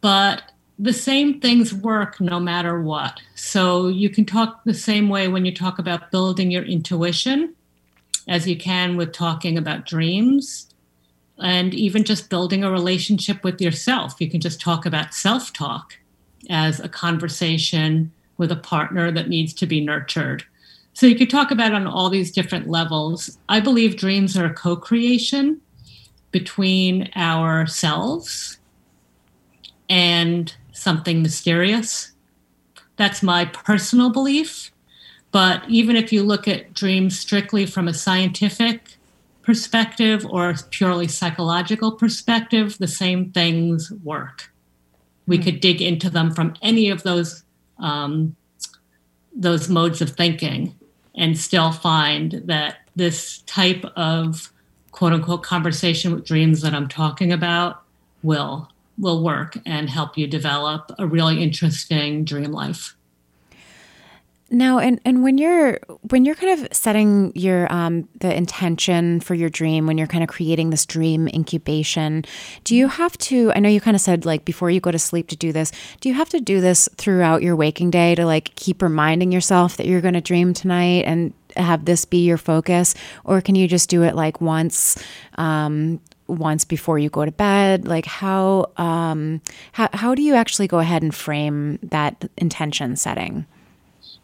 but 0.01 0.43
the 0.79 0.93
same 0.93 1.39
things 1.39 1.73
work 1.73 2.19
no 2.19 2.39
matter 2.39 2.81
what. 2.81 3.21
So 3.35 3.87
you 3.87 4.09
can 4.09 4.25
talk 4.25 4.63
the 4.63 4.73
same 4.73 5.09
way 5.09 5.27
when 5.27 5.45
you 5.45 5.53
talk 5.53 5.79
about 5.79 6.11
building 6.11 6.51
your 6.51 6.63
intuition 6.63 7.55
as 8.27 8.47
you 8.47 8.57
can 8.57 8.97
with 8.97 9.13
talking 9.13 9.57
about 9.57 9.85
dreams 9.85 10.67
and 11.39 11.73
even 11.73 12.03
just 12.03 12.29
building 12.29 12.63
a 12.63 12.71
relationship 12.71 13.43
with 13.43 13.61
yourself. 13.61 14.15
You 14.19 14.29
can 14.29 14.41
just 14.41 14.59
talk 14.59 14.85
about 14.85 15.13
self 15.13 15.53
talk 15.53 15.97
as 16.49 16.79
a 16.79 16.89
conversation 16.89 18.11
with 18.37 18.51
a 18.51 18.57
partner 18.57 19.11
that 19.11 19.29
needs 19.29 19.53
to 19.53 19.65
be 19.65 19.81
nurtured. 19.81 20.43
So 20.93 21.07
you 21.07 21.15
could 21.15 21.29
talk 21.29 21.51
about 21.51 21.73
on 21.73 21.87
all 21.87 22.09
these 22.09 22.31
different 22.31 22.69
levels. 22.69 23.37
I 23.49 23.59
believe 23.59 23.95
dreams 23.95 24.37
are 24.37 24.45
a 24.45 24.53
co 24.53 24.75
creation 24.75 25.59
between 26.31 27.09
ourselves 27.15 28.59
and 29.89 30.53
something 30.71 31.21
mysterious. 31.21 32.11
That's 32.97 33.23
my 33.23 33.45
personal 33.45 34.11
belief. 34.11 34.71
But 35.31 35.63
even 35.67 35.95
if 35.95 36.13
you 36.13 36.23
look 36.23 36.47
at 36.47 36.73
dreams 36.73 37.19
strictly 37.19 37.65
from 37.65 37.87
a 37.87 37.93
scientific 37.93 38.97
perspective 39.41 40.25
or 40.25 40.53
purely 40.69 41.07
psychological 41.07 41.91
perspective, 41.91 42.77
the 42.77 42.87
same 42.87 43.31
things 43.31 43.91
work. 44.03 44.51
We 45.25 45.37
hmm. 45.37 45.43
could 45.43 45.59
dig 45.59 45.81
into 45.81 46.09
them 46.09 46.31
from 46.31 46.55
any 46.61 46.89
of 46.89 47.03
those 47.03 47.43
um, 47.83 48.35
those 49.35 49.69
modes 49.69 50.01
of 50.01 50.11
thinking 50.11 50.73
and 51.15 51.37
still 51.37 51.71
find 51.71 52.41
that 52.45 52.77
this 52.95 53.39
type 53.39 53.85
of 53.95 54.51
quote 54.91 55.13
unquote 55.13 55.43
conversation 55.43 56.13
with 56.13 56.25
dreams 56.25 56.61
that 56.61 56.73
I'm 56.73 56.87
talking 56.87 57.31
about 57.31 57.83
will 58.23 58.69
will 58.97 59.23
work 59.23 59.57
and 59.65 59.89
help 59.89 60.17
you 60.17 60.27
develop 60.27 60.91
a 60.99 61.07
really 61.07 61.41
interesting 61.41 62.23
dream 62.23 62.51
life. 62.51 62.95
Now, 64.53 64.77
and, 64.77 65.01
and 65.03 65.23
when 65.23 65.39
you're 65.39 65.79
when 66.11 66.25
you're 66.25 66.35
kind 66.35 66.61
of 66.61 66.71
setting 66.71 67.31
your 67.33 67.69
um, 67.73 68.07
the 68.19 68.33
intention 68.33 69.19
for 69.19 69.33
your 69.33 69.49
dream, 69.49 69.87
when 69.87 69.97
you're 69.97 70.05
kind 70.05 70.23
of 70.23 70.29
creating 70.29 70.69
this 70.69 70.85
dream 70.85 71.27
incubation, 71.27 72.23
do 72.63 72.75
you 72.75 72.87
have 72.87 73.17
to? 73.17 73.51
I 73.55 73.59
know 73.59 73.67
you 73.67 73.81
kind 73.81 73.95
of 73.95 74.01
said 74.01 74.25
like 74.25 74.45
before 74.45 74.69
you 74.69 74.79
go 74.79 74.91
to 74.91 74.99
sleep 74.99 75.27
to 75.29 75.35
do 75.35 75.51
this. 75.51 75.71
Do 76.01 76.07
you 76.07 76.13
have 76.13 76.29
to 76.29 76.39
do 76.39 76.61
this 76.61 76.87
throughout 76.97 77.41
your 77.41 77.55
waking 77.55 77.89
day 77.89 78.13
to 78.13 78.27
like 78.27 78.53
keep 78.53 78.83
reminding 78.83 79.31
yourself 79.31 79.75
that 79.77 79.87
you're 79.87 80.01
going 80.01 80.13
to 80.13 80.21
dream 80.21 80.53
tonight 80.53 81.05
and 81.07 81.33
have 81.57 81.85
this 81.85 82.05
be 82.05 82.23
your 82.23 82.37
focus, 82.37 82.93
or 83.23 83.41
can 83.41 83.55
you 83.55 83.67
just 83.67 83.89
do 83.89 84.03
it 84.03 84.13
like 84.13 84.39
once 84.39 85.03
um, 85.39 85.99
once 86.27 86.63
before 86.63 86.99
you 86.99 87.09
go 87.09 87.25
to 87.25 87.31
bed 87.31 87.87
like 87.87 88.05
how 88.05 88.71
um 88.77 89.41
how, 89.71 89.89
how 89.93 90.15
do 90.15 90.21
you 90.21 90.35
actually 90.35 90.67
go 90.67 90.79
ahead 90.79 91.01
and 91.03 91.13
frame 91.13 91.79
that 91.81 92.29
intention 92.37 92.95
setting 92.95 93.45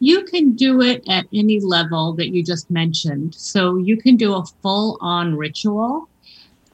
You 0.02 0.24
can 0.24 0.52
do 0.52 0.80
it 0.80 1.04
at 1.08 1.26
any 1.32 1.60
level 1.60 2.14
that 2.14 2.30
you 2.30 2.42
just 2.42 2.70
mentioned. 2.70 3.34
So 3.34 3.76
you 3.76 3.98
can 3.98 4.16
do 4.16 4.34
a 4.34 4.44
full 4.62 4.96
on 5.02 5.36
ritual. 5.36 6.08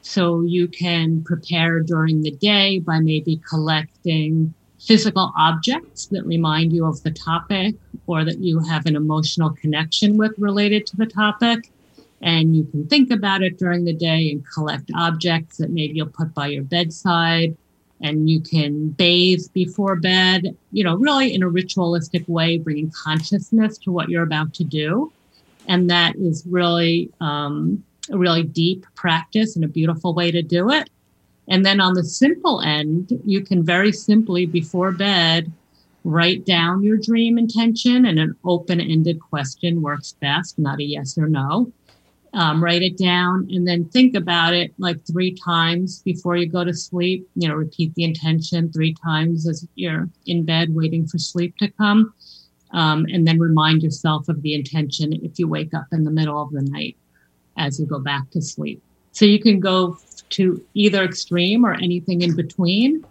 So 0.01 0.43
you 0.43 0.68
can 0.68 1.24
prepare 1.24 1.81
during 1.81 2.22
the 2.22 2.31
day 2.31 2.79
by 2.79 3.01
maybe 3.01 3.41
collecting 3.49 4.55
physical 4.79 5.33
objects 5.37 6.07
that 6.07 6.24
remind 6.24 6.72
you 6.72 6.87
of 6.87 7.03
the 7.03 7.11
topic 7.11 7.74
or 8.07 8.24
that 8.24 8.39
you 8.39 8.61
have 8.61 8.87
an 8.87 8.95
emotional 8.95 9.51
connection 9.51 10.16
with 10.16 10.33
related 10.39 10.87
to 10.87 10.97
the 10.97 11.07
topic. 11.07 11.72
And 12.22 12.55
you 12.55 12.64
can 12.64 12.87
think 12.87 13.11
about 13.11 13.43
it 13.43 13.59
during 13.59 13.85
the 13.85 13.93
day 13.93 14.31
and 14.31 14.47
collect 14.55 14.89
objects 14.97 15.57
that 15.57 15.70
maybe 15.70 15.95
you'll 15.95 16.07
put 16.07 16.33
by 16.33 16.47
your 16.47 16.62
bedside 16.62 17.57
and 18.01 18.28
you 18.28 18.40
can 18.40 18.90
bathe 18.90 19.42
before 19.53 19.97
bed, 19.97 20.57
you 20.72 20.84
know, 20.84 20.97
really 20.97 21.34
in 21.34 21.42
a 21.42 21.49
ritualistic 21.49 22.24
way, 22.26 22.59
bringing 22.59 22.90
consciousness 22.90 23.78
to 23.78 23.90
what 23.90 24.09
you're 24.09 24.22
about 24.22 24.53
to 24.55 24.64
do. 24.64 25.12
And 25.66 25.88
that 25.90 26.14
is 26.16 26.44
really 26.47 27.11
um, 27.20 27.82
a 28.11 28.18
really 28.18 28.42
deep 28.42 28.86
practice 28.94 29.57
and 29.57 29.64
a 29.64 29.68
beautiful 29.68 30.14
way 30.14 30.30
to 30.30 30.42
do 30.42 30.70
it. 30.70 30.90
And 31.49 31.64
then 31.64 31.80
on 31.80 31.94
the 31.94 32.05
simple 32.05 32.61
end, 32.61 33.18
you 33.24 33.40
can 33.40 33.64
very 33.64 33.92
simply 33.92 34.47
before 34.47 34.92
bed 34.92 35.51
write 36.05 36.44
down 36.44 36.82
your 36.82 36.97
dream 36.97 37.38
intention 37.38 38.05
and 38.05 38.18
an 38.18 38.36
open 38.44 38.80
ended 38.80 39.20
question 39.20 39.82
works 39.82 40.14
best, 40.20 40.59
not 40.59 40.80
a 40.80 40.84
yes 40.84 41.16
or 41.18 41.28
no 41.28 41.72
um, 42.37 42.62
write 42.62 42.82
it 42.82 42.99
down, 42.99 43.49
and 43.51 43.66
then 43.66 43.89
think 43.89 44.14
about 44.14 44.53
it 44.53 44.74
like 44.78 45.05
three 45.07 45.34
times 45.34 46.03
before 46.03 46.37
you 46.37 46.47
go 46.47 46.64
to 46.64 46.74
sleep. 46.74 47.26
You 47.34 47.49
know, 47.49 47.55
repeat 47.55 47.95
the 47.95 48.05
intention 48.05 48.70
three 48.70 48.95
times 49.03 49.49
as 49.49 49.66
you're 49.74 50.09
in 50.26 50.45
bed 50.45 50.74
waiting 50.74 51.07
for 51.09 51.18
sleep 51.18 51.57
to 51.59 51.68
come. 51.70 52.12
Um, 52.72 53.07
and 53.11 53.26
then 53.26 53.39
remind 53.39 53.82
yourself 53.82 54.28
of 54.28 54.43
the 54.43 54.55
intention 54.55 55.14
if 55.24 55.39
you 55.39 55.49
wake 55.49 55.72
up 55.72 55.87
in 55.93 56.05
the 56.05 56.11
middle 56.11 56.43
of 56.43 56.51
the 56.53 56.62
night 56.62 56.97
as 57.57 57.80
you 57.80 57.87
go 57.87 58.01
back 58.01 58.30
to 58.32 58.43
sleep. 58.43 58.82
So 59.12 59.24
you 59.24 59.41
can 59.41 59.59
go 59.61 59.99
to 60.30 60.62
either 60.74 61.05
extreme 61.05 61.64
or 61.64 61.72
anything 61.74 62.20
in 62.20 62.37
between. 62.37 63.03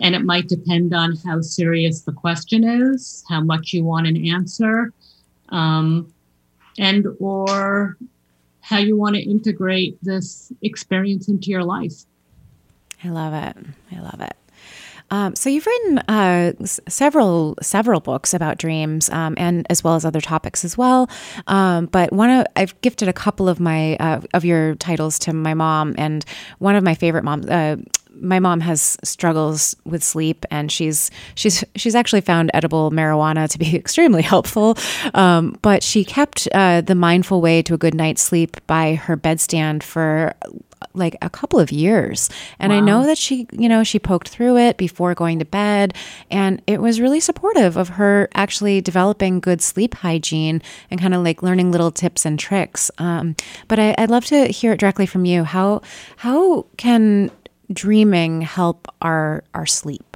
And 0.00 0.16
it 0.16 0.24
might 0.24 0.48
depend 0.48 0.92
on 0.92 1.14
how 1.24 1.40
serious 1.40 2.00
the 2.00 2.12
question 2.12 2.64
is, 2.64 3.24
how 3.28 3.42
much 3.42 3.72
you 3.72 3.84
want 3.84 4.08
an 4.08 4.26
answer, 4.26 4.92
um, 5.50 6.12
and 6.78 7.06
or 7.20 7.96
how 8.62 8.78
you 8.78 8.96
want 8.96 9.16
to 9.16 9.22
integrate 9.22 9.98
this 10.02 10.52
experience 10.62 11.28
into 11.28 11.50
your 11.50 11.64
life. 11.64 12.04
I 13.04 13.08
love 13.08 13.34
it. 13.34 13.56
I 13.94 14.00
love 14.00 14.20
it. 14.20 14.36
Um, 15.10 15.36
so 15.36 15.50
you've 15.50 15.66
written 15.66 15.98
uh, 16.08 16.52
several 16.64 17.56
several 17.60 18.00
books 18.00 18.32
about 18.32 18.56
dreams, 18.56 19.10
um, 19.10 19.34
and 19.36 19.66
as 19.68 19.84
well 19.84 19.94
as 19.94 20.06
other 20.06 20.22
topics 20.22 20.64
as 20.64 20.78
well. 20.78 21.10
Um, 21.48 21.86
but 21.86 22.12
one 22.14 22.30
of 22.30 22.46
I've 22.56 22.80
gifted 22.80 23.08
a 23.08 23.12
couple 23.12 23.46
of 23.46 23.60
my 23.60 23.96
uh, 23.96 24.22
of 24.32 24.44
your 24.46 24.74
titles 24.76 25.18
to 25.20 25.34
my 25.34 25.52
mom, 25.52 25.94
and 25.98 26.24
one 26.60 26.76
of 26.76 26.82
my 26.82 26.94
favorite 26.94 27.24
moms. 27.24 27.46
Uh, 27.46 27.76
my 28.20 28.40
mom 28.40 28.60
has 28.60 28.96
struggles 29.04 29.74
with 29.84 30.02
sleep, 30.02 30.44
and 30.50 30.70
she's 30.70 31.10
she's 31.34 31.64
she's 31.76 31.94
actually 31.94 32.20
found 32.20 32.50
edible 32.54 32.90
marijuana 32.90 33.48
to 33.50 33.58
be 33.58 33.76
extremely 33.82 34.22
helpful. 34.22 34.76
Um, 35.14 35.58
but 35.62 35.82
she 35.82 36.04
kept 36.04 36.48
uh, 36.54 36.80
the 36.80 36.94
mindful 36.94 37.40
way 37.40 37.62
to 37.62 37.74
a 37.74 37.78
good 37.78 37.94
night's 37.94 38.22
sleep 38.22 38.56
by 38.66 38.94
her 38.94 39.16
bedstand 39.16 39.82
for 39.82 40.34
like 40.94 41.16
a 41.22 41.30
couple 41.30 41.58
of 41.58 41.72
years. 41.72 42.28
And 42.58 42.72
wow. 42.72 42.78
I 42.78 42.80
know 42.80 43.06
that 43.06 43.18
she, 43.18 43.46
you 43.52 43.68
know, 43.68 43.84
she 43.84 43.98
poked 43.98 44.28
through 44.28 44.58
it 44.58 44.76
before 44.76 45.14
going 45.14 45.38
to 45.38 45.44
bed. 45.44 45.94
And 46.30 46.62
it 46.66 46.80
was 46.80 47.00
really 47.00 47.20
supportive 47.20 47.76
of 47.76 47.90
her 47.90 48.28
actually 48.34 48.80
developing 48.80 49.40
good 49.40 49.62
sleep 49.62 49.94
hygiene 49.94 50.62
and 50.90 51.00
kind 51.00 51.14
of 51.14 51.22
like 51.22 51.42
learning 51.42 51.72
little 51.72 51.90
tips 51.90 52.24
and 52.24 52.38
tricks. 52.38 52.90
Um, 52.98 53.36
but 53.68 53.78
I, 53.78 53.94
would 53.98 54.10
love 54.10 54.24
to 54.26 54.46
hear 54.46 54.72
it 54.72 54.80
directly 54.80 55.06
from 55.06 55.24
you. 55.24 55.44
How, 55.44 55.82
how 56.16 56.66
can 56.76 57.30
dreaming 57.74 58.42
help 58.42 58.88
our 59.00 59.44
our 59.54 59.66
sleep? 59.66 60.12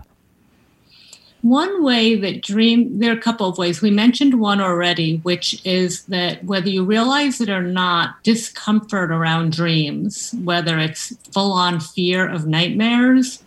One 1.43 1.85
way 1.85 2.17
that 2.17 2.43
dream, 2.43 2.99
there 2.99 3.13
are 3.13 3.17
a 3.17 3.21
couple 3.21 3.47
of 3.47 3.57
ways. 3.57 3.81
We 3.81 3.93
mentioned 3.93 4.41
one 4.41 4.61
already, 4.61 5.19
which 5.19 5.65
is 5.65 6.03
that 6.07 6.43
whether 6.43 6.69
you 6.69 6.85
realize 6.85 7.41
it 7.41 7.49
or 7.49 7.63
not, 7.63 8.21
discomfort 8.25 9.13
around 9.13 9.53
dreams, 9.53 10.35
whether 10.43 10.77
it's 10.79 11.17
full 11.33 11.53
on 11.53 11.79
fear 11.79 12.29
of 12.29 12.49
nightmares 12.49 13.45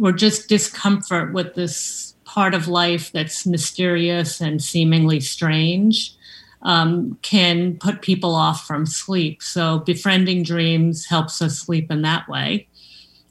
or 0.00 0.12
just 0.12 0.48
discomfort 0.48 1.32
with 1.32 1.54
this 1.54 2.14
part 2.24 2.54
of 2.54 2.68
life 2.68 3.10
that's 3.10 3.44
mysterious 3.44 4.40
and 4.40 4.62
seemingly 4.62 5.18
strange, 5.18 6.14
um, 6.62 7.18
can 7.22 7.76
put 7.78 8.00
people 8.00 8.34
off 8.34 8.64
from 8.64 8.86
sleep. 8.86 9.42
So, 9.42 9.80
befriending 9.80 10.44
dreams 10.44 11.06
helps 11.06 11.42
us 11.42 11.58
sleep 11.58 11.90
in 11.90 12.02
that 12.02 12.28
way 12.28 12.68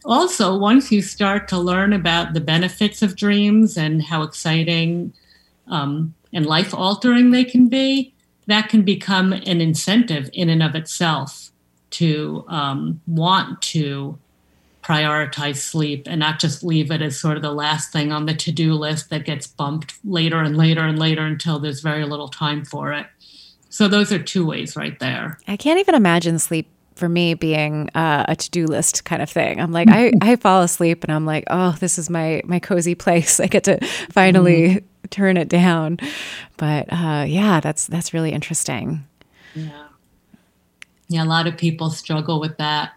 also, 0.06 0.58
once 0.58 0.91
you 0.91 1.02
start 1.02 1.47
to 1.50 1.58
learn 1.58 1.93
about 1.93 2.34
the 2.34 2.39
benefits 2.39 3.02
of 3.02 3.16
dreams 3.16 3.78
and 3.78 4.02
how 4.02 4.24
exciting 4.24 5.14
um, 5.68 6.14
and 6.32 6.45
life 6.45 6.74
altering 6.74 7.32
they 7.32 7.43
can 7.43 7.68
be, 7.68 8.14
that 8.47 8.70
can 8.70 8.84
become 8.84 9.34
an 9.34 9.62
incentive 9.62 10.30
in 10.34 10.50
and 10.50 10.64
of 10.64 10.74
itself 10.76 11.52
to 11.91 12.45
um, 12.47 13.02
want 13.08 13.62
to 13.62 14.18
prioritize 14.84 15.58
sleep 15.58 16.08
and 16.08 16.20
not 16.20 16.39
just 16.39 16.64
leave 16.64 16.89
it 16.89 17.02
as 17.02 17.20
sort 17.20 17.36
of 17.36 17.43
the 17.43 17.52
last 17.52 17.91
thing 17.91 18.12
on 18.12 18.26
the 18.26 18.34
to 18.34 18.52
do 18.52 18.74
list 18.74 19.10
that 19.10 19.26
gets 19.26 19.45
bumped 19.45 19.93
later 20.06 20.41
and 20.41 20.58
later 20.58 20.82
and 20.82 20.97
later 20.97 21.26
until 21.26 21.60
there's 21.60 21.82
very 21.82 22.06
little 22.06 22.30
time 22.30 22.64
for 22.64 22.93
it. 22.93 23.06
So, 23.70 23.88
those 23.88 24.12
are 24.12 24.18
two 24.18 24.45
ways 24.45 24.76
right 24.76 24.97
there. 25.00 25.38
I 25.47 25.58
can't 25.58 25.80
even 25.80 25.93
imagine 25.93 26.39
sleep 26.39 26.68
for 27.00 27.10
me 27.10 27.34
being 27.34 27.89
uh, 27.95 28.26
a 28.28 28.36
to-do 28.36 28.66
list 28.66 29.06
kind 29.06 29.22
of 29.22 29.30
thing. 29.30 29.60
I'm 29.60 29.72
like, 29.72 29.88
I, 29.89 30.12
I 30.22 30.36
fall 30.36 30.62
asleep 30.62 31.04
and 31.04 31.12
I'm 31.12 31.26
like, 31.26 31.45
oh, 31.47 31.76
this 31.80 31.97
is 31.97 32.10
my 32.10 32.41
my 32.45 32.60
cozy 32.60 32.93
place. 32.93 33.39
I 33.39 33.47
get 33.47 33.64
to 33.64 33.84
finally 34.12 34.68
mm-hmm. 34.68 35.08
turn 35.10 35.38
it 35.38 35.50
down. 35.50 35.97
But 36.58 36.91
uh, 36.91 37.26
yeah, 37.28 37.60
that's 37.62 37.88
that's 37.88 38.14
really 38.14 38.32
interesting. 38.32 39.06
Yeah, 39.56 39.88
yeah. 41.08 41.24
A 41.24 41.26
lot 41.26 41.47
of 41.47 41.58
people 41.58 41.89
struggle 41.89 42.39
with 42.39 42.58
that. 42.58 42.91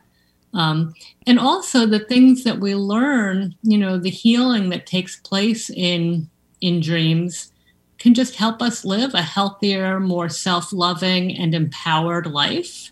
Um, 0.55 0.93
and 1.27 1.39
also 1.39 1.87
the 1.87 2.01
things 2.01 2.45
that 2.45 2.61
we 2.61 2.75
learn, 2.75 3.55
you 3.63 3.79
know, 3.79 3.97
the 3.97 4.11
healing 4.11 4.69
that 4.69 4.87
takes 4.87 5.17
place 5.17 5.71
in 5.71 6.29
in 6.61 6.81
dreams 6.81 7.53
can 7.99 8.15
just 8.15 8.35
help 8.35 8.61
us 8.61 8.85
live 8.85 9.15
a 9.15 9.23
healthier, 9.23 10.01
more 10.01 10.29
self-loving 10.29 11.37
and 11.37 11.55
empowered 11.55 12.27
life 12.27 12.92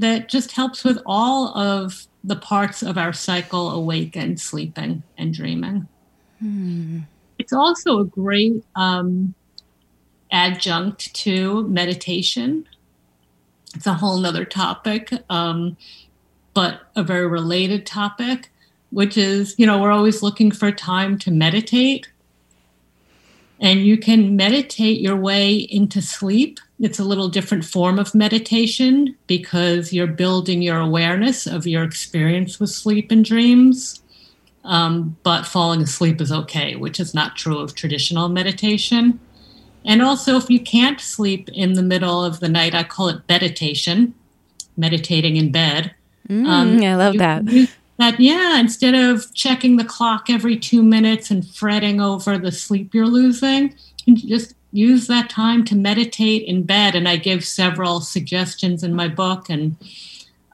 that 0.00 0.28
just 0.28 0.52
helps 0.52 0.82
with 0.82 0.98
all 1.06 1.56
of 1.56 2.06
the 2.24 2.36
parts 2.36 2.82
of 2.82 2.98
our 2.98 3.12
cycle 3.12 3.70
awaken, 3.70 4.36
sleeping, 4.36 5.02
and 5.16 5.32
dreaming. 5.32 5.86
Hmm. 6.40 7.00
It's 7.38 7.52
also 7.52 8.00
a 8.00 8.04
great 8.04 8.64
um, 8.74 9.34
adjunct 10.32 11.14
to 11.14 11.66
meditation. 11.68 12.66
It's 13.74 13.86
a 13.86 13.94
whole 13.94 14.18
nother 14.18 14.44
topic, 14.44 15.12
um, 15.30 15.76
but 16.54 16.80
a 16.96 17.02
very 17.02 17.26
related 17.26 17.86
topic, 17.86 18.50
which 18.90 19.16
is, 19.16 19.54
you 19.58 19.66
know, 19.66 19.80
we're 19.80 19.92
always 19.92 20.22
looking 20.22 20.50
for 20.50 20.72
time 20.72 21.18
to 21.18 21.30
meditate. 21.30 22.08
And 23.60 23.80
you 23.80 23.96
can 23.96 24.34
meditate 24.34 25.00
your 25.00 25.16
way 25.16 25.54
into 25.54 26.02
sleep 26.02 26.58
it's 26.80 26.98
a 26.98 27.04
little 27.04 27.28
different 27.28 27.64
form 27.64 27.98
of 27.98 28.14
meditation 28.14 29.16
because 29.26 29.92
you're 29.92 30.06
building 30.06 30.60
your 30.60 30.78
awareness 30.80 31.46
of 31.46 31.66
your 31.66 31.84
experience 31.84 32.58
with 32.58 32.70
sleep 32.70 33.10
and 33.10 33.24
dreams. 33.24 34.02
Um, 34.64 35.16
but 35.22 35.44
falling 35.46 35.82
asleep 35.82 36.20
is 36.20 36.32
okay, 36.32 36.74
which 36.74 36.98
is 36.98 37.14
not 37.14 37.36
true 37.36 37.58
of 37.58 37.74
traditional 37.74 38.28
meditation. 38.28 39.20
And 39.84 40.00
also, 40.00 40.36
if 40.36 40.48
you 40.48 40.58
can't 40.58 41.00
sleep 41.00 41.50
in 41.52 41.74
the 41.74 41.82
middle 41.82 42.24
of 42.24 42.40
the 42.40 42.48
night, 42.48 42.74
I 42.74 42.82
call 42.82 43.08
it 43.08 43.20
meditation, 43.28 44.14
meditating 44.76 45.36
in 45.36 45.52
bed. 45.52 45.94
Mm, 46.28 46.46
um, 46.46 46.82
I 46.82 46.94
love 46.96 47.18
that. 47.18 47.44
that. 47.98 48.18
Yeah, 48.18 48.58
instead 48.58 48.94
of 48.94 49.32
checking 49.34 49.76
the 49.76 49.84
clock 49.84 50.30
every 50.30 50.56
two 50.56 50.82
minutes 50.82 51.30
and 51.30 51.46
fretting 51.46 52.00
over 52.00 52.38
the 52.38 52.50
sleep 52.50 52.94
you're 52.94 53.06
losing, 53.06 53.74
you 54.06 54.16
just 54.16 54.54
use 54.74 55.06
that 55.06 55.30
time 55.30 55.64
to 55.64 55.76
meditate 55.76 56.42
in 56.42 56.64
bed. 56.64 56.96
And 56.96 57.08
I 57.08 57.16
give 57.16 57.44
several 57.44 58.00
suggestions 58.00 58.82
in 58.82 58.92
my 58.92 59.06
book 59.06 59.48
and 59.48 59.76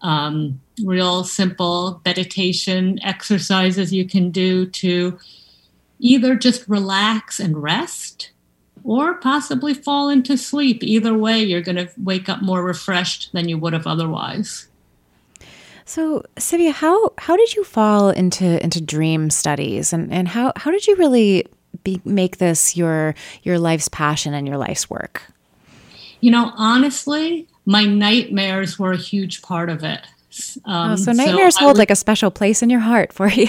um, 0.02 0.60
real 0.84 1.24
simple 1.24 2.02
meditation 2.04 2.98
exercises 3.02 3.92
you 3.92 4.04
can 4.06 4.30
do 4.30 4.66
to 4.66 5.18
either 5.98 6.34
just 6.36 6.68
relax 6.68 7.40
and 7.40 7.62
rest 7.62 8.30
or 8.84 9.14
possibly 9.14 9.72
fall 9.72 10.10
into 10.10 10.36
sleep. 10.36 10.82
Either 10.82 11.16
way, 11.16 11.42
you're 11.42 11.62
going 11.62 11.76
to 11.76 11.90
wake 12.02 12.28
up 12.28 12.42
more 12.42 12.62
refreshed 12.62 13.30
than 13.32 13.48
you 13.48 13.56
would 13.56 13.72
have 13.72 13.86
otherwise. 13.86 14.68
So, 15.86 16.24
Tzivia, 16.36 16.72
how 16.72 17.12
how 17.18 17.36
did 17.36 17.54
you 17.54 17.64
fall 17.64 18.10
into 18.10 18.62
into 18.62 18.80
dream 18.80 19.28
studies, 19.28 19.92
and 19.92 20.12
and 20.12 20.28
how 20.28 20.52
how 20.54 20.70
did 20.70 20.86
you 20.86 20.94
really 20.94 21.46
be, 21.84 22.00
make 22.04 22.38
this 22.38 22.76
your 22.76 23.14
your 23.42 23.58
life's 23.58 23.88
passion 23.88 24.34
and 24.34 24.46
your 24.46 24.56
life's 24.56 24.88
work? 24.90 25.22
You 26.20 26.30
know, 26.30 26.52
honestly, 26.56 27.46
my 27.64 27.84
nightmares 27.84 28.78
were 28.78 28.92
a 28.92 28.96
huge 28.96 29.42
part 29.42 29.70
of 29.70 29.84
it. 29.84 30.00
Um, 30.64 30.92
oh, 30.92 30.96
so 30.96 31.12
nightmares 31.12 31.56
so 31.56 31.64
hold 31.64 31.78
like 31.78 31.90
a 31.90 31.96
special 31.96 32.30
place 32.30 32.62
in 32.62 32.70
your 32.70 32.80
heart 32.80 33.12
for 33.12 33.28
you. 33.30 33.48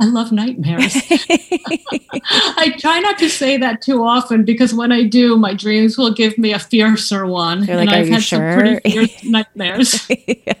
I 0.00 0.06
love 0.06 0.32
nightmares. 0.32 0.96
I 1.10 2.74
try 2.78 3.00
not 3.00 3.18
to 3.18 3.28
say 3.28 3.56
that 3.56 3.82
too 3.82 4.02
often 4.02 4.44
because 4.44 4.74
when 4.74 4.92
I 4.92 5.04
do, 5.04 5.36
my 5.36 5.54
dreams 5.54 5.96
will 5.96 6.12
give 6.12 6.38
me 6.38 6.52
a 6.52 6.58
fiercer 6.58 7.26
one. 7.26 7.60
Like, 7.60 7.68
and 7.68 7.90
I've 7.90 8.08
had 8.08 8.22
sure? 8.22 8.38
some 8.38 8.58
pretty 8.58 8.90
fierce 8.90 9.24
nightmares. 9.24 10.08
yeah. 10.26 10.54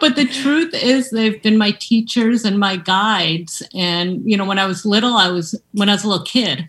but 0.00 0.16
the 0.16 0.28
truth 0.30 0.74
is 0.74 1.10
they've 1.10 1.42
been 1.42 1.58
my 1.58 1.72
teachers 1.72 2.44
and 2.44 2.58
my 2.58 2.76
guides. 2.76 3.62
And, 3.74 4.28
you 4.28 4.36
know, 4.36 4.44
when 4.44 4.58
I 4.58 4.66
was 4.66 4.84
little, 4.84 5.14
I 5.14 5.28
was 5.28 5.60
when 5.72 5.88
I 5.88 5.92
was 5.92 6.04
a 6.04 6.08
little 6.08 6.24
kid, 6.24 6.68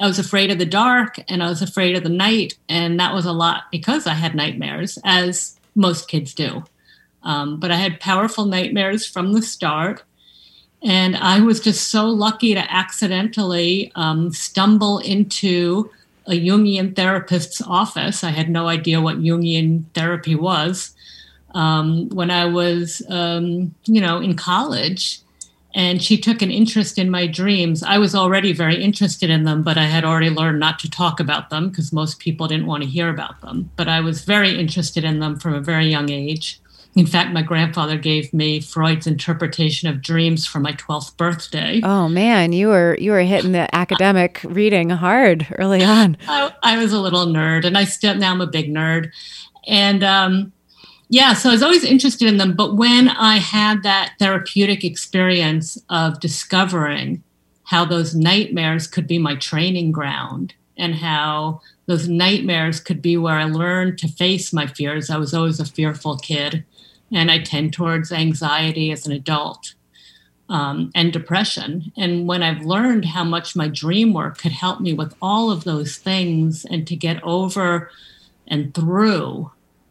I 0.00 0.06
was 0.06 0.18
afraid 0.18 0.50
of 0.50 0.58
the 0.58 0.66
dark 0.66 1.18
and 1.28 1.42
I 1.42 1.48
was 1.48 1.62
afraid 1.62 1.96
of 1.96 2.02
the 2.02 2.08
night. 2.08 2.54
And 2.68 2.98
that 3.00 3.14
was 3.14 3.26
a 3.26 3.32
lot 3.32 3.64
because 3.70 4.06
I 4.06 4.14
had 4.14 4.34
nightmares, 4.34 4.98
as 5.04 5.58
most 5.74 6.08
kids 6.08 6.34
do. 6.34 6.64
Um, 7.22 7.58
but 7.58 7.70
I 7.70 7.76
had 7.76 8.00
powerful 8.00 8.44
nightmares 8.44 9.06
from 9.06 9.32
the 9.32 9.42
start. 9.42 10.02
And 10.82 11.16
I 11.16 11.40
was 11.40 11.60
just 11.60 11.88
so 11.88 12.06
lucky 12.06 12.54
to 12.54 12.72
accidentally 12.72 13.90
um, 13.94 14.32
stumble 14.32 14.98
into 14.98 15.90
a 16.26 16.32
Jungian 16.32 16.94
therapist's 16.94 17.60
office. 17.62 18.22
I 18.22 18.30
had 18.30 18.48
no 18.48 18.68
idea 18.68 19.00
what 19.00 19.18
Jungian 19.18 19.84
therapy 19.94 20.34
was 20.34 20.94
um, 21.54 22.08
when 22.10 22.30
I 22.30 22.44
was, 22.44 23.02
um, 23.08 23.74
you 23.86 24.00
know, 24.00 24.20
in 24.20 24.36
college. 24.36 25.20
And 25.74 26.02
she 26.02 26.18
took 26.18 26.42
an 26.42 26.50
interest 26.50 26.98
in 26.98 27.10
my 27.10 27.26
dreams. 27.26 27.82
I 27.82 27.98
was 27.98 28.14
already 28.14 28.52
very 28.52 28.82
interested 28.82 29.30
in 29.30 29.44
them, 29.44 29.62
but 29.62 29.76
I 29.76 29.84
had 29.84 30.04
already 30.04 30.30
learned 30.30 30.58
not 30.58 30.78
to 30.80 30.90
talk 30.90 31.20
about 31.20 31.50
them 31.50 31.68
because 31.68 31.92
most 31.92 32.18
people 32.18 32.48
didn't 32.48 32.66
want 32.66 32.82
to 32.82 32.88
hear 32.88 33.08
about 33.10 33.40
them. 33.40 33.70
But 33.76 33.88
I 33.88 34.00
was 34.00 34.24
very 34.24 34.58
interested 34.58 35.04
in 35.04 35.20
them 35.20 35.38
from 35.38 35.54
a 35.54 35.60
very 35.60 35.86
young 35.86 36.10
age. 36.10 36.60
In 36.98 37.06
fact, 37.06 37.32
my 37.32 37.42
grandfather 37.42 37.96
gave 37.96 38.34
me 38.34 38.58
Freud's 38.58 39.06
interpretation 39.06 39.88
of 39.88 40.02
dreams 40.02 40.48
for 40.48 40.58
my 40.58 40.72
12th 40.72 41.16
birthday. 41.16 41.80
Oh 41.84 42.08
man, 42.08 42.52
you 42.52 42.66
were 42.66 42.96
you 42.98 43.12
were 43.12 43.20
hitting 43.20 43.52
the 43.52 43.72
academic 43.72 44.40
reading 44.42 44.90
hard 44.90 45.46
early 45.60 45.84
on. 45.84 46.16
I, 46.28 46.52
I, 46.64 46.76
was 46.76 46.92
a 46.92 46.98
little 46.98 47.26
nerd, 47.26 47.64
and 47.64 47.78
I 47.78 47.84
still 47.84 48.16
now 48.16 48.32
I'm 48.32 48.40
a 48.40 48.48
big 48.48 48.74
nerd, 48.74 49.12
and 49.68 50.02
um, 50.02 50.52
yeah, 51.08 51.34
so 51.34 51.50
I 51.50 51.52
was 51.52 51.62
always 51.62 51.84
interested 51.84 52.26
in 52.26 52.36
them. 52.36 52.56
But 52.56 52.74
when 52.74 53.10
I 53.10 53.36
had 53.36 53.84
that 53.84 54.14
therapeutic 54.18 54.82
experience 54.82 55.78
of 55.88 56.18
discovering 56.18 57.22
how 57.62 57.84
those 57.84 58.16
nightmares 58.16 58.88
could 58.88 59.06
be 59.06 59.20
my 59.20 59.36
training 59.36 59.92
ground 59.92 60.52
and 60.76 60.96
how 60.96 61.60
those 61.86 62.08
nightmares 62.08 62.80
could 62.80 63.00
be 63.00 63.16
where 63.16 63.36
I 63.36 63.44
learned 63.44 63.98
to 63.98 64.08
face 64.08 64.52
my 64.52 64.66
fears. 64.66 65.10
I 65.10 65.16
was 65.16 65.32
always 65.32 65.60
a 65.60 65.64
fearful 65.64 66.18
kid 66.18 66.64
and 67.12 67.30
I 67.30 67.38
tend 67.38 67.72
towards 67.72 68.12
anxiety 68.12 68.90
as 68.90 69.06
an 69.06 69.12
adult 69.12 69.74
um, 70.48 70.90
and 70.94 71.12
depression. 71.12 71.92
And 71.96 72.26
when 72.26 72.42
I've 72.42 72.64
learned 72.64 73.04
how 73.04 73.24
much 73.24 73.56
my 73.56 73.68
dream 73.68 74.12
work 74.12 74.38
could 74.38 74.52
help 74.52 74.80
me 74.80 74.94
with 74.94 75.14
all 75.20 75.50
of 75.50 75.64
those 75.64 75.96
things 75.96 76.64
and 76.64 76.86
to 76.86 76.96
get 76.96 77.22
over 77.22 77.90
and 78.46 78.74
through, 78.74 79.50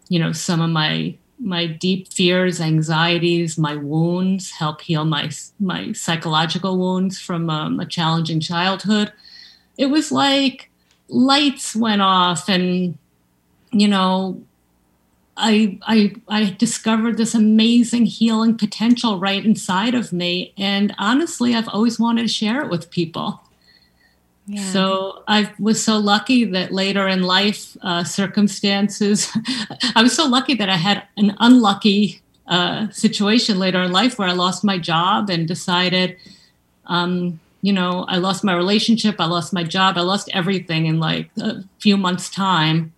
you 0.09 0.19
know, 0.19 0.31
some 0.31 0.61
of 0.61 0.69
my 0.69 1.15
my 1.39 1.67
deep 1.67 2.11
fears, 2.11 2.59
anxieties, 2.59 3.59
my 3.59 3.75
wounds, 3.75 4.51
help 4.51 4.81
heal 4.81 5.05
my 5.05 5.29
my 5.59 5.91
psychological 5.93 6.77
wounds 6.77 7.19
from 7.19 7.49
um, 7.49 7.79
a 7.79 7.85
challenging 7.85 8.39
childhood. 8.39 9.11
It 9.77 9.87
was 9.87 10.11
like 10.11 10.71
lights 11.07 11.75
went 11.75 12.01
off 12.01 12.49
and 12.49 12.97
you 13.71 13.87
know 13.87 14.41
I, 15.37 15.77
I 15.83 16.15
I 16.27 16.55
discovered 16.57 17.17
this 17.17 17.35
amazing 17.35 18.07
healing 18.07 18.57
potential 18.57 19.19
right 19.19 19.45
inside 19.45 19.93
of 19.93 20.11
me, 20.11 20.53
and 20.57 20.93
honestly, 20.97 21.55
I've 21.55 21.69
always 21.69 21.99
wanted 21.99 22.23
to 22.23 22.27
share 22.27 22.61
it 22.63 22.69
with 22.69 22.89
people. 22.89 23.41
Yeah. 24.47 24.63
So 24.71 25.23
I 25.27 25.51
was 25.59 25.83
so 25.83 25.97
lucky 25.97 26.45
that 26.45 26.71
later 26.71 27.07
in 27.07 27.23
life, 27.23 27.75
uh, 27.81 28.05
circumstances, 28.05 29.29
I 29.95 30.01
was 30.01 30.15
so 30.15 30.25
lucky 30.25 30.55
that 30.55 30.69
I 30.69 30.77
had 30.77 31.03
an 31.17 31.35
unlucky 31.39 32.21
uh, 32.47 32.89
situation 32.91 33.59
later 33.59 33.81
in 33.83 33.91
life 33.91 34.17
where 34.17 34.29
I 34.29 34.31
lost 34.31 34.63
my 34.63 34.79
job 34.79 35.29
and 35.29 35.47
decided, 35.47 36.15
um, 36.85 37.41
you 37.61 37.73
know, 37.73 38.05
I 38.07 38.17
lost 38.17 38.45
my 38.45 38.55
relationship, 38.55 39.17
I 39.19 39.25
lost 39.25 39.51
my 39.51 39.63
job, 39.63 39.97
I 39.97 40.01
lost 40.01 40.29
everything 40.33 40.85
in 40.85 40.97
like 40.97 41.29
a 41.37 41.65
few 41.79 41.97
months' 41.97 42.29
time. 42.29 42.93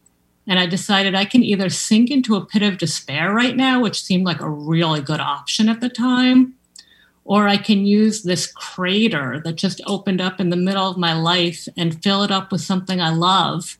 And 0.50 0.60
I 0.60 0.66
decided 0.66 1.14
I 1.14 1.26
can 1.26 1.43
either 1.43 1.70
sink 1.70 2.10
into 2.10 2.36
a 2.36 2.43
pit 2.43 2.64
of 2.64 2.80
despair 2.80 3.32
right 3.32 3.56
now, 3.56 3.80
which 3.80 4.02
seemed 4.02 4.26
like 4.26 4.41
a 4.41 4.50
really 4.50 5.00
good 5.00 5.20
option 5.20 5.70
at 5.70 5.80
the 5.80 5.89
time, 5.89 6.56
or 7.24 7.47
I 7.47 7.56
can 7.56 7.86
use 7.86 8.24
this 8.24 8.52
crater 8.52 9.41
that 9.45 9.58
just 9.58 9.80
opened 9.86 10.20
up 10.20 10.39
in 10.39 10.50
the 10.50 10.58
middle 10.58 10.89
of 10.89 10.97
my 10.97 11.14
life 11.14 11.68
and 11.78 12.02
fill 12.04 12.24
it 12.24 12.32
up 12.32 12.52
with 12.52 12.62
something 12.62 13.00
I 13.00 13.12
love. 13.12 13.78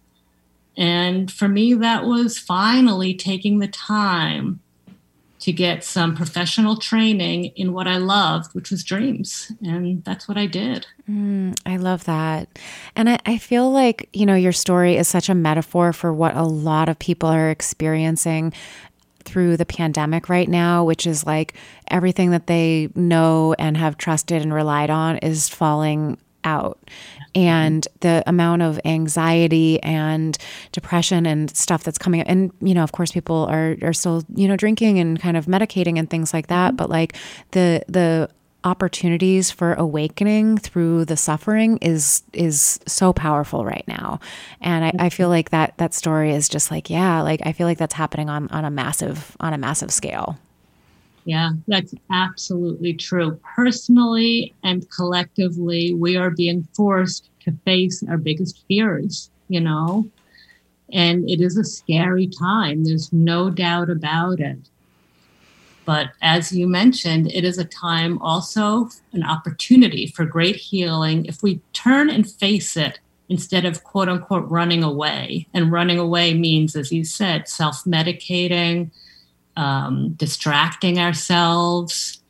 And 0.78 1.32
for 1.32 1.48
me, 1.48 1.74
that 1.74 2.06
was 2.06 2.38
finally 2.38 3.16
taking 3.16 3.58
the 3.58 3.68
time 3.68 4.62
to 5.40 5.54
get 5.54 5.84
some 5.84 6.16
professional 6.16 6.76
training 6.76 7.46
in 7.56 7.72
what 7.72 7.88
I 7.88 7.98
loved, 7.98 8.54
which 8.54 8.72
was 8.72 8.84
dreams. 8.84 9.52
And 9.64 10.04
that's 10.04 10.28
what 10.28 10.38
I 10.38 10.46
did. 10.46 10.86
Mm, 11.10 11.58
I 11.66 11.78
love 11.78 12.04
that. 12.06 12.60
And 12.96 13.10
I, 13.10 13.20
I, 13.26 13.38
feel 13.38 13.72
like, 13.72 14.10
you 14.12 14.26
know, 14.26 14.36
your 14.36 14.52
story 14.52 14.98
is 14.98 15.08
such 15.08 15.30
a 15.30 15.36
metaphor 15.36 15.94
for 15.94 16.12
what 16.12 16.36
a 16.36 16.44
lot 16.44 16.90
of 16.90 17.00
people 17.00 17.30
are 17.30 17.50
experiencing 17.50 18.54
through 19.24 19.58
the 19.58 19.66
pandemic 19.66 20.28
right 20.28 20.50
now, 20.50 20.84
which 20.84 21.08
is 21.08 21.26
like 21.26 21.54
everything 21.90 22.32
that 22.32 22.48
they 22.48 22.90
know 22.96 23.56
and 23.58 23.78
have 23.78 23.98
trusted 23.98 24.42
and 24.42 24.54
relied 24.54 24.90
on 24.90 25.18
is 25.18 25.48
falling 25.48 26.18
out 26.44 26.80
and 27.36 27.88
the 28.02 28.24
amount 28.28 28.62
of 28.62 28.80
anxiety 28.86 29.82
and 29.84 30.38
depression 30.72 31.26
and 31.26 31.56
stuff 31.56 31.84
that's 31.84 31.98
coming 31.98 32.22
up. 32.22 32.28
and 32.28 32.52
you 32.62 32.74
know 32.74 32.84
of 32.84 32.92
course 32.92 33.12
people 33.12 33.46
are 33.50 33.76
are 33.82 33.94
still 33.94 34.24
you 34.36 34.48
know 34.48 34.56
drinking 34.56 35.00
and 35.00 35.20
kind 35.20 35.38
of 35.38 35.46
medicating 35.46 35.98
and 35.98 36.10
things 36.10 36.34
like 36.34 36.48
that 36.48 36.76
but 36.76 36.90
like 36.90 37.16
the 37.52 37.84
the 37.88 38.30
opportunities 38.66 39.50
for 39.50 39.74
awakening 39.76 40.58
through 40.58 41.06
the 41.06 41.16
suffering 41.16 41.78
is 41.78 42.24
is 42.34 42.80
so 42.86 43.14
powerful 43.14 43.64
right 43.64 43.86
now 43.88 44.20
and 44.60 44.84
I, 44.84 45.06
I, 45.06 45.10
feel 45.10 45.30
like 45.30 45.52
that 45.52 45.78
that 45.78 45.94
story 45.94 46.34
is 46.34 46.50
just 46.50 46.70
like 46.70 46.90
yeah 46.90 47.22
like 47.22 47.40
i 47.46 47.54
feel 47.54 47.66
like 47.68 47.78
that's 47.78 47.94
happening 47.94 48.30
on 48.30 48.50
on 48.50 48.66
a 48.66 48.70
massive 48.70 49.38
on 49.40 49.54
a 49.54 49.58
massive 49.58 49.94
scale 49.94 50.38
yeah, 51.30 51.52
that's 51.68 51.94
absolutely 52.10 52.96
true. 52.96 53.40
Personally 53.56 54.56
and 54.64 54.90
collectively, 54.90 55.94
we 55.94 56.18
are 56.18 56.32
being 56.32 56.68
forced 56.74 57.30
to 57.42 57.52
face 57.66 58.04
our 58.10 58.18
biggest 58.18 58.64
fears, 58.68 59.30
you 59.48 59.62
know, 59.62 60.10
and 60.92 61.30
it 61.30 61.40
is 61.40 61.56
a 61.56 61.64
scary 61.64 62.26
time. 62.26 62.84
There's 62.84 63.14
no 63.14 63.52
doubt 63.52 63.92
about 63.92 64.40
it. 64.40 64.58
But 65.86 66.14
as 66.20 66.52
you 66.52 66.68
mentioned, 66.68 67.32
it 67.32 67.44
is 67.44 67.60
a 67.60 67.64
time 67.64 68.18
also 68.24 68.90
an 69.14 69.24
opportunity 69.24 70.08
for 70.08 70.26
great 70.26 70.56
healing 70.56 71.26
if 71.26 71.44
we 71.44 71.62
turn 71.74 72.10
and 72.10 72.28
face 72.28 72.76
it 72.76 72.98
instead 73.30 73.66
of 73.66 73.84
quote 73.84 74.10
unquote 74.10 74.50
running 74.50 74.84
away. 74.84 75.46
And 75.54 75.72
running 75.72 76.00
away 76.00 76.34
means, 76.34 76.76
as 76.76 76.92
you 76.92 77.04
said, 77.04 77.48
self 77.48 77.84
medicating 77.84 78.90
um, 79.60 80.12
distracting 80.12 80.99
ourselves, 80.99 82.22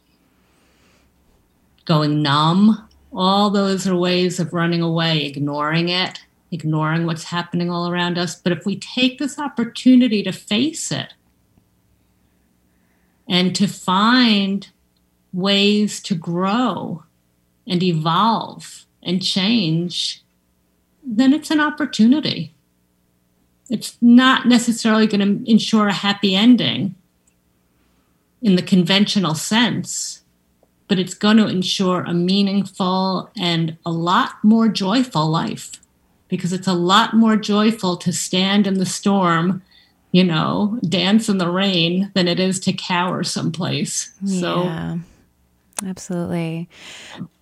going 1.85 2.23
numb. 2.23 2.89
All 3.13 3.51
those 3.51 3.87
are 3.87 3.95
ways 3.95 4.39
of 4.39 4.51
running 4.51 4.81
away, 4.81 5.25
ignoring 5.25 5.89
it, 5.89 6.19
ignoring 6.51 7.05
what's 7.05 7.25
happening 7.25 7.69
all 7.69 7.87
around 7.87 8.17
us. 8.17 8.35
But 8.35 8.51
if 8.51 8.65
we 8.65 8.79
take 8.79 9.19
this 9.19 9.37
opportunity 9.37 10.23
to 10.23 10.31
face 10.31 10.91
it 10.91 11.13
and 13.27 13.55
to 13.55 13.67
find 13.67 14.67
ways 15.31 16.01
to 16.01 16.15
grow 16.15 17.03
and 17.67 17.83
evolve 17.83 18.85
and 19.03 19.23
change, 19.23 20.23
then 21.03 21.31
it's 21.31 21.51
an 21.51 21.59
opportunity. 21.59 22.55
It's 23.69 23.95
not 24.01 24.47
necessarily 24.47 25.05
going 25.05 25.43
to 25.43 25.51
ensure 25.51 25.89
a 25.89 25.93
happy 25.93 26.35
ending, 26.35 26.95
in 28.41 28.55
the 28.55 28.61
conventional 28.61 29.35
sense, 29.35 30.21
but 30.87 30.99
it's 30.99 31.13
going 31.13 31.37
to 31.37 31.47
ensure 31.47 32.01
a 32.01 32.13
meaningful 32.13 33.29
and 33.37 33.77
a 33.85 33.91
lot 33.91 34.35
more 34.43 34.67
joyful 34.67 35.27
life 35.27 35.71
because 36.29 36.53
it's 36.53 36.67
a 36.67 36.73
lot 36.73 37.13
more 37.13 37.35
joyful 37.35 37.97
to 37.97 38.13
stand 38.13 38.67
in 38.67 38.75
the 38.75 38.85
storm, 38.85 39.61
you 40.11 40.23
know, 40.23 40.79
dance 40.87 41.27
in 41.27 41.37
the 41.37 41.49
rain 41.49 42.11
than 42.13 42.27
it 42.27 42.39
is 42.39 42.59
to 42.61 42.73
cower 42.73 43.23
someplace. 43.23 44.11
Yeah, 44.21 44.39
so, 44.39 44.99
absolutely. 45.85 46.69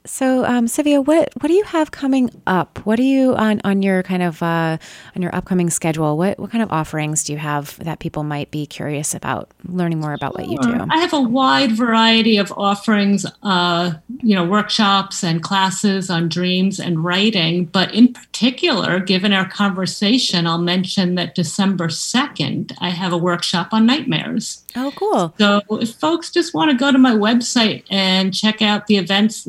So, 0.08 0.46
um, 0.46 0.66
Tzivia, 0.66 1.06
what 1.06 1.30
what 1.40 1.48
do 1.48 1.54
you 1.54 1.64
have 1.64 1.92
coming 1.92 2.30
up? 2.48 2.80
What 2.86 2.96
do 2.96 3.04
you 3.04 3.36
on 3.36 3.62
on 3.64 3.82
your 3.82 4.04
kind 4.04 4.24
of 4.24 4.42
uh, 4.42 4.78
on 5.16 5.22
your 5.22 5.36
upcoming 5.36 5.70
schedule? 5.70 6.18
What 6.18 6.40
what 6.40 6.52
kind 6.52 6.64
of 6.64 6.72
offerings 6.72 7.24
do 7.24 7.34
you 7.34 7.40
have 7.40 7.78
that 7.84 8.00
people 8.00 8.24
might 8.24 8.50
be 8.50 8.66
curious 8.66 9.14
about 9.14 9.52
learning 9.66 10.00
more 10.00 10.14
about 10.14 10.34
what 10.36 10.48
you 10.48 10.58
do? 10.60 10.86
I 10.90 10.98
have 11.00 11.14
a 11.14 11.22
wide 11.22 11.74
variety 11.74 12.38
of 12.38 12.52
offerings, 12.54 13.26
uh, 13.44 13.94
you 14.22 14.36
know, 14.36 14.46
workshops 14.46 15.24
and 15.24 15.44
classes 15.44 16.10
on 16.10 16.30
dreams 16.30 16.80
and 16.80 17.04
writing. 17.04 17.66
But 17.66 17.94
in 17.94 18.14
particular, 18.14 19.00
given 19.00 19.34
our 19.34 19.48
conversation, 19.48 20.48
I'll 20.48 20.58
mention 20.58 21.16
that 21.16 21.36
December 21.36 21.90
second, 21.90 22.74
I 22.80 22.90
have 22.90 23.14
a 23.14 23.18
workshop 23.18 23.70
on 23.74 23.86
nightmares. 23.86 24.64
Oh, 24.76 24.94
cool. 24.96 25.34
So 25.40 25.62
if 25.72 25.96
folks 25.96 26.30
just 26.30 26.54
want 26.54 26.72
to 26.72 26.78
go 26.78 26.92
to 26.92 26.98
my 26.98 27.14
website 27.14 27.84
and 27.90 28.34
check 28.34 28.62
out 28.62 28.88
the 28.88 28.98
events 28.98 29.46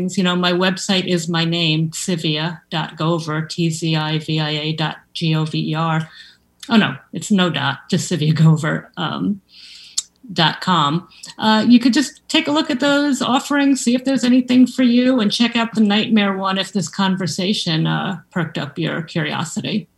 listings, 0.00 0.18
you 0.18 0.24
know, 0.24 0.36
my 0.36 0.52
website 0.52 1.06
is 1.06 1.28
my 1.28 1.44
name, 1.44 1.90
Tzivia.gover, 1.90 3.48
T-Z-I-V-I-A 3.48 4.72
dot 4.74 4.96
G-O-V-E-R. 5.14 6.08
Oh, 6.68 6.76
no, 6.76 6.96
it's 7.12 7.30
no 7.30 7.50
dot, 7.50 7.78
just 7.90 8.10
Tzivia 8.10 8.32
Gover. 8.32 8.88
Um, 8.96 9.40
dot 10.32 10.60
com. 10.60 11.08
Uh, 11.38 11.64
you 11.68 11.80
could 11.80 11.92
just 11.92 12.22
take 12.28 12.46
a 12.46 12.52
look 12.52 12.70
at 12.70 12.78
those 12.78 13.20
offerings, 13.20 13.80
see 13.80 13.96
if 13.96 14.04
there's 14.04 14.22
anything 14.22 14.64
for 14.64 14.84
you, 14.84 15.18
and 15.18 15.32
check 15.32 15.56
out 15.56 15.74
the 15.74 15.80
nightmare 15.80 16.36
one 16.36 16.56
if 16.56 16.72
this 16.72 16.88
conversation 16.88 17.88
uh, 17.88 18.20
perked 18.30 18.56
up 18.56 18.78
your 18.78 19.02
curiosity. 19.02 19.88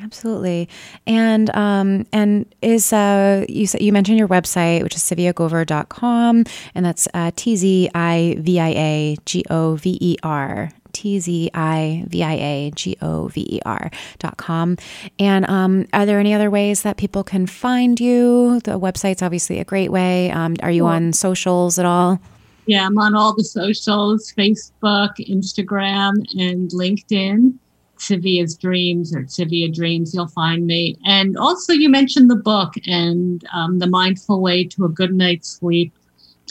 Absolutely. 0.00 0.68
And 1.06 1.54
um, 1.54 2.06
and 2.12 2.52
is 2.62 2.92
uh, 2.92 3.44
you 3.48 3.66
said 3.66 3.80
you 3.80 3.92
mentioned 3.92 4.18
your 4.18 4.28
website, 4.28 4.82
which 4.82 4.96
is 4.96 5.02
tziviagover.com, 5.02 6.44
and 6.74 6.84
that's 6.84 7.06
uh, 7.14 7.30
T 7.36 7.56
Z 7.56 7.90
I 7.94 8.36
V 8.38 8.58
I 8.58 8.68
A 8.68 9.16
G 9.24 9.44
O 9.50 9.76
V 9.76 9.98
E 10.00 10.16
R. 10.22 10.70
T 10.92 11.18
Z 11.18 11.50
I 11.54 12.04
V 12.06 12.22
I 12.22 12.32
A 12.34 12.70
G 12.74 12.96
O 13.02 13.26
V 13.26 13.46
E 13.56 13.60
R 13.66 13.90
dot 14.20 14.36
com. 14.36 14.76
And 15.18 15.44
um, 15.50 15.86
are 15.92 16.06
there 16.06 16.20
any 16.20 16.32
other 16.32 16.50
ways 16.50 16.82
that 16.82 16.96
people 16.96 17.24
can 17.24 17.46
find 17.46 17.98
you? 17.98 18.60
The 18.60 18.78
website's 18.78 19.20
obviously 19.20 19.58
a 19.58 19.64
great 19.64 19.90
way. 19.90 20.30
Um, 20.30 20.54
are 20.62 20.70
you 20.70 20.86
on 20.86 21.12
socials 21.12 21.80
at 21.80 21.84
all? 21.84 22.20
Yeah, 22.66 22.86
I'm 22.86 22.96
on 22.98 23.14
all 23.14 23.34
the 23.34 23.44
socials 23.44 24.32
Facebook, 24.38 25.16
Instagram, 25.18 26.12
and 26.38 26.70
LinkedIn. 26.70 27.58
Tzivia's 28.04 28.56
Dreams 28.56 29.14
or 29.14 29.22
Tzivia 29.22 29.74
Dreams, 29.74 30.14
you'll 30.14 30.28
find 30.28 30.66
me. 30.66 30.96
And 31.04 31.36
also, 31.36 31.72
you 31.72 31.88
mentioned 31.88 32.30
the 32.30 32.36
book 32.36 32.74
and 32.86 33.44
um, 33.54 33.78
The 33.78 33.86
Mindful 33.86 34.40
Way 34.40 34.64
to 34.64 34.84
a 34.84 34.88
Good 34.88 35.14
Night's 35.14 35.48
Sleep 35.48 35.92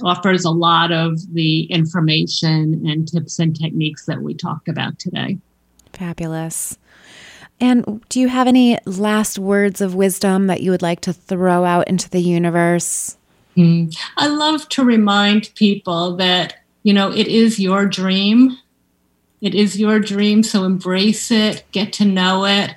offers 0.02 0.44
a 0.44 0.50
lot 0.50 0.92
of 0.92 1.20
the 1.34 1.66
information 1.66 2.84
and 2.88 3.08
tips 3.08 3.38
and 3.38 3.56
techniques 3.56 4.06
that 4.06 4.22
we 4.22 4.34
talked 4.34 4.68
about 4.68 4.98
today. 4.98 5.38
Fabulous. 5.94 6.78
And 7.60 8.04
do 8.10 8.20
you 8.20 8.28
have 8.30 8.48
any 8.48 8.80
last 8.86 9.38
words 9.38 9.80
of 9.80 9.94
wisdom 9.94 10.48
that 10.48 10.62
you 10.62 10.72
would 10.72 10.82
like 10.82 11.02
to 11.02 11.14
throw 11.14 11.64
out 11.64 11.88
into 11.88 12.10
the 12.10 12.20
universe? 12.20 13.16
Mm. 13.56 13.96
I 14.18 14.28
love 14.28 14.68
to 14.70 14.84
remind 14.84 15.54
people 15.54 16.16
that, 16.18 16.56
you 16.82 16.94
know, 16.94 17.12
it 17.12 17.28
is 17.28 17.60
your 17.60 17.86
dream 17.86 18.58
it 19.44 19.54
is 19.54 19.78
your 19.78 20.00
dream, 20.00 20.42
so 20.42 20.64
embrace 20.64 21.30
it, 21.30 21.66
get 21.74 21.92
to 21.94 22.06
know 22.06 22.46
it, 22.46 22.76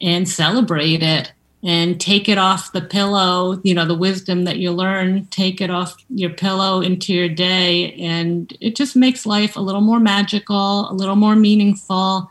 and 0.00 0.26
celebrate 0.28 1.02
it. 1.02 1.32
And 1.62 2.00
take 2.00 2.28
it 2.28 2.38
off 2.38 2.70
the 2.70 2.80
pillow, 2.80 3.60
you 3.64 3.74
know, 3.74 3.86
the 3.86 3.96
wisdom 3.96 4.44
that 4.44 4.58
you 4.58 4.70
learn, 4.70 5.26
take 5.26 5.60
it 5.60 5.68
off 5.68 5.96
your 6.08 6.30
pillow 6.30 6.80
into 6.80 7.12
your 7.12 7.28
day. 7.28 7.92
And 7.94 8.56
it 8.60 8.76
just 8.76 8.94
makes 8.94 9.26
life 9.26 9.56
a 9.56 9.60
little 9.60 9.80
more 9.80 9.98
magical, 9.98 10.88
a 10.88 10.94
little 10.94 11.16
more 11.16 11.34
meaningful, 11.34 12.30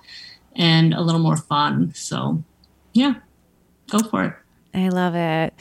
and 0.56 0.94
a 0.94 1.02
little 1.02 1.20
more 1.20 1.36
fun. 1.36 1.94
So, 1.94 2.44
yeah, 2.94 3.16
go 3.90 4.00
for 4.00 4.24
it. 4.24 4.34
I 4.76 4.90
love 4.90 5.16
it. 5.16 5.54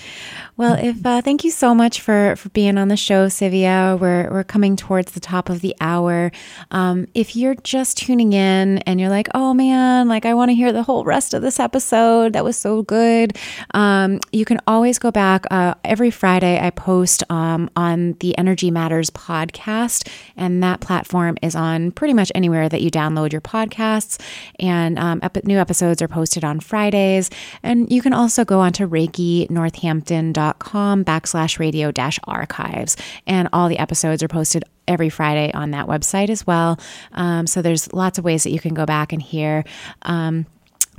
Well, 0.56 0.74
if 0.74 1.04
uh, 1.06 1.20
thank 1.20 1.44
you 1.44 1.52
so 1.52 1.72
much 1.72 2.00
for 2.00 2.34
for 2.36 2.48
being 2.48 2.78
on 2.78 2.88
the 2.88 2.96
show, 2.96 3.28
Tzivia. 3.28 3.98
We're 3.98 4.28
we're 4.30 4.44
coming 4.44 4.74
towards 4.74 5.12
the 5.12 5.20
top 5.20 5.48
of 5.48 5.60
the 5.60 5.74
hour. 5.80 6.32
Um, 6.72 7.06
if 7.14 7.36
you're 7.36 7.54
just 7.54 7.96
tuning 7.96 8.32
in 8.32 8.78
and 8.78 9.00
you're 9.00 9.10
like, 9.10 9.28
oh 9.34 9.54
man, 9.54 10.08
like 10.08 10.26
I 10.26 10.34
want 10.34 10.50
to 10.50 10.54
hear 10.54 10.72
the 10.72 10.82
whole 10.82 11.04
rest 11.04 11.32
of 11.32 11.42
this 11.42 11.60
episode. 11.60 12.32
That 12.32 12.42
was 12.44 12.56
so 12.56 12.82
good. 12.82 13.36
Um, 13.72 14.18
you 14.32 14.44
can 14.44 14.60
always 14.66 14.98
go 14.98 15.12
back. 15.12 15.44
Uh, 15.50 15.74
every 15.84 16.10
Friday, 16.10 16.58
I 16.60 16.70
post 16.70 17.22
um, 17.30 17.70
on 17.76 18.14
the 18.14 18.36
Energy 18.36 18.70
Matters 18.70 19.10
podcast, 19.10 20.08
and 20.36 20.62
that 20.62 20.80
platform 20.80 21.36
is 21.40 21.54
on 21.54 21.92
pretty 21.92 22.14
much 22.14 22.32
anywhere 22.34 22.68
that 22.68 22.82
you 22.82 22.90
download 22.90 23.30
your 23.30 23.40
podcasts. 23.40 24.20
And 24.58 24.98
um, 24.98 25.20
ep- 25.22 25.44
new 25.44 25.58
episodes 25.58 26.02
are 26.02 26.08
posted 26.08 26.42
on 26.44 26.58
Fridays. 26.58 27.30
And 27.62 27.90
you 27.92 28.02
can 28.02 28.12
also 28.12 28.44
go 28.44 28.58
on 28.58 28.72
to 28.74 28.86
reikinorthampton.com 29.06 31.04
backslash 31.04 31.58
radio 31.58 31.90
dash 31.90 32.18
archives. 32.24 32.96
And 33.26 33.48
all 33.52 33.68
the 33.68 33.78
episodes 33.78 34.22
are 34.22 34.28
posted 34.28 34.64
every 34.86 35.08
Friday 35.08 35.50
on 35.52 35.70
that 35.70 35.86
website 35.86 36.28
as 36.30 36.46
well. 36.46 36.78
Um, 37.12 37.46
so 37.46 37.62
there's 37.62 37.92
lots 37.92 38.18
of 38.18 38.24
ways 38.24 38.44
that 38.44 38.50
you 38.50 38.60
can 38.60 38.74
go 38.74 38.84
back 38.86 39.12
and 39.12 39.22
hear. 39.22 39.64
Um, 40.02 40.46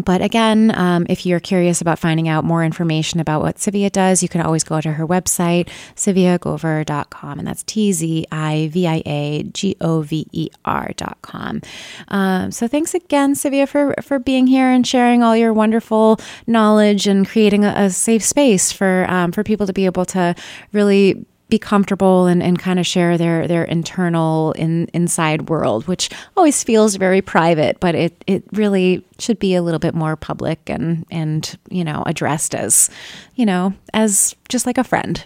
but 0.03 0.21
again, 0.21 0.73
um, 0.75 1.05
if 1.09 1.25
you're 1.25 1.39
curious 1.39 1.81
about 1.81 1.99
finding 1.99 2.27
out 2.27 2.43
more 2.43 2.63
information 2.63 3.19
about 3.19 3.41
what 3.41 3.55
Tzivia 3.55 3.91
does, 3.91 4.21
you 4.21 4.29
can 4.29 4.41
always 4.41 4.63
go 4.63 4.81
to 4.81 4.91
her 4.91 5.07
website, 5.07 5.69
tziviagover.com. 5.95 7.39
And 7.39 7.47
that's 7.47 7.63
T 7.63 7.91
Z 7.93 8.25
I 8.31 8.69
V 8.71 8.87
I 8.87 9.01
A 9.05 9.43
G 9.43 9.75
O 9.81 10.01
V 10.01 10.27
E 10.31 10.49
R.com. 10.65 11.61
Um, 12.09 12.51
so 12.51 12.67
thanks 12.67 12.93
again, 12.93 13.33
Tzivia, 13.35 13.67
for, 13.67 13.95
for 14.01 14.19
being 14.19 14.47
here 14.47 14.69
and 14.69 14.85
sharing 14.85 15.23
all 15.23 15.35
your 15.35 15.53
wonderful 15.53 16.19
knowledge 16.47 17.07
and 17.07 17.27
creating 17.27 17.63
a, 17.63 17.73
a 17.75 17.89
safe 17.89 18.23
space 18.23 18.71
for, 18.71 19.05
um, 19.09 19.31
for 19.31 19.43
people 19.43 19.65
to 19.67 19.73
be 19.73 19.85
able 19.85 20.05
to 20.05 20.35
really 20.73 21.25
be 21.55 21.59
comfortable 21.59 22.25
and, 22.25 22.43
and 22.43 22.59
kind 22.59 22.79
of 22.79 22.85
share 22.85 23.17
their 23.17 23.47
their 23.47 23.63
internal 23.63 24.51
in, 24.53 24.89
inside 24.93 25.47
world, 25.47 25.87
which 25.87 26.09
always 26.35 26.61
feels 26.65 26.97
very 26.97 27.21
private, 27.21 27.79
but 27.79 27.95
it, 27.95 28.23
it 28.27 28.43
really 28.51 29.05
should 29.19 29.39
be 29.39 29.55
a 29.55 29.61
little 29.61 29.79
bit 29.79 29.95
more 29.95 30.17
public 30.17 30.59
and 30.67 31.05
and 31.09 31.57
you 31.69 31.83
know 31.83 32.03
addressed 32.05 32.53
as 32.53 32.89
you 33.35 33.45
know 33.45 33.73
as 33.93 34.35
just 34.49 34.65
like 34.65 34.77
a 34.77 34.83
friend. 34.83 35.25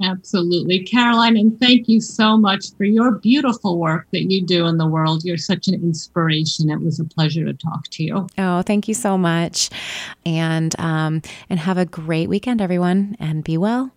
Absolutely. 0.00 0.84
Caroline, 0.84 1.36
and 1.36 1.58
thank 1.58 1.88
you 1.88 2.00
so 2.00 2.36
much 2.36 2.66
for 2.76 2.84
your 2.84 3.18
beautiful 3.18 3.80
work 3.80 4.06
that 4.12 4.30
you 4.30 4.46
do 4.46 4.66
in 4.66 4.78
the 4.78 4.86
world. 4.86 5.24
You're 5.24 5.36
such 5.36 5.66
an 5.66 5.74
inspiration. 5.74 6.70
It 6.70 6.80
was 6.80 7.00
a 7.00 7.04
pleasure 7.04 7.44
to 7.44 7.52
talk 7.52 7.88
to 7.90 8.04
you. 8.04 8.28
Oh, 8.38 8.62
thank 8.62 8.86
you 8.86 8.94
so 8.94 9.18
much. 9.18 9.70
And 10.24 10.72
um, 10.78 11.20
and 11.50 11.58
have 11.58 11.78
a 11.78 11.84
great 11.84 12.28
weekend, 12.28 12.60
everyone, 12.60 13.16
and 13.18 13.42
be 13.42 13.58
well. 13.58 13.90